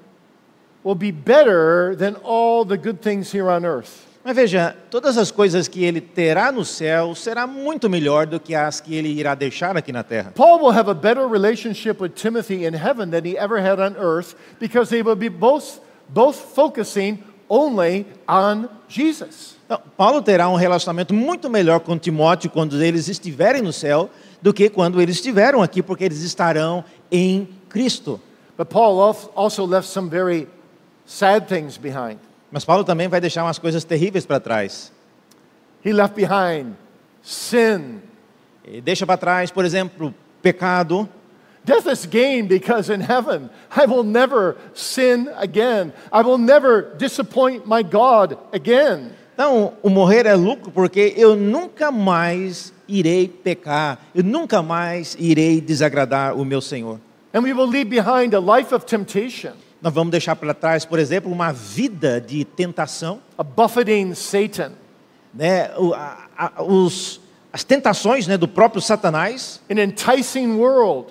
will 0.84 0.96
be 0.96 1.12
better 1.12 1.96
than 1.96 2.16
all 2.24 2.66
the 2.66 2.78
good 2.78 3.02
things 3.02 3.32
here 3.32 3.50
on 3.50 3.64
earth. 3.66 4.06
Mas 4.24 4.36
veja, 4.36 4.76
todas 4.92 5.18
as 5.18 5.32
coisas 5.32 5.68
que 5.68 5.84
ele 5.84 6.02
terá 6.02 6.52
no 6.52 6.66
céu 6.66 7.16
será 7.16 7.48
muito 7.48 7.90
melhor 7.90 8.28
do 8.28 8.40
que 8.40 8.54
as 8.54 8.82
que 8.82 8.94
ele 8.94 9.08
irá 9.10 9.34
deixar 9.34 9.78
aqui 9.78 9.92
na 9.94 10.04
terra. 10.04 10.34
Paul 10.36 10.60
will 10.60 10.78
have 10.78 10.90
a 10.90 10.94
better 10.94 11.26
relationship 11.28 12.02
with 12.02 12.12
Timothy 12.16 12.66
in 12.66 12.74
heaven 12.76 13.10
than 13.10 13.26
he 13.26 13.38
ever 13.38 13.58
had 13.60 13.80
on 13.80 13.96
earth 13.98 14.36
because 14.60 14.90
they 14.90 15.02
will 15.02 15.16
be 15.16 15.30
both, 15.30 15.80
both 16.10 16.36
focusing 16.54 17.20
only 17.50 18.06
on 18.28 18.68
Jesus. 18.90 19.58
Então, 19.66 19.80
Paulo 19.96 20.22
terá 20.22 20.50
um 20.50 20.56
relacionamento 20.56 21.14
muito 21.14 21.50
melhor 21.50 21.80
com 21.80 21.98
Timóteo 21.98 22.50
quando 22.50 22.82
eles 22.84 23.08
estiverem 23.08 23.62
no 23.62 23.72
céu 23.72 24.10
do 24.42 24.54
que 24.54 24.70
quando 24.70 25.02
eles 25.02 25.16
estiveram 25.16 25.62
aqui, 25.64 25.82
porque 25.82 26.04
eles 26.04 26.22
estarão 26.24 26.84
em 27.12 27.48
Cristo. 27.70 28.20
But 28.58 28.68
Paul 28.68 29.00
al- 29.02 29.32
also 29.36 29.66
left 29.66 29.88
some 29.90 30.10
very 30.10 30.48
sad 31.06 31.48
things 31.48 31.78
behind. 31.78 32.20
Mas 32.52 32.66
Paulo 32.66 32.84
também 32.84 33.08
vai 33.08 33.22
deixar 33.22 33.44
umas 33.44 33.60
coisas 33.60 33.84
terríveis 33.84 34.26
para 34.26 34.40
trás. 34.40 34.92
He 35.86 35.94
left 35.94 36.16
behind 36.16 36.76
sin. 37.22 38.02
Ele 38.64 38.82
deixa 38.82 39.06
para 39.06 39.18
trás, 39.18 39.52
por 39.52 39.66
exemplo, 39.66 40.14
pecado. 40.42 41.08
Death 41.64 41.88
is 41.88 42.06
gain 42.06 42.48
because 42.48 42.92
in 42.92 43.02
heaven 43.02 43.50
I 43.76 43.86
will 43.86 44.04
never 44.04 44.56
sin 44.74 45.30
again. 45.38 45.94
I 46.12 46.22
will 46.22 46.38
never 46.38 46.96
disappoint 46.98 47.68
my 47.68 47.84
God 47.84 48.38
again. 48.54 49.12
Então, 49.34 49.74
o 49.82 49.90
morrer 49.90 50.26
é 50.26 50.36
lucro 50.36 50.70
porque 50.70 51.14
eu 51.16 51.36
nunca 51.36 51.92
mais 51.92 52.74
irei 52.90 53.28
pecar, 53.28 54.00
eu 54.14 54.22
nunca 54.22 54.62
mais 54.62 55.16
irei 55.18 55.62
desagradar 55.62 56.36
o 56.36 56.44
meu 56.44 56.60
Senhor. 56.60 57.00
And 57.34 57.44
we 57.44 57.54
will 57.54 57.68
leave 57.68 57.90
behind 57.90 58.34
a 58.34 58.40
life 58.40 58.74
of 58.76 58.86
temptation, 58.86 59.54
Nós 59.82 59.94
vamos 59.94 60.12
deixar 60.12 60.36
para 60.36 60.54
trás, 60.54 60.84
por 60.86 61.00
exemplo, 61.00 61.32
uma 61.32 61.52
vida 61.54 62.20
de 62.20 62.44
tentação, 62.44 63.20
a 63.38 63.44
buffeting 63.44 64.14
Satan, 64.14 64.74
né? 65.34 65.72
A- 65.96 66.28
a- 66.58 66.64
os, 66.64 67.22
as 67.54 67.64
tentações 67.64 68.28
né, 68.28 68.38
do 68.38 68.48
próprio 68.48 68.82
Satanás, 68.82 69.62
an 69.70 69.82
enticing 69.82 70.56
world, 70.58 71.08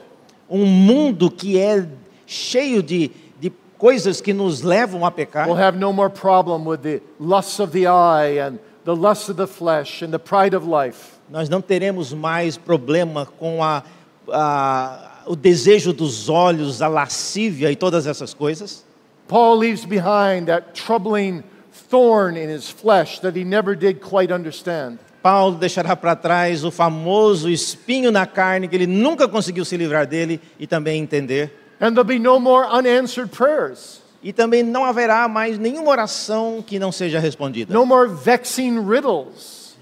um 0.51 0.67
mundo 0.67 1.31
que 1.31 1.59
é 1.59 1.87
cheio 2.27 2.83
de, 2.83 3.11
de 3.41 3.51
coisas 3.79 4.21
que 4.21 4.33
nos 4.35 4.61
levam 4.63 5.05
a 5.07 5.11
pecar. 5.11 5.47
We'll 5.49 5.57
have 5.63 5.79
no 5.79 5.93
more 5.93 6.11
problem 6.11 6.67
with 6.69 6.79
the 6.83 7.01
lusts 7.19 7.59
of 7.61 7.73
the 7.73 7.87
eye 7.87 8.39
and 8.39 8.59
the 8.85 8.93
lusts 8.95 9.29
of 9.31 9.37
the 9.39 9.47
flesh 9.47 10.03
and 10.03 10.11
the 10.11 10.19
pride 10.19 10.55
of 10.55 10.67
life. 10.67 11.17
Nós 11.31 11.49
não 11.49 11.61
teremos 11.63 12.13
mais 12.13 12.57
problema 12.59 13.25
com 13.39 13.63
a, 13.65 13.83
a- 14.31 15.18
o 15.29 15.37
desejo 15.37 15.93
dos 15.93 16.29
olhos, 16.29 16.81
a 16.83 16.89
lascívia 16.89 17.71
e 17.71 17.77
todas 17.77 18.07
essas 18.07 18.33
coisas. 18.35 18.85
Paul 19.29 19.59
leaves 19.59 19.85
behind 19.85 20.47
that 20.47 20.73
troubling 20.75 21.43
thorn 21.91 22.37
in 22.37 22.49
his 22.49 22.69
flesh 22.69 23.21
that 23.21 23.39
he 23.39 23.45
never 23.45 23.77
did 23.77 24.01
quite 24.01 24.33
understand. 24.33 24.99
Paulo 25.23 25.57
deixará 25.57 25.95
para 25.97 26.15
trás 26.17 26.65
o 26.65 26.71
famoso 26.71 27.51
espinho 27.51 28.11
na 28.11 28.25
carne 28.25 28.69
que 28.69 28.77
ele 28.77 28.87
nunca 28.87 29.27
conseguiu 29.29 29.65
se 29.65 29.77
livrar 29.77 30.07
dele 30.07 30.41
e 30.59 30.67
também 30.67 31.03
entender. 31.03 31.53
And 31.81 31.91
there'll 31.93 32.05
be 32.05 32.19
no 32.19 32.39
more 32.41 32.67
unanswered 32.73 33.31
prayers, 33.31 34.01
E 34.23 34.33
também 34.33 34.63
não 34.63 34.85
haverá 34.85 35.29
mais 35.29 35.59
nenhuma 35.59 35.91
oração 35.91 36.63
que 36.67 36.79
não 36.79 36.91
seja 36.91 37.19
respondida. 37.21 37.73
no 37.75 37.85
more 37.85 38.09
vexing 38.09 38.81
riddles, 38.89 39.77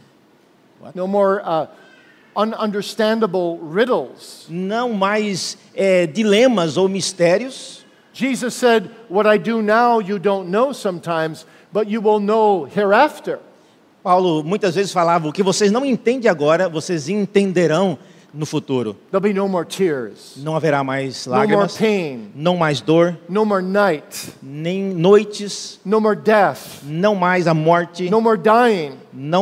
What? 0.81 0.97
no 0.97 1.07
more 1.07 1.41
uh, 1.43 1.69
ununderstandable 2.37 3.59
riddles. 3.73 4.47
Não 4.49 4.93
mais 4.93 5.57
é, 5.75 6.07
dilemas 6.07 6.77
ou 6.77 6.89
mistérios. 6.89 7.85
Jesus 8.13 8.55
said, 8.55 8.91
What 9.09 9.29
I 9.29 9.39
do 9.39 9.63
now 9.63 10.01
you 10.01 10.19
don't 10.19 10.51
know 10.51 10.73
sometimes, 10.73 11.47
but 11.73 11.89
you 11.89 12.01
will 12.01 12.21
know 12.21 12.67
hereafter. 12.67 13.39
Paulo 14.03 14.45
muitas 14.45 14.75
vezes 14.75 14.93
falava: 14.93 15.29
o 15.29 15.33
que 15.33 15.43
vocês 15.43 15.73
não 15.73 15.85
entendem 15.85 16.31
agora, 16.31 16.69
vocês 16.69 17.09
entenderão 17.09 17.99
no 18.37 18.45
futuro. 18.45 18.97
There'll 19.11 19.23
be 19.23 19.33
no 19.33 19.49
more 19.49 19.65
tears, 19.67 20.35
Não 20.37 20.55
haverá 20.55 20.85
mais 20.85 21.27
no 21.27 21.33
more 21.33 21.47
lágrimas, 21.47 21.77
pain, 21.77 22.31
não 22.35 22.57
mais 22.57 22.81
dor, 22.81 23.17
no 23.29 23.45
more 23.45 23.63
night, 23.63 24.33
nem 24.43 24.83
noites, 24.95 25.81
no 25.85 26.01
more 26.01 26.17
death, 26.17 26.83
não 26.85 27.15
mais 27.15 27.47
a 27.47 27.55
morte, 27.55 28.11
não 28.11 28.21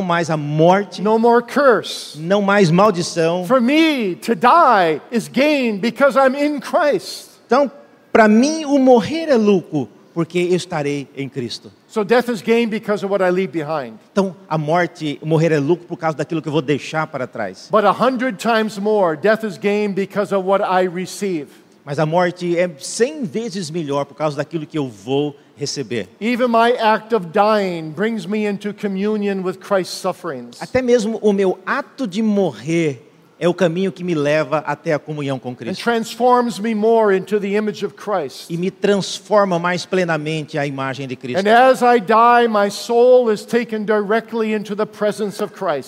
mais 0.03 0.30
a 0.30 0.36
morte, 0.36 1.03
no 1.03 1.18
more 1.18 1.42
curse. 1.42 2.18
não 2.18 2.40
mais 2.40 2.70
maldição. 2.70 3.45
For 3.47 3.61
me, 3.61 4.14
to 4.16 4.34
die 4.34 5.01
is 5.11 5.28
gain 5.28 5.78
because 5.78 6.16
I'm 6.16 6.34
in 6.36 6.61
Christ. 6.61 7.30
Então, 7.47 7.70
para 8.12 8.28
mim, 8.28 8.64
o 8.64 8.78
morrer 8.78 9.28
é 9.28 9.36
lucro, 9.36 9.88
porque 10.14 10.38
eu 10.38 10.55
estarei 10.57 11.09
em 11.16 11.28
Cristo. 11.28 11.70
So 11.95 12.03
death 12.03 12.28
is 12.28 12.42
gain 12.42 12.70
because 12.70 13.05
of 13.05 13.11
what 13.12 13.22
I 13.22 13.30
leave 13.30 13.53
behind. 13.53 14.01
Então, 14.11 14.34
a 14.49 14.59
morte, 14.59 15.16
morrer 15.22 15.53
é 15.53 15.61
lucro 15.61 15.86
por 15.86 15.97
causa 15.97 16.16
daquilo 16.16 16.42
que 16.42 16.49
eu 16.49 16.53
vou 16.53 16.61
deixar 16.61 17.07
para 17.07 17.24
trás. 17.24 17.68
But 17.70 17.84
a 17.84 17.92
hundred 17.92 18.36
times 18.38 18.80
more, 18.80 19.16
death 19.16 19.45
is 19.45 19.57
gain 19.57 19.92
because 19.92 20.34
of 20.34 20.45
what 20.45 20.61
I 20.61 20.88
receive. 20.88 21.47
Mas 21.84 22.01
a 22.01 22.05
morte 22.05 22.59
é 22.59 22.68
cem 22.80 23.22
vezes 23.22 23.70
melhor 23.70 24.07
por 24.07 24.16
causa 24.16 24.36
daquilo 24.36 24.66
que 24.66 24.76
eu 24.76 24.88
vou 24.88 25.36
receber. 25.55 26.09
Even 26.20 26.49
my 26.49 26.72
act 26.80 27.14
of 27.14 27.28
dying 27.28 27.92
brings 27.92 28.26
me 28.26 28.45
into 28.45 28.74
communion 28.74 29.45
with 29.45 29.59
Christ's 29.61 29.97
sufferings. 29.97 30.61
Até 30.61 30.82
mesmo 30.82 31.20
o 31.22 31.32
meu 31.32 31.61
ato 31.64 32.09
de 32.09 32.20
morrer 32.20 33.09
é 33.45 33.49
o 33.49 33.53
caminho 33.53 33.92
que 33.92 34.03
me 34.03 34.14
leva 34.14 34.59
até 34.61 34.95
a 34.95 34.99
comunhão 34.99 35.38
com 35.38 35.55
Cristo. 35.55 35.82
transforms 35.84 36.59
me 36.59 36.74
more 36.74 37.14
into 37.14 37.38
the 37.38 37.49
image 37.49 37.84
of 37.84 37.95
Christ. 37.95 38.49
E 38.49 38.57
me 38.57 38.70
transforma 38.70 39.59
mais 39.59 39.84
plenamente 39.84 40.57
à 40.57 40.66
imagem 40.66 41.07
de 41.07 41.14
Cristo. 41.14 41.45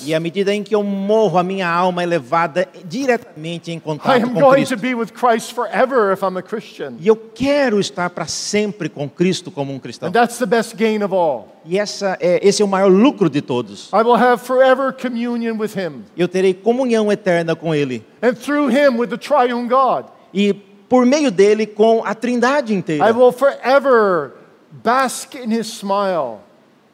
E 0.04 0.14
à 0.14 0.20
medida 0.20 0.54
em 0.54 0.62
que 0.62 0.74
eu 0.74 0.82
morro, 0.82 1.38
a 1.38 1.42
minha 1.42 1.66
alma 1.66 2.02
é 2.02 2.06
levada 2.06 2.68
diretamente 2.84 3.70
em 3.70 3.78
I 3.78 3.80
contato 3.80 4.22
am 4.22 4.34
com 4.34 4.50
Cristo. 4.50 4.76
to 4.76 4.82
be 4.82 4.94
with 4.94 5.12
Christ 5.12 5.54
forever 5.54 6.12
if 6.12 6.22
I'm 6.22 6.36
a 6.36 6.42
Christian. 6.42 6.96
E 7.00 7.08
eu 7.08 7.16
quero 7.16 7.80
estar 7.80 8.10
para 8.10 8.26
sempre 8.26 8.90
com 8.90 9.08
Cristo 9.08 9.50
como 9.50 9.72
um 9.72 9.78
cristão. 9.78 10.10
And 10.10 10.12
that's 10.12 10.36
the 10.36 10.44
best 10.46 10.76
gain 10.76 11.02
of 11.02 11.14
all. 11.14 11.55
E 11.68 11.78
essa 11.78 12.16
é, 12.20 12.40
esse 12.46 12.62
é 12.62 12.64
o 12.64 12.68
maior 12.68 12.90
lucro 12.90 13.28
de 13.28 13.40
todos. 13.42 13.90
I 13.92 14.02
will 14.02 14.14
have 14.16 14.42
forever 14.44 14.92
communion 14.92 15.58
with 15.58 15.72
Him. 15.76 16.04
Eu 16.16 16.28
terei 16.28 16.54
comunhão 16.54 17.10
eterna 17.10 17.56
com 17.56 17.74
Ele. 17.74 18.04
And 18.22 18.34
through 18.34 18.70
Him 18.70 18.98
with 18.98 19.08
the 19.08 19.16
triune 19.18 19.68
God. 19.68 20.06
E 20.32 20.54
por 20.88 21.04
meio 21.04 21.30
dele, 21.30 21.66
com 21.66 22.02
a 22.04 22.14
trindade 22.14 22.72
I 22.72 22.76
inteira. 22.76 23.12
will 23.12 23.32
forever 23.32 24.32
bask 24.70 25.34
in 25.34 25.52
His 25.52 25.66
smile. 25.66 26.38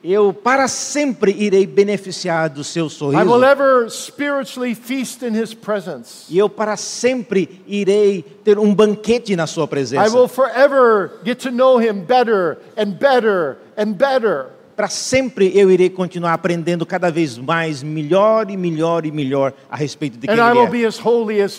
Eu 0.04 0.32
para 0.32 0.66
sempre 0.66 1.30
irei 1.30 1.64
beneficiar 1.64 2.48
do 2.50 2.64
seu 2.64 2.86
I 2.86 2.88
will 2.88 2.90
sorriso. 2.90 3.44
ever 3.44 3.88
spiritually 3.88 4.74
feast 4.74 5.22
in 5.22 5.36
His 5.40 5.54
presence. 5.54 6.24
E 6.28 6.36
eu 6.36 6.48
para 6.48 6.76
sempre 6.76 7.62
irei 7.68 8.22
ter 8.42 8.58
um 8.58 8.74
banquete 8.74 9.36
na 9.36 9.46
sua 9.46 9.64
I 9.64 9.68
presença. 9.68 10.16
will 10.16 10.26
forever 10.26 11.20
get 11.24 11.38
to 11.42 11.50
know 11.52 11.80
Him 11.80 12.00
better 12.00 12.58
and 12.76 12.92
better 12.98 13.58
and 13.76 13.92
better. 13.92 14.46
Para 14.83 14.89
sempre 14.89 15.53
eu 15.55 15.70
irei 15.70 15.89
continuar 15.89 16.35
aprendendo 16.35 16.85
cada 16.85 17.09
vez 17.09 17.39
mais, 17.39 17.85
melhor 17.85 18.51
e 18.51 18.57
melhor 18.57 19.07
e 19.07 19.12
melhor 19.12 19.53
a 19.70 19.76
respeito 19.76 20.18
de 20.18 20.26
quem 20.26 20.37
And 20.37 20.51
Ele 20.51 20.83
é. 20.83 20.89
as 20.89 20.99
as. 20.99 21.57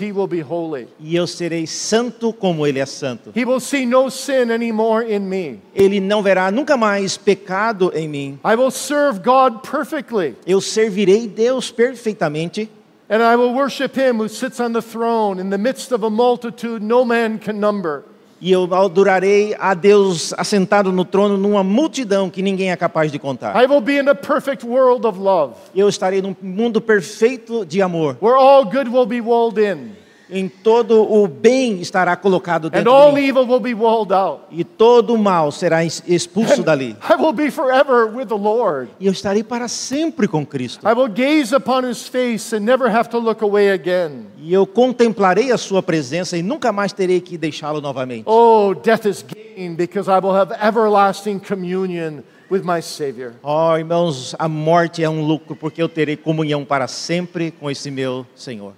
E 0.99 1.15
eu 1.15 1.25
serei 1.25 1.65
santo 1.65 2.33
como 2.33 2.67
Ele 2.67 2.79
é 2.79 2.85
santo. 2.85 3.31
He 3.33 3.45
will 3.45 3.61
see 3.61 3.85
no 3.85 4.09
sin 4.09 4.51
anymore 4.51 5.09
in 5.09 5.21
me. 5.21 5.61
Ele 5.73 6.01
não 6.01 6.21
verá 6.21 6.51
nunca 6.51 6.75
mais 6.75 7.15
pecado 7.15 7.93
em 7.95 8.09
mim. 8.09 8.39
I 8.43 8.55
will 8.57 8.71
serve 8.71 9.21
God 9.21 9.61
perfectly. 9.61 10.35
Eu 10.45 10.59
servirei 10.59 11.25
Deus 11.25 11.71
perfeitamente. 11.71 12.69
And 13.09 13.23
I 13.23 13.37
will 13.37 13.53
worship 13.53 13.97
Him 13.97 14.19
who 14.19 14.27
sits 14.27 14.59
on 14.59 14.73
the 14.73 14.81
throne 14.81 15.39
in 15.39 15.49
the 15.49 15.57
midst 15.57 15.93
of 15.93 16.05
a 16.05 16.09
multitude 16.09 16.83
no 16.83 17.05
man 17.05 17.37
can 17.37 17.53
number. 17.53 18.03
E 18.45 18.51
eu 18.51 18.67
adorarei 18.75 19.55
a 19.57 19.73
Deus 19.73 20.33
assentado 20.37 20.91
no 20.91 21.05
trono 21.05 21.37
numa 21.37 21.63
multidão 21.63 22.29
que 22.29 22.41
ninguém 22.41 22.71
é 22.71 22.75
capaz 22.75 23.09
de 23.09 23.17
contar. 23.17 23.55
I 23.55 23.65
will 23.65 23.79
be 23.79 23.97
in 23.97 24.09
a 24.09 24.13
perfect 24.13 24.65
world 24.65 25.07
of 25.07 25.17
love 25.17 25.53
Eu 25.73 25.87
estarei 25.87 26.21
num 26.21 26.35
mundo 26.41 26.81
perfeito 26.81 27.65
de 27.65 27.81
amor. 27.81 28.17
where 28.19 28.35
all 28.35 28.65
good 28.65 28.89
will 28.89 29.05
be 29.05 29.21
walled 29.21 29.57
in 29.57 29.91
Em 30.29 30.47
todo 30.47 31.01
o 31.01 31.27
bem 31.27 31.79
estará 31.81 32.15
colocado 32.15 32.67
and 32.67 32.71
dentro 32.71 32.91
all 32.91 33.13
de 33.13 33.21
mim. 33.21 33.27
evil 33.27 33.45
will 33.45 33.59
be 33.59 33.73
walled 33.73 34.13
out. 34.13 34.43
E 34.49 34.63
todo 34.63 35.13
o 35.13 35.17
mal 35.17 35.51
será 35.51 35.83
expulso 35.83 36.63
dali. 36.63 36.95
I 37.09 37.21
will 37.21 37.33
be 37.33 37.51
forever 37.51 38.07
with 38.07 38.27
the 38.27 38.35
Lord. 38.35 38.89
E 38.99 39.05
eu 39.05 39.11
estarei 39.11 39.43
para 39.43 39.67
sempre 39.67 40.27
com 40.27 40.45
Cristo. 40.45 40.87
I 40.87 40.93
will 40.93 41.09
gaze 41.09 41.53
upon 41.53 41.87
His 41.89 42.07
face 42.07 42.55
and 42.55 42.61
never 42.61 42.89
have 42.89 43.09
to 43.09 43.19
look 43.19 43.43
away 43.43 43.71
again. 43.71 44.27
E 44.37 44.53
eu 44.53 44.65
contemplarei 44.65 45.51
a 45.51 45.57
sua 45.57 45.83
presença 45.83 46.37
e 46.37 46.41
nunca 46.41 46.71
mais 46.71 46.93
terei 46.93 47.21
que 47.21 47.37
deixá-lo 47.37 47.81
novamente. 47.81 48.23
Oh, 48.25 48.73
death 48.73 49.05
is 49.05 49.23
gain 49.23 49.75
because 49.75 50.09
I 50.09 50.19
will 50.19 50.35
have 50.35 50.53
everlasting 50.61 51.39
communion 51.39 52.23
with 52.49 52.63
my 52.63 52.81
Savior. 52.81 53.33
Oh, 53.41 53.75
irmãos, 53.77 54.35
a 54.37 54.47
morte 54.47 55.03
é 55.03 55.09
um 55.09 55.25
lucro 55.25 55.55
porque 55.55 55.81
eu 55.81 55.89
terei 55.89 56.15
comunhão 56.15 56.63
para 56.63 56.87
sempre 56.87 57.51
com 57.51 57.69
esse 57.69 57.89
meu 57.89 58.25
Senhor. 58.35 58.73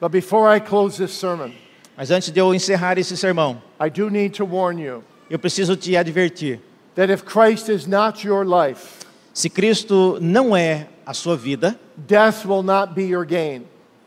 But 0.00 0.10
before 0.12 0.48
I 0.48 0.60
close 0.60 0.96
this 0.96 1.12
sermon, 1.12 1.52
Mas 1.96 2.10
antes 2.10 2.30
de 2.30 2.40
eu 2.40 2.54
encerrar 2.54 2.96
esse 2.98 3.16
sermão, 3.16 3.60
I 3.78 3.90
do 3.90 4.08
need 4.08 4.34
to 4.36 4.44
warn 4.46 4.80
you 4.80 5.04
eu 5.28 5.38
preciso 5.38 5.76
te 5.76 5.96
advertir. 5.96 6.58
that 6.94 7.10
if 7.12 7.24
Christ 7.24 7.68
is 7.68 7.86
not 7.86 8.26
your 8.26 8.44
life, 8.44 9.04
Se 9.32 9.48
Cristo 9.50 10.18
não 10.20 10.56
é 10.56 10.86
a 11.06 11.12
sua 11.14 11.36
vida, 11.36 11.78
death 11.96 12.44
will 12.46 12.62
not 12.62 12.94
be 12.94 13.04
your 13.04 13.24
gain. 13.26 13.64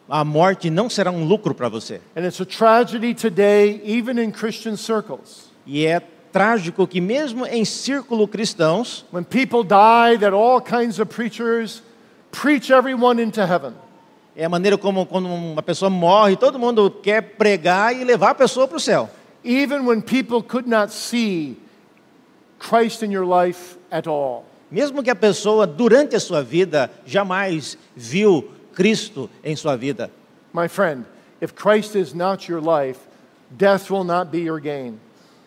a 0.09 0.23
morte 0.25 0.69
não 0.69 0.89
será 0.89 1.11
um 1.11 1.23
lucro 1.25 1.53
para 1.53 1.69
você. 1.69 2.01
And 2.15 2.25
it's 2.25 2.41
a 2.41 2.45
tragedy 2.45 3.13
today, 3.13 3.79
even 3.85 4.19
in 4.19 4.31
Christian 4.31 4.75
circles, 4.75 5.51
E 5.65 5.85
é 5.85 6.01
trágico 6.31 6.87
que 6.87 6.99
mesmo 6.99 7.45
em 7.45 7.63
círculo 7.63 8.27
cristãos, 8.27 9.05
when 9.13 9.23
people 9.23 9.63
die, 9.63 10.17
that 10.19 10.33
all 10.33 10.59
kinds 10.59 10.99
of 10.99 11.05
preachers 11.13 11.81
preach 12.31 12.71
everyone 12.71 13.21
into 13.21 13.45
heaven. 13.45 13.73
É 14.35 14.45
a 14.45 14.49
maneira 14.49 14.77
como 14.77 15.05
quando 15.05 15.27
uma 15.27 15.61
pessoa 15.61 15.89
morre, 15.89 16.35
todo 16.35 16.57
mundo 16.57 16.89
quer 16.89 17.21
pregar 17.21 17.95
e 17.95 18.03
levar 18.03 18.31
a 18.31 18.35
pessoa 18.35 18.67
para 18.67 18.77
o 18.77 18.79
céu. 18.79 19.09
Even 19.43 19.85
when 19.85 20.01
people 20.01 20.41
could 20.41 20.67
not 20.67 20.91
see 20.91 21.57
Christ 22.59 23.03
in 23.03 23.11
your 23.11 23.25
life 23.25 23.77
at 23.91 24.07
all. 24.07 24.45
Mesmo 24.71 25.03
que 25.03 25.09
a 25.09 25.15
pessoa 25.15 25.67
durante 25.67 26.15
a 26.15 26.19
sua 26.19 26.41
vida 26.41 26.89
jamais 27.05 27.77
viu 27.95 28.49
Cristo 28.73 29.29
em 29.43 29.55
sua 29.55 29.75
vida. 29.75 30.09
My 30.53 30.67
friend, 30.67 31.05
if 31.41 31.53
Christ 31.53 31.95
is 31.95 32.13
not 32.13 32.49
your 32.49 32.61
life, 32.61 32.99
death 33.51 33.91
will 33.91 34.03
not 34.03 34.31
be 34.31 34.39
your 34.39 34.59
gain. 34.59 34.99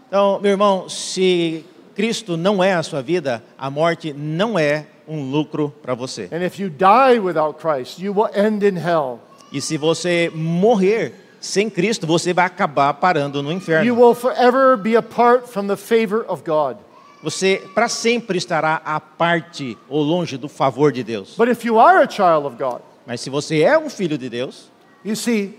Então, 0.07 0.39
meu 0.41 0.53
irmão, 0.53 0.89
se 0.89 1.64
Cristo 1.97 2.37
não 2.37 2.62
é 2.62 2.74
a 2.74 2.82
sua 2.82 3.03
vida, 3.03 3.43
a 3.59 3.68
morte 3.68 4.12
não 4.12 4.57
é 4.57 4.87
um 5.09 5.31
lucro 5.31 5.73
para 5.83 5.95
você. 5.95 6.29
And 6.33 6.45
if 6.45 6.59
you 6.59 6.69
die 6.71 7.19
without 7.21 7.59
Christ, 7.61 7.99
you 7.99 8.13
will 8.13 8.31
end 8.35 8.67
in 8.67 8.77
hell. 8.77 9.21
E 9.53 9.61
se 9.61 9.77
você 9.77 10.31
morrer 10.35 11.15
sem 11.41 11.71
Cristo, 11.71 12.07
você 12.07 12.33
vai 12.33 12.47
acabar 12.47 12.95
parando 12.95 13.43
no 13.43 13.53
inferno. 13.53 13.97
Você 17.23 17.63
para 17.75 17.89
sempre 17.89 18.39
estará 18.39 18.83
à 18.85 19.01
parte 19.01 19.79
ou 19.89 20.03
longe 20.03 20.37
do 20.37 20.49
favor 20.49 20.93
de 20.93 21.03
Deus. 21.03 21.35
But 21.37 21.49
if 21.49 21.65
you 21.65 21.79
are 21.79 22.05
a 22.05 22.09
child 22.09 22.47
of 22.47 22.57
God, 22.57 22.81
Mas 23.07 23.21
se 23.21 23.31
você 23.31 23.61
é 23.63 23.79
um 23.79 23.89
filho 23.89 24.19
de 24.19 24.29
Deus, 24.29 24.71
you 25.05 25.15
see, 25.15 25.57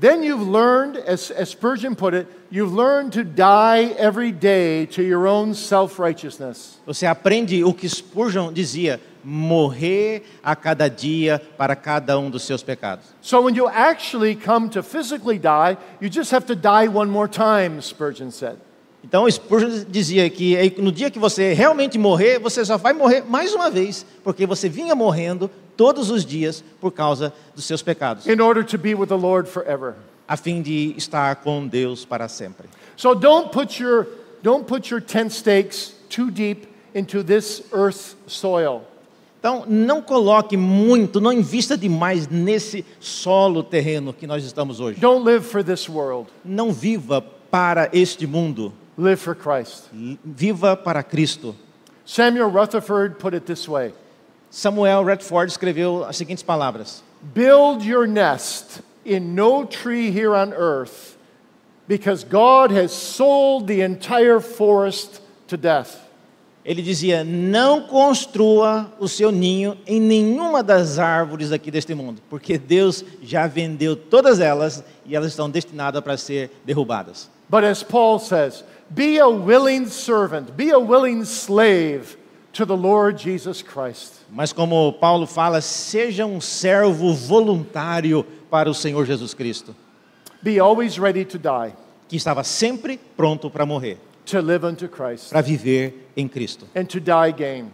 then 0.00 0.22
you've 0.22 0.46
learned, 0.46 0.96
as, 0.96 1.30
as 1.32 1.50
Spurgeon 1.50 1.96
put 1.96 2.14
it, 2.14 2.28
you've 2.50 2.72
learned 2.72 3.12
to 3.14 3.24
die 3.24 3.86
every 3.98 4.30
day 4.30 4.86
to 4.86 5.02
your 5.02 5.26
own 5.26 5.54
self 5.54 5.98
righteousness. 5.98 6.78
você 6.86 7.06
aprende 7.06 7.64
o 7.64 7.74
que 7.74 7.88
Spurgeon 7.88 8.52
dizia: 8.52 9.00
morrer 9.24 10.22
a 10.42 10.54
cada 10.54 10.88
dia 10.88 11.42
para 11.56 11.74
cada 11.74 12.18
um 12.18 12.30
dos 12.30 12.44
seus 12.44 12.62
pecados. 12.62 13.06
So 13.20 13.42
when 13.42 13.56
you 13.56 13.66
actually 13.68 14.36
come 14.36 14.68
to 14.70 14.82
physically 14.82 15.38
die, 15.38 15.76
you 16.00 16.08
just 16.08 16.30
have 16.32 16.46
to 16.46 16.54
die 16.54 16.88
one 16.88 17.10
more 17.10 17.28
time, 17.28 17.80
Spurgeon 17.82 18.30
said. 18.30 18.56
Então 19.02 19.28
Spurgeon 19.28 19.84
dizia 19.88 20.28
que 20.30 20.74
no 20.78 20.92
dia 20.92 21.10
que 21.10 21.18
você 21.18 21.52
realmente 21.54 21.98
morrer, 21.98 22.38
você 22.38 22.64
só 22.64 22.76
vai 22.76 22.92
morrer 22.92 23.24
mais 23.28 23.52
uma 23.52 23.68
vez, 23.68 24.06
porque 24.22 24.46
você 24.46 24.68
vinha 24.68 24.94
morrendo 24.94 25.50
todos 25.78 26.10
os 26.10 26.26
dias 26.26 26.62
por 26.78 26.90
causa 26.92 27.32
dos 27.54 27.64
seus 27.64 27.80
pecados, 27.80 28.26
in 28.26 28.40
order 28.42 28.62
to 28.62 28.76
be 28.76 28.94
with 28.94 29.06
the 29.06 29.16
Lord 29.16 29.48
forever. 29.48 29.94
a 30.28 30.36
fim 30.36 30.60
de 30.60 30.92
estar 30.98 31.36
com 31.36 31.66
Deus 31.66 32.04
para 32.04 32.28
sempre. 32.28 32.68
So 32.96 33.14
don't 33.14 33.50
put 33.50 33.80
your 33.82 34.06
don't 34.42 34.66
put 34.66 34.90
your 34.90 35.00
tent 35.00 35.30
stakes 35.32 35.94
too 36.10 36.30
deep 36.30 36.66
into 36.94 37.22
this 37.22 37.62
earth's 37.72 38.14
soil. 38.26 38.82
Então, 39.40 39.64
não 39.68 40.02
coloque 40.02 40.56
muito, 40.56 41.20
não 41.20 41.32
invista 41.32 41.78
demais 41.78 42.26
nesse 42.26 42.84
solo 42.98 43.62
terreno 43.62 44.12
que 44.12 44.26
nós 44.26 44.44
estamos 44.44 44.80
hoje. 44.80 44.98
Don't 44.98 45.24
live 45.24 45.44
for 45.46 45.62
this 45.62 45.88
world. 45.88 46.28
Não 46.44 46.72
viva 46.72 47.20
para 47.48 47.88
este 47.92 48.26
mundo, 48.26 48.72
Live 48.98 49.16
for 49.20 49.36
Christ. 49.36 49.84
viva 50.24 50.76
para 50.76 51.04
Cristo. 51.04 51.54
Samuel 52.04 52.50
Rutherford 52.50 53.14
put 53.20 53.32
it 53.32 53.46
this 53.46 53.68
way: 53.68 53.92
Samuel 54.50 55.04
Redford 55.04 55.50
escreveu 55.50 56.04
as 56.04 56.16
seguintes 56.16 56.42
palavras: 56.42 57.02
Build 57.34 57.84
your 57.84 58.06
nest 58.06 58.80
in 59.04 59.34
no 59.34 59.64
tree 59.64 60.10
here 60.10 60.34
on 60.34 60.52
earth, 60.52 61.16
because 61.86 62.24
God 62.24 62.70
has 62.70 62.92
sold 62.92 63.66
the 63.66 63.82
entire 63.82 64.40
forest 64.40 65.20
to 65.48 65.56
death. 65.56 65.96
Ele 66.64 66.82
dizia: 66.82 67.24
Não 67.24 67.82
construa 67.82 68.92
o 68.98 69.08
seu 69.08 69.30
ninho 69.30 69.76
em 69.86 70.00
nenhuma 70.00 70.62
das 70.62 70.98
árvores 70.98 71.52
aqui 71.52 71.70
deste 71.70 71.94
mundo, 71.94 72.20
porque 72.28 72.58
Deus 72.58 73.04
já 73.22 73.46
vendeu 73.46 73.96
todas 73.96 74.40
elas 74.40 74.84
e 75.06 75.16
elas 75.16 75.28
estão 75.28 75.48
destinadas 75.48 76.02
para 76.02 76.16
ser 76.16 76.50
derrubadas. 76.64 77.30
But 77.50 77.64
as 77.64 77.82
Paul 77.82 78.18
says, 78.18 78.62
be 78.90 79.18
a 79.18 79.26
willing 79.26 79.86
servant, 79.86 80.52
be 80.54 80.70
a 80.70 80.78
willing 80.78 81.22
slave 81.24 82.18
to 82.52 82.64
the 82.66 82.76
Lord 82.76 83.18
Jesus 83.22 83.62
Christ. 83.62 84.14
Mas 84.30 84.52
como 84.52 84.92
Paulo 84.92 85.26
fala, 85.26 85.60
seja 85.60 86.26
um 86.26 86.40
servo 86.40 87.12
voluntário 87.14 88.24
para 88.50 88.70
o 88.70 88.74
Senhor 88.74 89.04
Jesus 89.06 89.34
Cristo, 89.34 89.74
Be 90.42 90.60
always 90.60 90.98
ready 90.98 91.24
to 91.24 91.38
die, 91.38 91.72
que 92.08 92.16
estava 92.16 92.44
sempre 92.44 92.98
pronto 93.16 93.50
para 93.50 93.66
morrer, 93.66 93.98
to 94.24 94.40
live 94.40 94.64
unto 94.64 94.88
Christ, 94.88 95.30
para 95.30 95.42
viver 95.42 96.08
em 96.16 96.28
Cristo, 96.28 96.66
and 96.74 96.84
to 96.84 97.00
die 97.00 97.32
gain. 97.36 97.70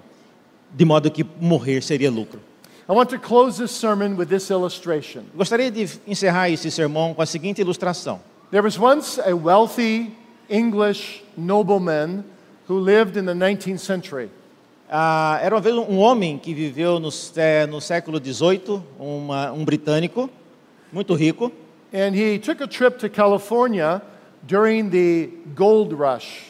de 0.76 0.84
modo 0.84 1.10
que 1.10 1.24
morrer 1.40 1.82
seria 1.82 2.10
lucro. 2.10 2.40
I 2.88 2.92
want 2.92 3.08
to 3.10 3.18
close 3.18 3.56
this 3.56 3.70
sermon 3.70 4.16
with 4.16 4.26
this 4.28 4.50
illustration. 4.50 5.24
Gostaria 5.34 5.70
de 5.70 5.88
encerrar 6.06 6.50
esse 6.50 6.70
sermão 6.70 7.14
com 7.14 7.22
a 7.22 7.26
seguinte 7.26 7.60
ilustração. 7.60 8.20
There 8.50 8.62
was 8.62 8.78
once 8.78 9.18
a 9.18 9.34
wealthy 9.34 10.14
English 10.50 11.22
nobleman 11.36 12.24
who 12.68 12.78
lived 12.78 13.16
in 13.18 13.24
the 13.24 13.32
19th 13.32 13.78
century. 13.80 14.30
Ah, 14.96 15.40
era 15.42 15.52
uma 15.56 15.60
vez 15.60 15.74
um 15.74 15.98
homem 15.98 16.38
que 16.38 16.54
viveu 16.54 17.00
no, 17.00 17.10
sé- 17.10 17.66
no 17.66 17.80
século 17.80 18.20
XVIII, 18.24 18.80
um 19.00 19.64
britânico, 19.64 20.30
muito 20.92 21.14
rico, 21.14 21.50
And 21.92 22.14
he 22.14 22.38
took 22.38 22.62
a 22.62 22.66
trip 22.68 22.98
to 22.98 23.08
California 23.10 24.00
during 24.42 24.88
the 24.90 25.30
gold 25.56 25.92
rush. 25.94 26.42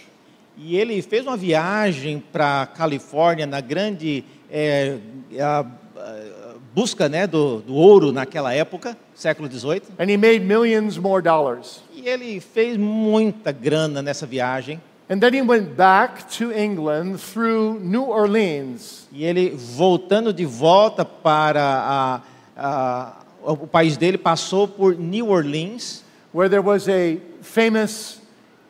e 0.58 0.76
ele 0.76 1.00
fez 1.00 1.26
uma 1.26 1.38
viagem 1.38 2.22
para 2.32 2.62
a 2.62 2.66
Califórnia 2.66 3.46
na 3.46 3.62
grande 3.62 4.22
eh, 4.50 4.98
a- 5.40 5.64
a 5.96 6.54
busca 6.74 7.08
né, 7.08 7.26
do, 7.26 7.60
do 7.62 7.74
ouro 7.74 8.12
naquela 8.12 8.52
época, 8.52 8.94
século 9.14 9.50
XVIII, 9.50 9.82
And 9.98 10.10
he 10.10 10.18
made 10.18 10.40
millions 10.40 10.98
more 10.98 11.22
dollars. 11.22 11.82
e 11.96 12.06
ele 12.06 12.40
fez 12.40 12.76
muita 12.76 13.52
grana 13.52 14.02
nessa 14.02 14.26
viagem. 14.26 14.82
And 15.08 15.20
then 15.20 15.34
he 15.34 15.42
went 15.42 15.76
back 15.76 16.30
to 16.38 16.50
England 16.50 17.18
through 17.18 17.78
New 17.80 18.04
Orleans. 18.04 19.06
E 19.12 19.24
ele, 19.24 19.50
voltando 19.50 20.32
de 20.32 20.46
volta 20.46 21.04
para 21.04 21.60
a- 21.62 22.22
a- 22.56 23.12
o 23.52 23.66
país 23.66 23.98
dele, 23.98 24.16
passou 24.16 24.66
por 24.66 24.96
New 24.98 25.28
Orleans, 25.28 26.02
where 26.32 26.48
there 26.48 26.62
was 26.62 26.88
a 26.88 27.18
famous 27.42 28.18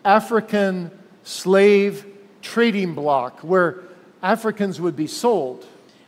African 0.02 0.90
slave 1.22 2.04
trading 2.42 2.92
block 2.94 3.38
where 3.44 3.76
Africans 4.20 4.80
would 4.80 4.96
be 4.96 5.06
sold. 5.08 5.60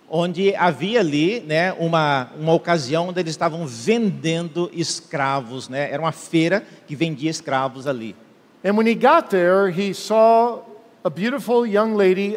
onde 0.09 0.55
havia 0.55 1.01
ali 1.01 1.41
né, 1.41 1.73
uma, 1.73 2.31
uma 2.39 2.53
ocasião 2.53 3.09
onde 3.09 3.19
eles 3.19 3.33
estavam 3.33 3.67
vendendo 3.67 4.71
escravos. 4.73 5.69
Né? 5.69 5.91
Era 5.91 6.01
uma 6.01 6.13
feira 6.13 6.65
que 6.87 6.95
vendia 6.95 7.29
escravos 7.29 7.89
ali. 7.89 8.15
And 8.67 8.77
when 8.77 8.89
he 8.89 8.97
got 8.97 9.31
there, 9.31 9.71
he 9.71 9.93
saw 9.93 10.59
a 11.05 11.09
beautiful 11.09 11.65
young 11.65 11.95
lady 11.95 12.37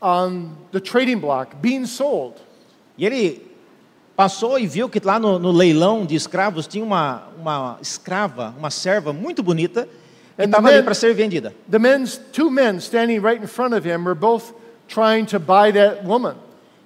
on 0.00 0.56
the 0.70 0.78
trading 0.78 1.18
block 1.18 1.60
being 1.60 1.84
sold. 1.84 2.34
E 2.96 3.04
ele 3.04 3.42
passou 4.14 4.56
e 4.56 4.68
viu 4.68 4.88
que 4.88 5.00
lá 5.04 5.18
no, 5.18 5.36
no 5.36 5.50
leilão 5.50 6.06
de 6.06 6.14
escravos 6.14 6.68
tinha 6.68 6.84
uma, 6.84 7.24
uma 7.36 7.76
escrava, 7.82 8.54
uma 8.56 8.70
serva 8.70 9.12
muito 9.12 9.42
bonita, 9.42 9.88
que 10.36 10.44
estava 10.44 10.68
ali 10.68 10.80
para 10.80 10.94
ser 10.94 11.12
vendida. 11.12 11.52
The 11.68 11.80
two 12.32 12.52
men 12.52 12.78
standing 12.78 13.18
right 13.18 13.42
in 13.42 13.48
front 13.48 13.74
of 13.74 13.84
him 13.84 14.04
were 14.04 14.14
both 14.14 14.54
trying 14.86 15.26
to 15.26 15.40
buy 15.40 15.72
that 15.72 16.04
woman. 16.04 16.36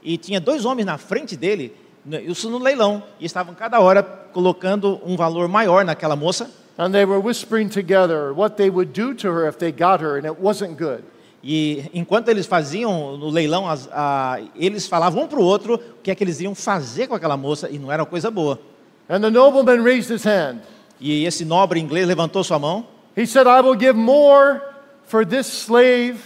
E 0.03 0.17
tinha 0.17 0.41
dois 0.41 0.65
homens 0.65 0.87
na 0.87 0.97
frente 0.97 1.37
dele, 1.37 1.75
isso 2.27 2.49
no 2.49 2.57
leilão, 2.57 3.03
e 3.21 3.27
estavam 3.27 3.55
cada 3.55 3.81
hora 3.81 4.03
colocando 4.03 4.99
um 5.05 5.15
valor 5.15 5.47
maior 5.47 5.85
naquela 5.85 6.17
moça. 6.17 6.51
And 6.79 6.93
they 6.93 7.05
were 7.05 7.19
whispering 7.21 7.69
together 7.69 8.33
what 8.33 8.57
they 8.57 8.71
would 8.71 8.93
do 8.93 9.13
to 9.15 9.29
her 9.33 9.49
if 9.49 9.59
they 9.59 9.73
got 9.73 10.01
her, 10.01 10.17
and 10.17 10.25
it 10.25 10.41
wasn't 10.41 10.79
good. 10.79 11.03
E 11.43 11.91
enquanto 11.93 12.29
eles 12.29 12.47
faziam 12.47 13.17
no 13.17 13.29
leilão, 13.29 13.69
as- 13.69 13.89
a- 13.93 14.39
eles 14.55 14.87
falavam 14.87 15.25
um 15.25 15.27
para 15.27 15.41
o 15.41 15.43
outro 15.45 15.75
o 15.75 16.03
que 16.03 16.11
é 16.11 16.15
que 16.15 16.23
eles 16.23 16.41
iam 16.41 16.55
fazer 16.55 17.09
com 17.09 17.15
aquela 17.15 17.37
moça, 17.37 17.69
e 17.69 17.79
não 17.79 17.91
era 17.91 18.05
coisa 18.05 18.31
boa. 18.31 18.59
And 19.09 19.21
the 19.21 19.31
nobleman 19.31 19.83
raised 19.83 20.11
his 20.11 20.25
hand. 20.25 20.61
E 21.01 21.25
esse 21.25 21.45
nobre 21.45 21.81
inglês 21.81 22.07
levantou 22.07 22.43
sua 22.45 22.59
mão 22.59 22.85
He 23.17 23.27
said, 23.27 23.47
I 23.49 23.61
will 23.61 23.77
give 23.77 23.95
more 23.95 24.61
for 25.05 25.25
this 25.27 25.47
slave 25.49 26.19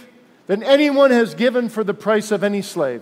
than 0.47 0.61
anyone 0.63 1.11
has 1.11 1.33
given 1.35 1.67
for 1.69 1.83
the 1.83 1.93
price 1.93 2.31
of 2.33 2.43
any 2.45 2.59
slave. 2.61 3.01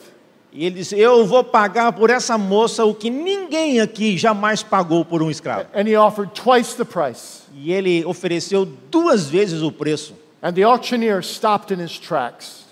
e 0.53 0.65
ele 0.65 0.75
disse: 0.75 0.97
Eu 0.97 1.25
vou 1.25 1.43
pagar 1.43 1.91
por 1.93 2.09
essa 2.09 2.37
moça 2.37 2.85
o 2.85 2.93
que 2.93 3.09
ninguém 3.09 3.79
aqui 3.81 4.17
jamais 4.17 4.61
pagou 4.63 5.03
por 5.03 5.21
um 5.23 5.29
escravo. 5.31 5.65
And 5.73 5.87
he 5.89 5.95
offered 5.97 6.31
twice 6.33 6.75
the 6.77 6.85
price. 6.85 7.40
E 7.53 7.71
ele 7.71 8.05
ofereceu 8.05 8.65
duas 8.65 9.29
vezes 9.29 9.61
o 9.61 9.71
preço. 9.71 10.15
And 10.41 10.53
the 10.53 10.63
auctioneer 10.63 11.21
stopped 11.21 11.73
in 11.73 11.83
his 11.83 11.99
tracks. 11.99 12.65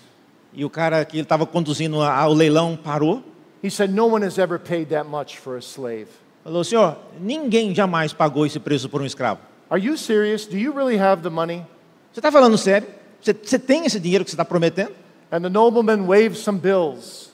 E 0.52 0.64
o 0.64 0.70
cara 0.70 1.04
que 1.04 1.18
estava 1.18 1.46
conduzindo 1.46 2.02
ao 2.02 2.32
leilão 2.32 2.76
parou. 2.76 3.22
He 3.62 3.70
said, 3.70 3.92
No 3.92 4.06
one 4.06 4.24
has 4.24 4.38
ever 4.38 4.58
paid 4.58 4.88
that 4.90 5.08
much 5.08 5.38
for 5.38 5.56
a 5.56 5.60
slave. 5.60 6.08
Falou: 6.42 6.64
Senhor, 6.64 6.96
ninguém 7.20 7.74
jamais 7.74 8.12
pagou 8.12 8.46
esse 8.46 8.58
preço 8.58 8.88
por 8.88 9.02
um 9.02 9.06
escravo. 9.06 9.40
Are 9.68 9.80
you 9.80 9.96
serious? 9.96 10.46
Do 10.46 10.56
you 10.56 10.72
really 10.74 10.98
have 10.98 11.22
the 11.22 11.28
money? 11.28 11.64
Você 12.12 12.20
está 12.20 12.32
falando 12.32 12.58
sério? 12.58 12.88
Você, 13.20 13.32
você 13.32 13.58
tem 13.58 13.84
esse 13.84 14.00
dinheiro 14.00 14.24
que 14.24 14.30
você 14.30 14.34
está 14.34 14.44
prometendo? 14.44 14.92
And 15.30 15.42
the 15.42 15.48
nobleman 15.48 16.06
waved 16.06 16.36
some 16.36 16.58
bills. 16.58 17.30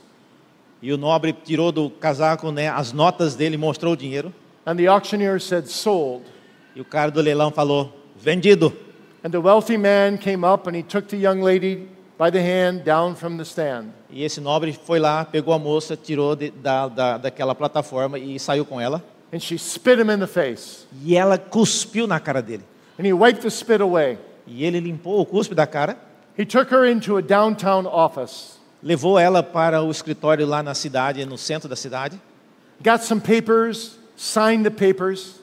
E 0.83 0.93
o 0.93 0.99
nobre 0.99 1.33
tirou 1.33 1.73
do 1.73 1.89
casaco 1.89 2.53
né, 2.53 2.69
as 2.69 2.93
notas 2.93 3.35
dele, 3.35 3.57
mostrou 3.57 3.95
o 3.95 3.97
dinheiro. 3.97 4.35
And 4.67 4.77
the 4.77 4.89
auctioneer 4.89 5.41
said, 5.41 5.67
Sold. 5.69 6.25
E 6.77 6.81
o 6.81 6.85
cara 6.85 7.11
do 7.11 7.21
leilão 7.23 7.51
falou: 7.51 7.93
vendido. 8.15 8.73
And 9.25 9.31
the 9.31 9.39
wealthy 9.39 9.79
man 9.79 10.19
came 10.19 10.47
up 10.47 10.69
and 10.69 10.77
he 10.77 10.83
took 10.83 11.09
the 11.09 11.17
young 11.17 11.41
lady 11.41 11.89
by 12.19 12.31
the 12.31 12.39
hand 12.39 12.85
down 12.85 13.17
from 13.17 13.39
the 13.39 13.45
stand. 13.45 13.87
E 14.11 14.23
esse 14.23 14.41
nobre 14.41 14.73
foi 14.73 14.99
lá, 14.99 15.25
pegou 15.25 15.53
a 15.55 15.59
moça, 15.59 15.97
tirou 15.97 16.37
de- 16.37 16.51
da, 16.51 16.87
da, 16.87 17.19
daquela 17.19 17.55
plataforma 17.55 18.19
e 18.19 18.39
saiu 18.39 18.65
com 18.67 18.79
ela. 18.79 19.03
And 19.33 19.41
she 19.41 19.59
spit 19.59 19.99
him 19.99 20.13
in 20.13 20.19
the 20.21 20.27
face. 20.27 20.87
E 21.03 21.17
ela 21.17 21.39
cuspiu 21.39 22.07
na 22.07 22.21
cara 22.21 22.43
dele. 22.43 22.63
And 22.99 23.07
he 23.07 23.13
wiped 23.13 23.41
the 23.43 23.51
spit 23.51 23.81
away. 23.81 24.19
E 24.47 24.65
ele 24.65 24.79
limpou 24.79 25.21
o 25.21 25.27
cuspe 25.27 25.55
da 25.55 25.67
cara, 25.67 25.97
He 26.39 26.45
took 26.45 26.71
her 26.71 26.85
into 26.85 27.17
a 27.17 27.23
downtown 27.23 27.87
office, 27.87 28.59
levou 28.83 29.19
ela 29.19 29.43
para 29.43 29.83
o 29.83 29.91
escritório 29.91 30.47
lá 30.47 30.63
na 30.63 30.75
cidade, 30.75 31.25
no 31.25 31.39
centro 31.39 31.67
da 31.67 31.75
cidade, 31.75 32.21
got 32.85 33.03
some 33.03 33.23
papers, 33.23 33.99
signed 34.15 34.63
the 34.63 34.71
papers, 34.71 35.41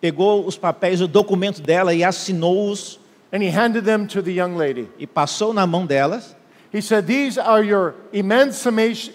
pegou 0.00 0.46
os 0.46 0.56
papéis, 0.56 1.00
o 1.00 1.08
documento 1.08 1.60
dela 1.60 1.92
e 1.94 2.02
assinou-os 2.02 2.98
and 3.32 3.42
he 3.42 3.48
handed 3.48 3.84
them 3.84 4.06
to 4.06 4.22
the 4.22 4.32
young 4.32 4.56
lady. 4.56 4.88
e 4.98 5.06
passou 5.06 5.52
na 5.52 5.66
mão 5.66 5.86
delas. 5.86 6.34
He 6.72 6.80
said, 6.80 7.06
These 7.06 7.38
are 7.38 7.62
your 7.62 7.94
emancipation, 8.12 9.12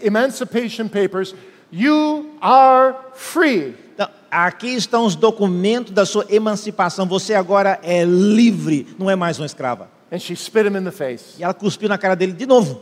emancipation 0.00 0.88
papers. 0.88 1.34
You 1.70 2.34
are 2.40 2.94
free. 3.14 3.74
Então, 3.94 4.08
aqui 4.30 4.68
estão 4.68 5.04
os 5.04 5.16
documentos 5.16 5.92
da 5.92 6.04
sua 6.04 6.26
emancipação. 6.28 7.06
Você 7.06 7.34
agora 7.34 7.78
é 7.82 8.04
livre, 8.04 8.86
não 8.98 9.10
é 9.10 9.16
mais 9.16 9.38
uma 9.38 9.46
escrava. 9.46 9.88
And 10.12 10.18
she 10.18 10.34
spit 10.36 10.66
him 10.66 10.76
in 10.76 10.84
the 10.84 10.90
face. 10.90 11.38
E 11.38 11.44
ela 11.44 11.54
cuspiu 11.54 11.88
na 11.88 11.98
cara 11.98 12.14
dele 12.14 12.32
de 12.32 12.46
novo. 12.46 12.80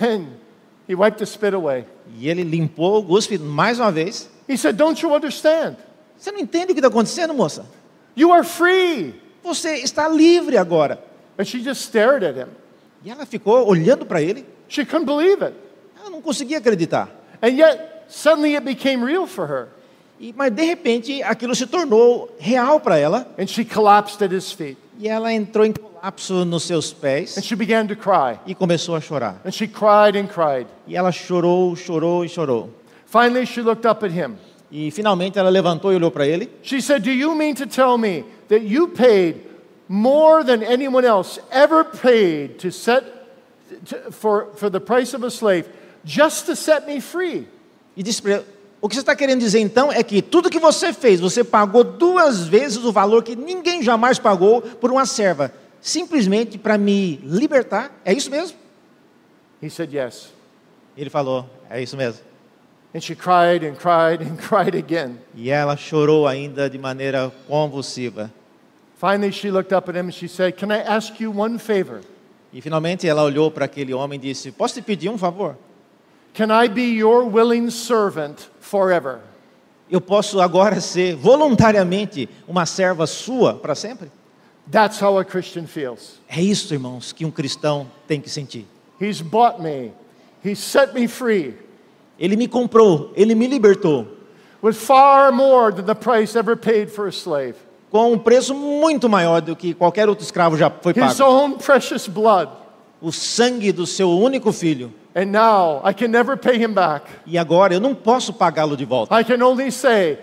And 0.00 0.26
he 0.88 0.94
wiped 0.94 1.18
the 1.18 1.26
spit 1.26 1.54
away. 1.54 1.86
E 2.16 2.28
ele 2.28 2.42
limpou 2.42 3.00
o 3.00 3.04
cuspe 3.04 3.38
mais 3.38 3.78
uma 3.78 3.90
vez. 3.90 4.28
He 4.48 4.56
said, 4.56 4.76
Don't 4.76 5.00
you 5.04 5.12
understand? 5.14 5.76
Você 6.24 6.32
não 6.32 6.40
entende 6.40 6.72
o 6.72 6.74
que 6.74 6.80
está 6.80 6.88
acontecendo, 6.88 7.34
moça? 7.34 7.66
You 8.16 8.32
are 8.32 8.46
free. 8.46 9.14
Você 9.42 9.74
está 9.80 10.08
livre 10.08 10.56
agora. 10.56 10.98
And 11.38 11.44
she 11.44 11.62
just 11.62 11.82
stared 11.82 12.24
at 12.24 12.34
him. 12.34 12.48
E 13.04 13.10
ela 13.10 13.26
ficou 13.26 13.68
olhando 13.68 14.06
para 14.06 14.22
ele. 14.22 14.46
She 14.66 14.86
couldn't 14.86 15.04
believe 15.04 15.44
it. 15.44 15.54
Ela 16.00 16.08
não 16.08 16.22
conseguia 16.22 16.56
acreditar. 16.56 17.10
And 17.42 17.48
yet, 17.48 17.78
suddenly 18.08 18.56
it 18.56 18.64
became 18.64 19.04
real 19.04 19.26
for 19.26 19.46
her. 19.46 19.68
E, 20.18 20.32
mas 20.34 20.50
de 20.50 20.64
repente 20.64 21.22
aquilo 21.22 21.54
se 21.54 21.66
tornou 21.66 22.34
real 22.38 22.80
para 22.80 22.96
ela. 22.96 23.28
And 23.38 23.46
she 23.46 23.62
collapsed 23.62 24.24
at 24.24 24.34
his 24.34 24.50
feet. 24.50 24.78
E 24.98 25.06
ela 25.06 25.30
entrou 25.30 25.66
em 25.66 25.74
colapso 25.74 26.46
nos 26.46 26.62
seus 26.62 26.90
pés 26.90 27.36
And 27.36 27.42
she 27.42 27.54
began 27.54 27.86
to 27.86 27.96
cry. 27.96 28.40
e 28.46 28.54
começou 28.54 28.96
a 28.96 29.00
chorar. 29.02 29.42
And 29.44 29.50
she 29.50 29.68
cried 29.68 30.16
and 30.16 30.28
cried. 30.28 30.68
E 30.86 30.96
ela 30.96 31.12
chorou, 31.12 31.76
chorou 31.76 32.24
e 32.24 32.30
chorou. 32.30 32.70
Finally, 33.04 33.44
she 33.44 33.60
looked 33.60 33.86
up 33.86 34.02
at 34.02 34.10
him. 34.10 34.38
E 34.76 34.90
finalmente 34.90 35.38
ela 35.38 35.50
levantou 35.50 35.92
e 35.92 35.94
olhou 35.94 36.10
para 36.10 36.26
ele. 36.26 36.50
She 36.60 36.82
said, 36.82 37.04
Do 37.04 37.12
you 37.12 37.32
mean 37.36 37.54
to 37.54 37.64
tell 37.64 37.96
me 37.96 38.24
that 38.48 38.66
you 38.66 38.88
paid 38.88 39.36
more 39.88 40.42
than 40.42 40.64
anyone 40.64 41.06
else 41.06 41.40
ever 41.52 41.84
paid 41.84 42.58
to 42.58 42.72
set 42.72 43.04
to, 43.86 44.10
for, 44.10 44.48
for 44.56 44.68
the 44.68 44.80
price 44.80 45.14
of 45.14 45.24
a 45.24 45.30
slave 45.30 45.66
just 46.04 46.46
to 46.46 46.56
set 46.56 46.88
me 46.88 47.00
free? 47.00 47.46
E 47.96 48.02
disse 48.02 48.20
para 48.20 48.32
ele: 48.32 48.44
O 48.80 48.88
que 48.88 48.96
você 48.96 49.02
está 49.02 49.14
querendo 49.14 49.38
dizer 49.38 49.60
então 49.60 49.92
é 49.92 50.02
que 50.02 50.20
tudo 50.20 50.50
que 50.50 50.58
você 50.58 50.92
fez, 50.92 51.20
você 51.20 51.44
pagou 51.44 51.84
duas 51.84 52.44
vezes 52.48 52.78
o 52.78 52.90
valor 52.90 53.22
que 53.22 53.36
ninguém 53.36 53.80
jamais 53.80 54.18
pagou 54.18 54.60
por 54.60 54.90
uma 54.90 55.06
serva, 55.06 55.54
simplesmente 55.80 56.58
para 56.58 56.76
me 56.76 57.20
libertar? 57.22 57.92
É 58.04 58.12
isso 58.12 58.28
mesmo? 58.28 58.58
He 59.62 59.70
said, 59.70 59.94
Yes. 59.94 60.30
Ele 60.96 61.10
falou: 61.10 61.48
É 61.70 61.80
isso 61.80 61.96
mesmo. 61.96 62.33
And 62.94 63.02
she 63.02 63.16
cried 63.16 63.64
and 63.64 63.76
cried 63.76 64.22
and 64.22 64.38
cried 64.48 64.76
again. 64.76 65.18
E 65.34 65.50
ela 65.50 65.76
chorou 65.76 66.28
ainda 66.28 66.70
de 66.70 66.78
maneira 66.78 67.32
convulsiva. 67.48 68.30
Finally, 68.96 69.32
she 69.32 69.50
looked 69.50 69.72
up 69.72 69.88
at 69.88 69.96
him 69.96 70.06
and 70.06 70.14
she 70.14 70.28
said, 70.28 70.56
Can 70.56 70.70
I 70.70 70.78
ask 70.78 71.18
you 71.20 71.32
one 71.32 71.58
favor? 71.58 72.00
E 72.52 72.60
finalmente 72.60 73.08
ela 73.08 73.24
olhou 73.24 73.50
para 73.50 73.64
aquele 73.64 73.92
homem 73.92 74.16
e 74.18 74.22
disse: 74.22 74.52
Posso 74.52 74.74
te 74.74 74.82
pedir 74.82 75.08
um 75.08 75.18
favor? 75.18 75.56
Can 76.34 76.50
I 76.52 76.68
be 76.68 76.82
your 76.82 77.24
willing 77.24 77.68
servant 77.70 78.48
forever? 78.60 79.18
Eu 79.90 80.00
posso 80.00 80.40
agora 80.40 80.80
ser 80.80 81.16
voluntariamente 81.16 82.28
uma 82.46 82.64
serva 82.64 83.06
sua 83.06 83.54
para 83.54 83.74
sempre? 83.74 84.10
That's 84.70 85.02
how 85.02 85.18
a 85.18 85.24
Christian 85.24 85.66
feels. 85.66 86.20
É 86.28 86.40
isso, 86.40 86.72
irmãos, 86.72 87.12
que 87.12 87.24
um 87.24 87.30
cristão 87.30 87.90
tem 88.06 88.20
que 88.20 88.30
sentir. 88.30 88.66
He's 89.00 89.20
bought 89.20 89.60
me, 89.60 89.92
He 90.44 90.54
set 90.54 90.94
me 90.94 91.08
free. 91.08 91.54
Ele 92.18 92.36
me 92.36 92.46
comprou, 92.48 93.12
ele 93.16 93.34
me 93.34 93.46
libertou 93.46 94.06
with 94.62 94.74
far 94.74 95.32
more 95.32 95.72
than 95.74 95.82
the 95.84 95.94
price 95.94 96.38
ever 96.38 96.56
paid 96.56 96.90
for 96.90 97.06
a 97.06 97.10
slave. 97.12 97.54
com 97.90 98.12
um 98.12 98.18
preço 98.18 98.54
muito 98.54 99.08
maior 99.08 99.40
do 99.40 99.54
que 99.54 99.72
qualquer 99.74 100.08
outro 100.08 100.24
escravo 100.24 100.56
já 100.56 100.70
foi 100.70 100.92
His 100.92 101.18
pago. 101.18 101.30
own 101.30 101.52
precious 101.58 102.08
blood. 102.08 102.50
O 103.00 103.12
sangue 103.12 103.70
do 103.72 103.86
seu 103.86 104.10
único 104.10 104.50
filho. 104.52 104.92
And 105.14 105.26
now 105.26 105.80
I 105.88 105.92
can 105.92 106.08
never 106.08 106.36
pay 106.36 106.56
him 106.56 106.72
back. 106.72 107.06
E 107.26 107.36
agora 107.38 107.74
eu 107.74 107.78
não 107.80 107.94
posso 107.94 108.32
pagá-lo 108.32 108.76
de 108.76 108.84
volta. 108.84 109.14
I 109.20 109.22
can 109.22 109.40
only 109.44 109.70
say, 109.70 110.18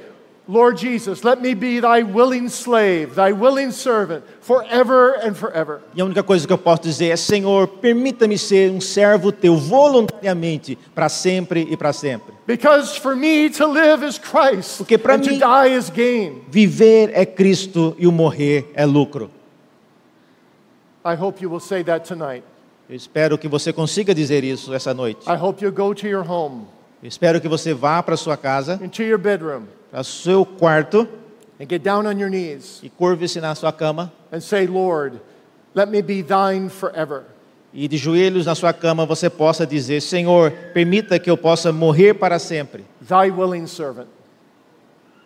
Lord 0.48 0.78
Jesus, 0.80 1.24
let 1.24 1.40
me 1.40 1.54
be 1.54 1.80
thy 1.80 2.02
willing 2.04 2.50
slave, 2.50 3.14
thy 3.16 3.32
willing 3.32 3.72
servant, 3.72 4.24
forever 4.42 5.14
and 5.24 5.34
forever. 5.36 5.82
E 5.96 6.02
a 6.02 6.06
única 6.06 6.24
coisa 6.24 6.46
que 6.48 6.52
eu 6.52 6.58
posso 6.58 6.82
dizer 6.82 7.10
é: 7.10 7.16
Senhor, 7.16 7.68
permita-me 7.68 8.38
ser 8.38 8.72
um 8.72 8.82
servo 8.82 9.32
teu 9.32 9.56
voluntariamente 9.56 10.78
para 10.96 11.08
sempre 11.10 11.68
e 11.70 11.78
para 11.78 11.94
sempre. 11.94 12.34
Because 12.48 13.00
for 13.00 13.16
me 13.16 13.50
to 13.52 13.68
live 13.68 14.04
is 14.06 14.18
Christ, 14.18 14.78
Porque 14.80 14.98
pra 14.98 15.16
and 15.16 15.22
to 15.22 15.30
mim- 15.30 15.40
die 15.40 15.78
is 15.78 15.90
gain. 15.90 16.42
Viver 16.50 17.12
é 17.14 17.26
Cristo 17.26 17.96
e 18.00 18.08
o 18.08 18.12
morrer 18.12 18.70
é 18.74 18.86
lucro. 18.86 19.30
I 21.06 21.16
hope 21.16 21.42
you 21.42 21.50
will 21.50 21.60
say 21.62 21.84
that 21.84 22.06
tonight. 22.08 22.44
Eu 22.90 22.96
espero 22.96 23.38
que 23.38 23.48
você 23.48 23.72
consiga 23.72 24.14
dizer 24.14 24.44
isso 24.44 24.74
essa 24.74 24.94
noite. 24.94 25.26
I 25.30 25.36
hope 25.38 25.64
you'll 25.64 25.74
go 25.74 25.94
to 25.94 26.08
your 26.08 26.30
home, 26.30 26.66
Eu 27.02 27.08
espero 27.08 27.40
que 27.40 27.48
você 27.48 27.74
vá 27.74 28.04
para 28.04 28.18
sua 28.18 28.36
casa, 28.36 28.80
into 28.84 29.02
your 29.02 29.18
bedroom, 29.18 29.64
para 29.92 30.02
o 30.02 30.04
seu 30.04 30.46
quarto 30.46 31.08
and 31.60 31.66
get 31.70 31.84
down 31.84 32.08
on 32.08 32.18
your 32.20 32.30
knees 32.30 32.80
e 32.82 32.90
curve-se 32.90 33.40
na 33.42 33.54
sua 33.54 33.72
cama 33.72 34.12
and 34.32 34.40
say, 34.40 34.66
Lord, 34.66 35.20
let 35.76 35.90
me 35.90 36.02
be 36.02 36.24
thine 36.24 36.70
forever. 36.70 37.24
e 37.74 37.88
de 37.88 37.98
joelhos 37.98 38.46
na 38.46 38.56
sua 38.56 38.74
cama 38.74 39.06
você 39.06 39.30
possa 39.30 39.66
dizer: 39.66 40.02
Senhor, 40.02 40.52
permita 40.74 41.20
que 41.20 41.30
eu 41.30 41.38
possa 41.38 41.72
morrer 41.72 42.14
para 42.16 42.40
sempre. 42.40 42.84
Thy 43.08 43.30
willing 43.32 43.68
servant, 43.68 44.08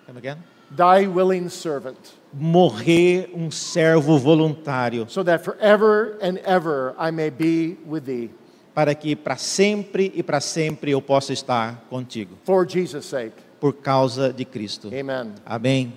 Come 0.05 0.17
again? 0.19 0.37
thy 0.75 1.07
willing 1.07 1.47
servant, 1.49 1.97
Morrer 2.33 3.29
um 3.33 3.49
servo 3.49 4.17
voluntário, 4.17 5.05
so 5.09 5.23
that 5.23 5.43
forever 5.43 6.17
and 6.21 6.37
ever 6.45 6.93
I 6.99 7.11
may 7.11 7.29
be 7.31 7.77
with 7.87 8.01
thee. 8.05 8.29
para 8.73 8.93
que 8.93 9.15
para 9.15 9.37
sempre 9.37 10.11
e 10.13 10.21
para 10.21 10.41
sempre 10.41 10.91
eu 10.91 11.01
possa 11.01 11.31
estar 11.33 11.85
contigo, 11.89 12.35
For 12.43 12.67
Jesus' 12.67 13.05
sake. 13.05 13.44
Por 13.59 13.73
causa 13.73 14.31
de 14.31 14.45
Cristo. 14.45 14.87
Amen. 14.87 15.33
Amém. 15.45 15.93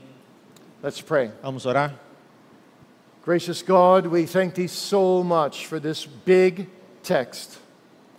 Let's 0.82 1.00
pray. 1.00 1.30
Vamos 1.42 1.66
orar? 1.66 1.94
Gracious 3.24 3.62
God, 3.62 4.06
we 4.06 4.26
thank 4.26 4.54
thee 4.54 4.68
so 4.68 5.22
much 5.22 5.66
for 5.66 5.78
this 5.80 6.06
big 6.06 6.66
text. 7.02 7.58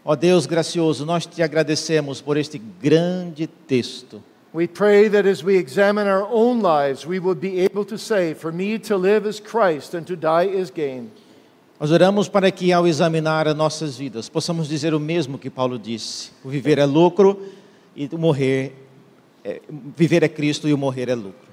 Ó 0.05 0.15
Deus 0.15 0.45
gracioso, 0.45 1.05
nós 1.05 1.25
te 1.25 1.41
agradecemos 1.41 2.21
por 2.21 2.37
este 2.37 2.59
grande 2.81 3.47
texto. 3.67 4.21
We 4.51 4.67
pray 4.67 5.07
that 5.09 5.27
as 5.27 5.43
we 5.43 5.57
examine 5.57 6.07
our 6.07 6.27
own 6.27 6.61
lives, 6.61 7.05
we 7.05 7.19
will 7.19 7.35
be 7.35 7.59
able 7.59 7.85
to 7.85 7.97
say, 7.97 8.33
For 8.33 8.51
me 8.51 8.79
to 8.79 8.97
live 8.97 9.27
is 9.27 9.39
Christ 9.39 9.93
and 9.93 10.05
to 10.07 10.15
die 10.15 10.47
is 10.47 10.71
gain. 10.71 11.11
Nós 11.79 11.91
oramos 11.91 12.27
para 12.27 12.51
que, 12.51 12.73
ao 12.73 12.85
examinar 12.87 13.47
as 13.47 13.55
nossas 13.55 13.97
vidas, 13.97 14.27
possamos 14.27 14.67
dizer 14.67 14.93
o 14.93 14.99
mesmo 14.99 15.37
que 15.37 15.49
Paulo 15.49 15.79
disse: 15.79 16.31
o 16.43 16.49
viver 16.49 16.77
é 16.77 16.85
lucro 16.85 17.39
e 17.95 18.09
o 18.11 18.17
morrer, 18.17 18.88
é, 19.49 19.61
viver 19.95 20.23
é 20.23 20.29
Cristo 20.29 20.67
e 20.67 20.73
o 20.73 20.77
morrer 20.77 21.09
é 21.09 21.15
lucro. 21.15 21.49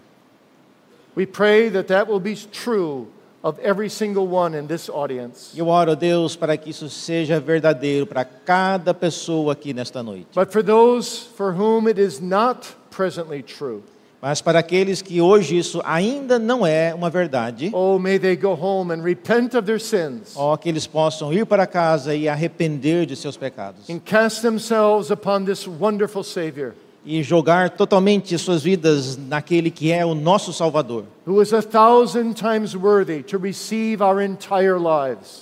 We 1.16 1.26
pray 1.26 1.70
that 1.70 1.88
that 1.88 2.11
will 2.11 2.20
be 2.20 2.36
true 2.36 3.07
of 3.42 3.59
every 3.61 3.88
single 3.88 4.26
one 4.26 4.55
in 4.55 4.66
this 4.66 4.90
audience. 4.90 5.57
Eu 5.57 5.68
oro 5.68 5.92
a 5.92 5.94
Deus 5.94 6.36
para 6.36 6.57
que 6.57 6.70
isso 6.70 6.90
seja 6.90 7.40
verdadeiro 7.40 8.07
para 8.07 8.24
cada 8.24 8.92
pessoa 8.92 9.55
aqui 9.55 9.72
nesta 9.72 10.03
noite. 10.03 10.26
But 10.34 10.53
for 10.53 10.62
those 10.62 11.28
for 11.36 11.53
whom 11.53 11.88
it 11.88 12.01
is 12.01 12.20
not 12.20 12.66
presently 12.90 13.42
true, 13.42 13.82
Mas 14.20 14.40
para 14.40 14.59
aqueles 14.59 15.03
que 15.03 15.20
hoje 15.20 15.59
isso 15.59 15.80
ainda 15.84 16.38
não 16.38 16.66
é 16.66 16.94
uma 16.94 17.09
verdade, 17.09 17.70
oh, 17.72 17.99
may 17.99 18.18
they 18.18 18.34
go 18.34 18.55
home 18.55 18.92
and 18.92 19.03
repent 19.03 19.55
of 19.55 19.66
their 19.66 19.78
sins 19.78 20.32
ó, 20.34 20.57
que 20.57 20.68
eles 20.68 20.86
possam 20.86 21.32
ir 21.32 21.47
para 21.47 21.66
casa 21.66 22.14
e 22.14 22.28
arrepender 22.28 23.07
de 23.07 23.14
seus 23.14 23.36
pecados 23.36 23.88
and 23.88 24.01
cast 24.01 24.42
themselves 24.42 25.11
upon 25.11 25.44
this 25.44 25.68
wonderful 25.68 26.24
Savior 26.24 26.74
e 27.07 27.22
jogar 27.22 27.70
totalmente 27.70 28.36
suas 28.36 28.64
vidas 28.64 29.16
naquele 29.16 29.70
que 29.70 29.92
é 29.92 30.04
o 30.04 30.12
nosso 30.12 30.52
Salvador, 30.52 31.04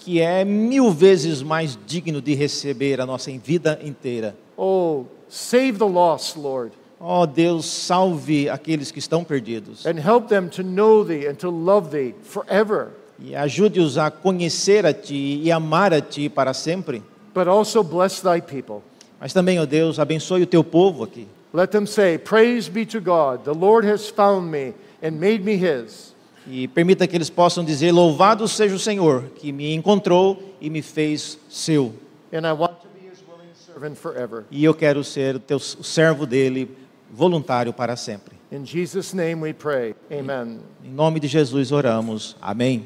que 0.04 0.20
é 0.20 0.44
mil 0.44 0.90
vezes 0.90 1.42
mais 1.42 1.78
digno 1.86 2.20
de 2.20 2.34
receber 2.34 3.00
a 3.00 3.06
nossa 3.06 3.30
vida 3.38 3.80
inteira. 3.82 4.36
Oh, 4.56 5.04
save 5.26 5.78
the 5.78 5.84
lost, 5.84 6.36
Lord, 6.36 6.72
Ó 7.00 7.26
Deus, 7.26 7.66
salve 7.66 8.48
aqueles 8.48 8.90
que 8.90 8.98
estão 8.98 9.24
perdidos 9.24 9.84
and 9.84 9.98
help 9.98 10.28
them 10.28 10.48
to 10.48 10.62
know 10.62 11.04
thee 11.04 11.26
and 11.26 11.34
to 11.34 11.50
love 11.50 11.88
thee 11.90 12.14
forever, 12.22 12.88
e 13.18 13.34
ajude-os 13.34 13.98
a 13.98 14.10
conhecer 14.10 14.86
a 14.86 14.92
Ti 14.92 15.40
e 15.42 15.50
amar 15.50 15.92
a 15.92 16.00
Ti 16.00 16.28
para 16.28 16.52
sempre. 16.54 17.02
but 17.34 17.48
also 17.48 17.82
bless 17.82 18.20
thy 18.20 18.40
people. 18.40 18.82
Mas 19.20 19.32
também, 19.32 19.58
ó 19.58 19.64
Deus, 19.64 19.98
abençoe 19.98 20.42
o 20.42 20.46
Teu 20.46 20.62
povo 20.62 21.02
aqui. 21.02 21.26
Let 21.54 21.70
them 21.70 21.86
say, 21.86 22.18
Praise 22.18 22.68
be 22.68 22.84
to 22.86 23.00
God, 23.00 23.44
the 23.44 23.54
Lord 23.54 23.84
has 23.84 24.10
found 24.10 24.50
me 24.50 24.74
and 25.00 25.20
made 25.20 25.44
me 25.44 25.56
his. 25.56 26.12
E 26.48 26.66
permita 26.66 27.06
que 27.06 27.16
eles 27.16 27.30
possam 27.30 27.64
dizer: 27.64 27.92
Louvado 27.92 28.48
seja 28.48 28.74
o 28.74 28.78
Senhor, 28.78 29.30
que 29.36 29.52
me 29.52 29.72
encontrou 29.72 30.42
e 30.60 30.68
me 30.68 30.82
fez 30.82 31.38
seu. 31.48 31.94
And 32.32 32.44
I 32.44 32.52
want 32.52 32.80
to 32.82 32.88
be 32.88 33.08
his 33.08 33.22
willing 33.22 33.54
servant 33.54 33.96
forever. 33.96 34.44
E 34.50 34.64
eu 34.64 34.74
quero 34.74 35.04
ser 35.04 35.36
o, 35.36 35.38
teu, 35.38 35.58
o 35.58 35.84
servo 35.84 36.26
dele, 36.26 36.68
voluntário 37.08 37.72
para 37.72 37.94
sempre. 37.94 38.34
In 38.50 38.64
Jesus' 38.66 39.14
name 39.14 39.40
we 39.40 39.52
pray. 39.52 39.94
Amen. 40.10 40.58
Em 40.84 40.90
nome 40.90 41.20
de 41.20 41.28
Jesus 41.28 41.70
oramos. 41.70 42.36
Amém. 42.42 42.84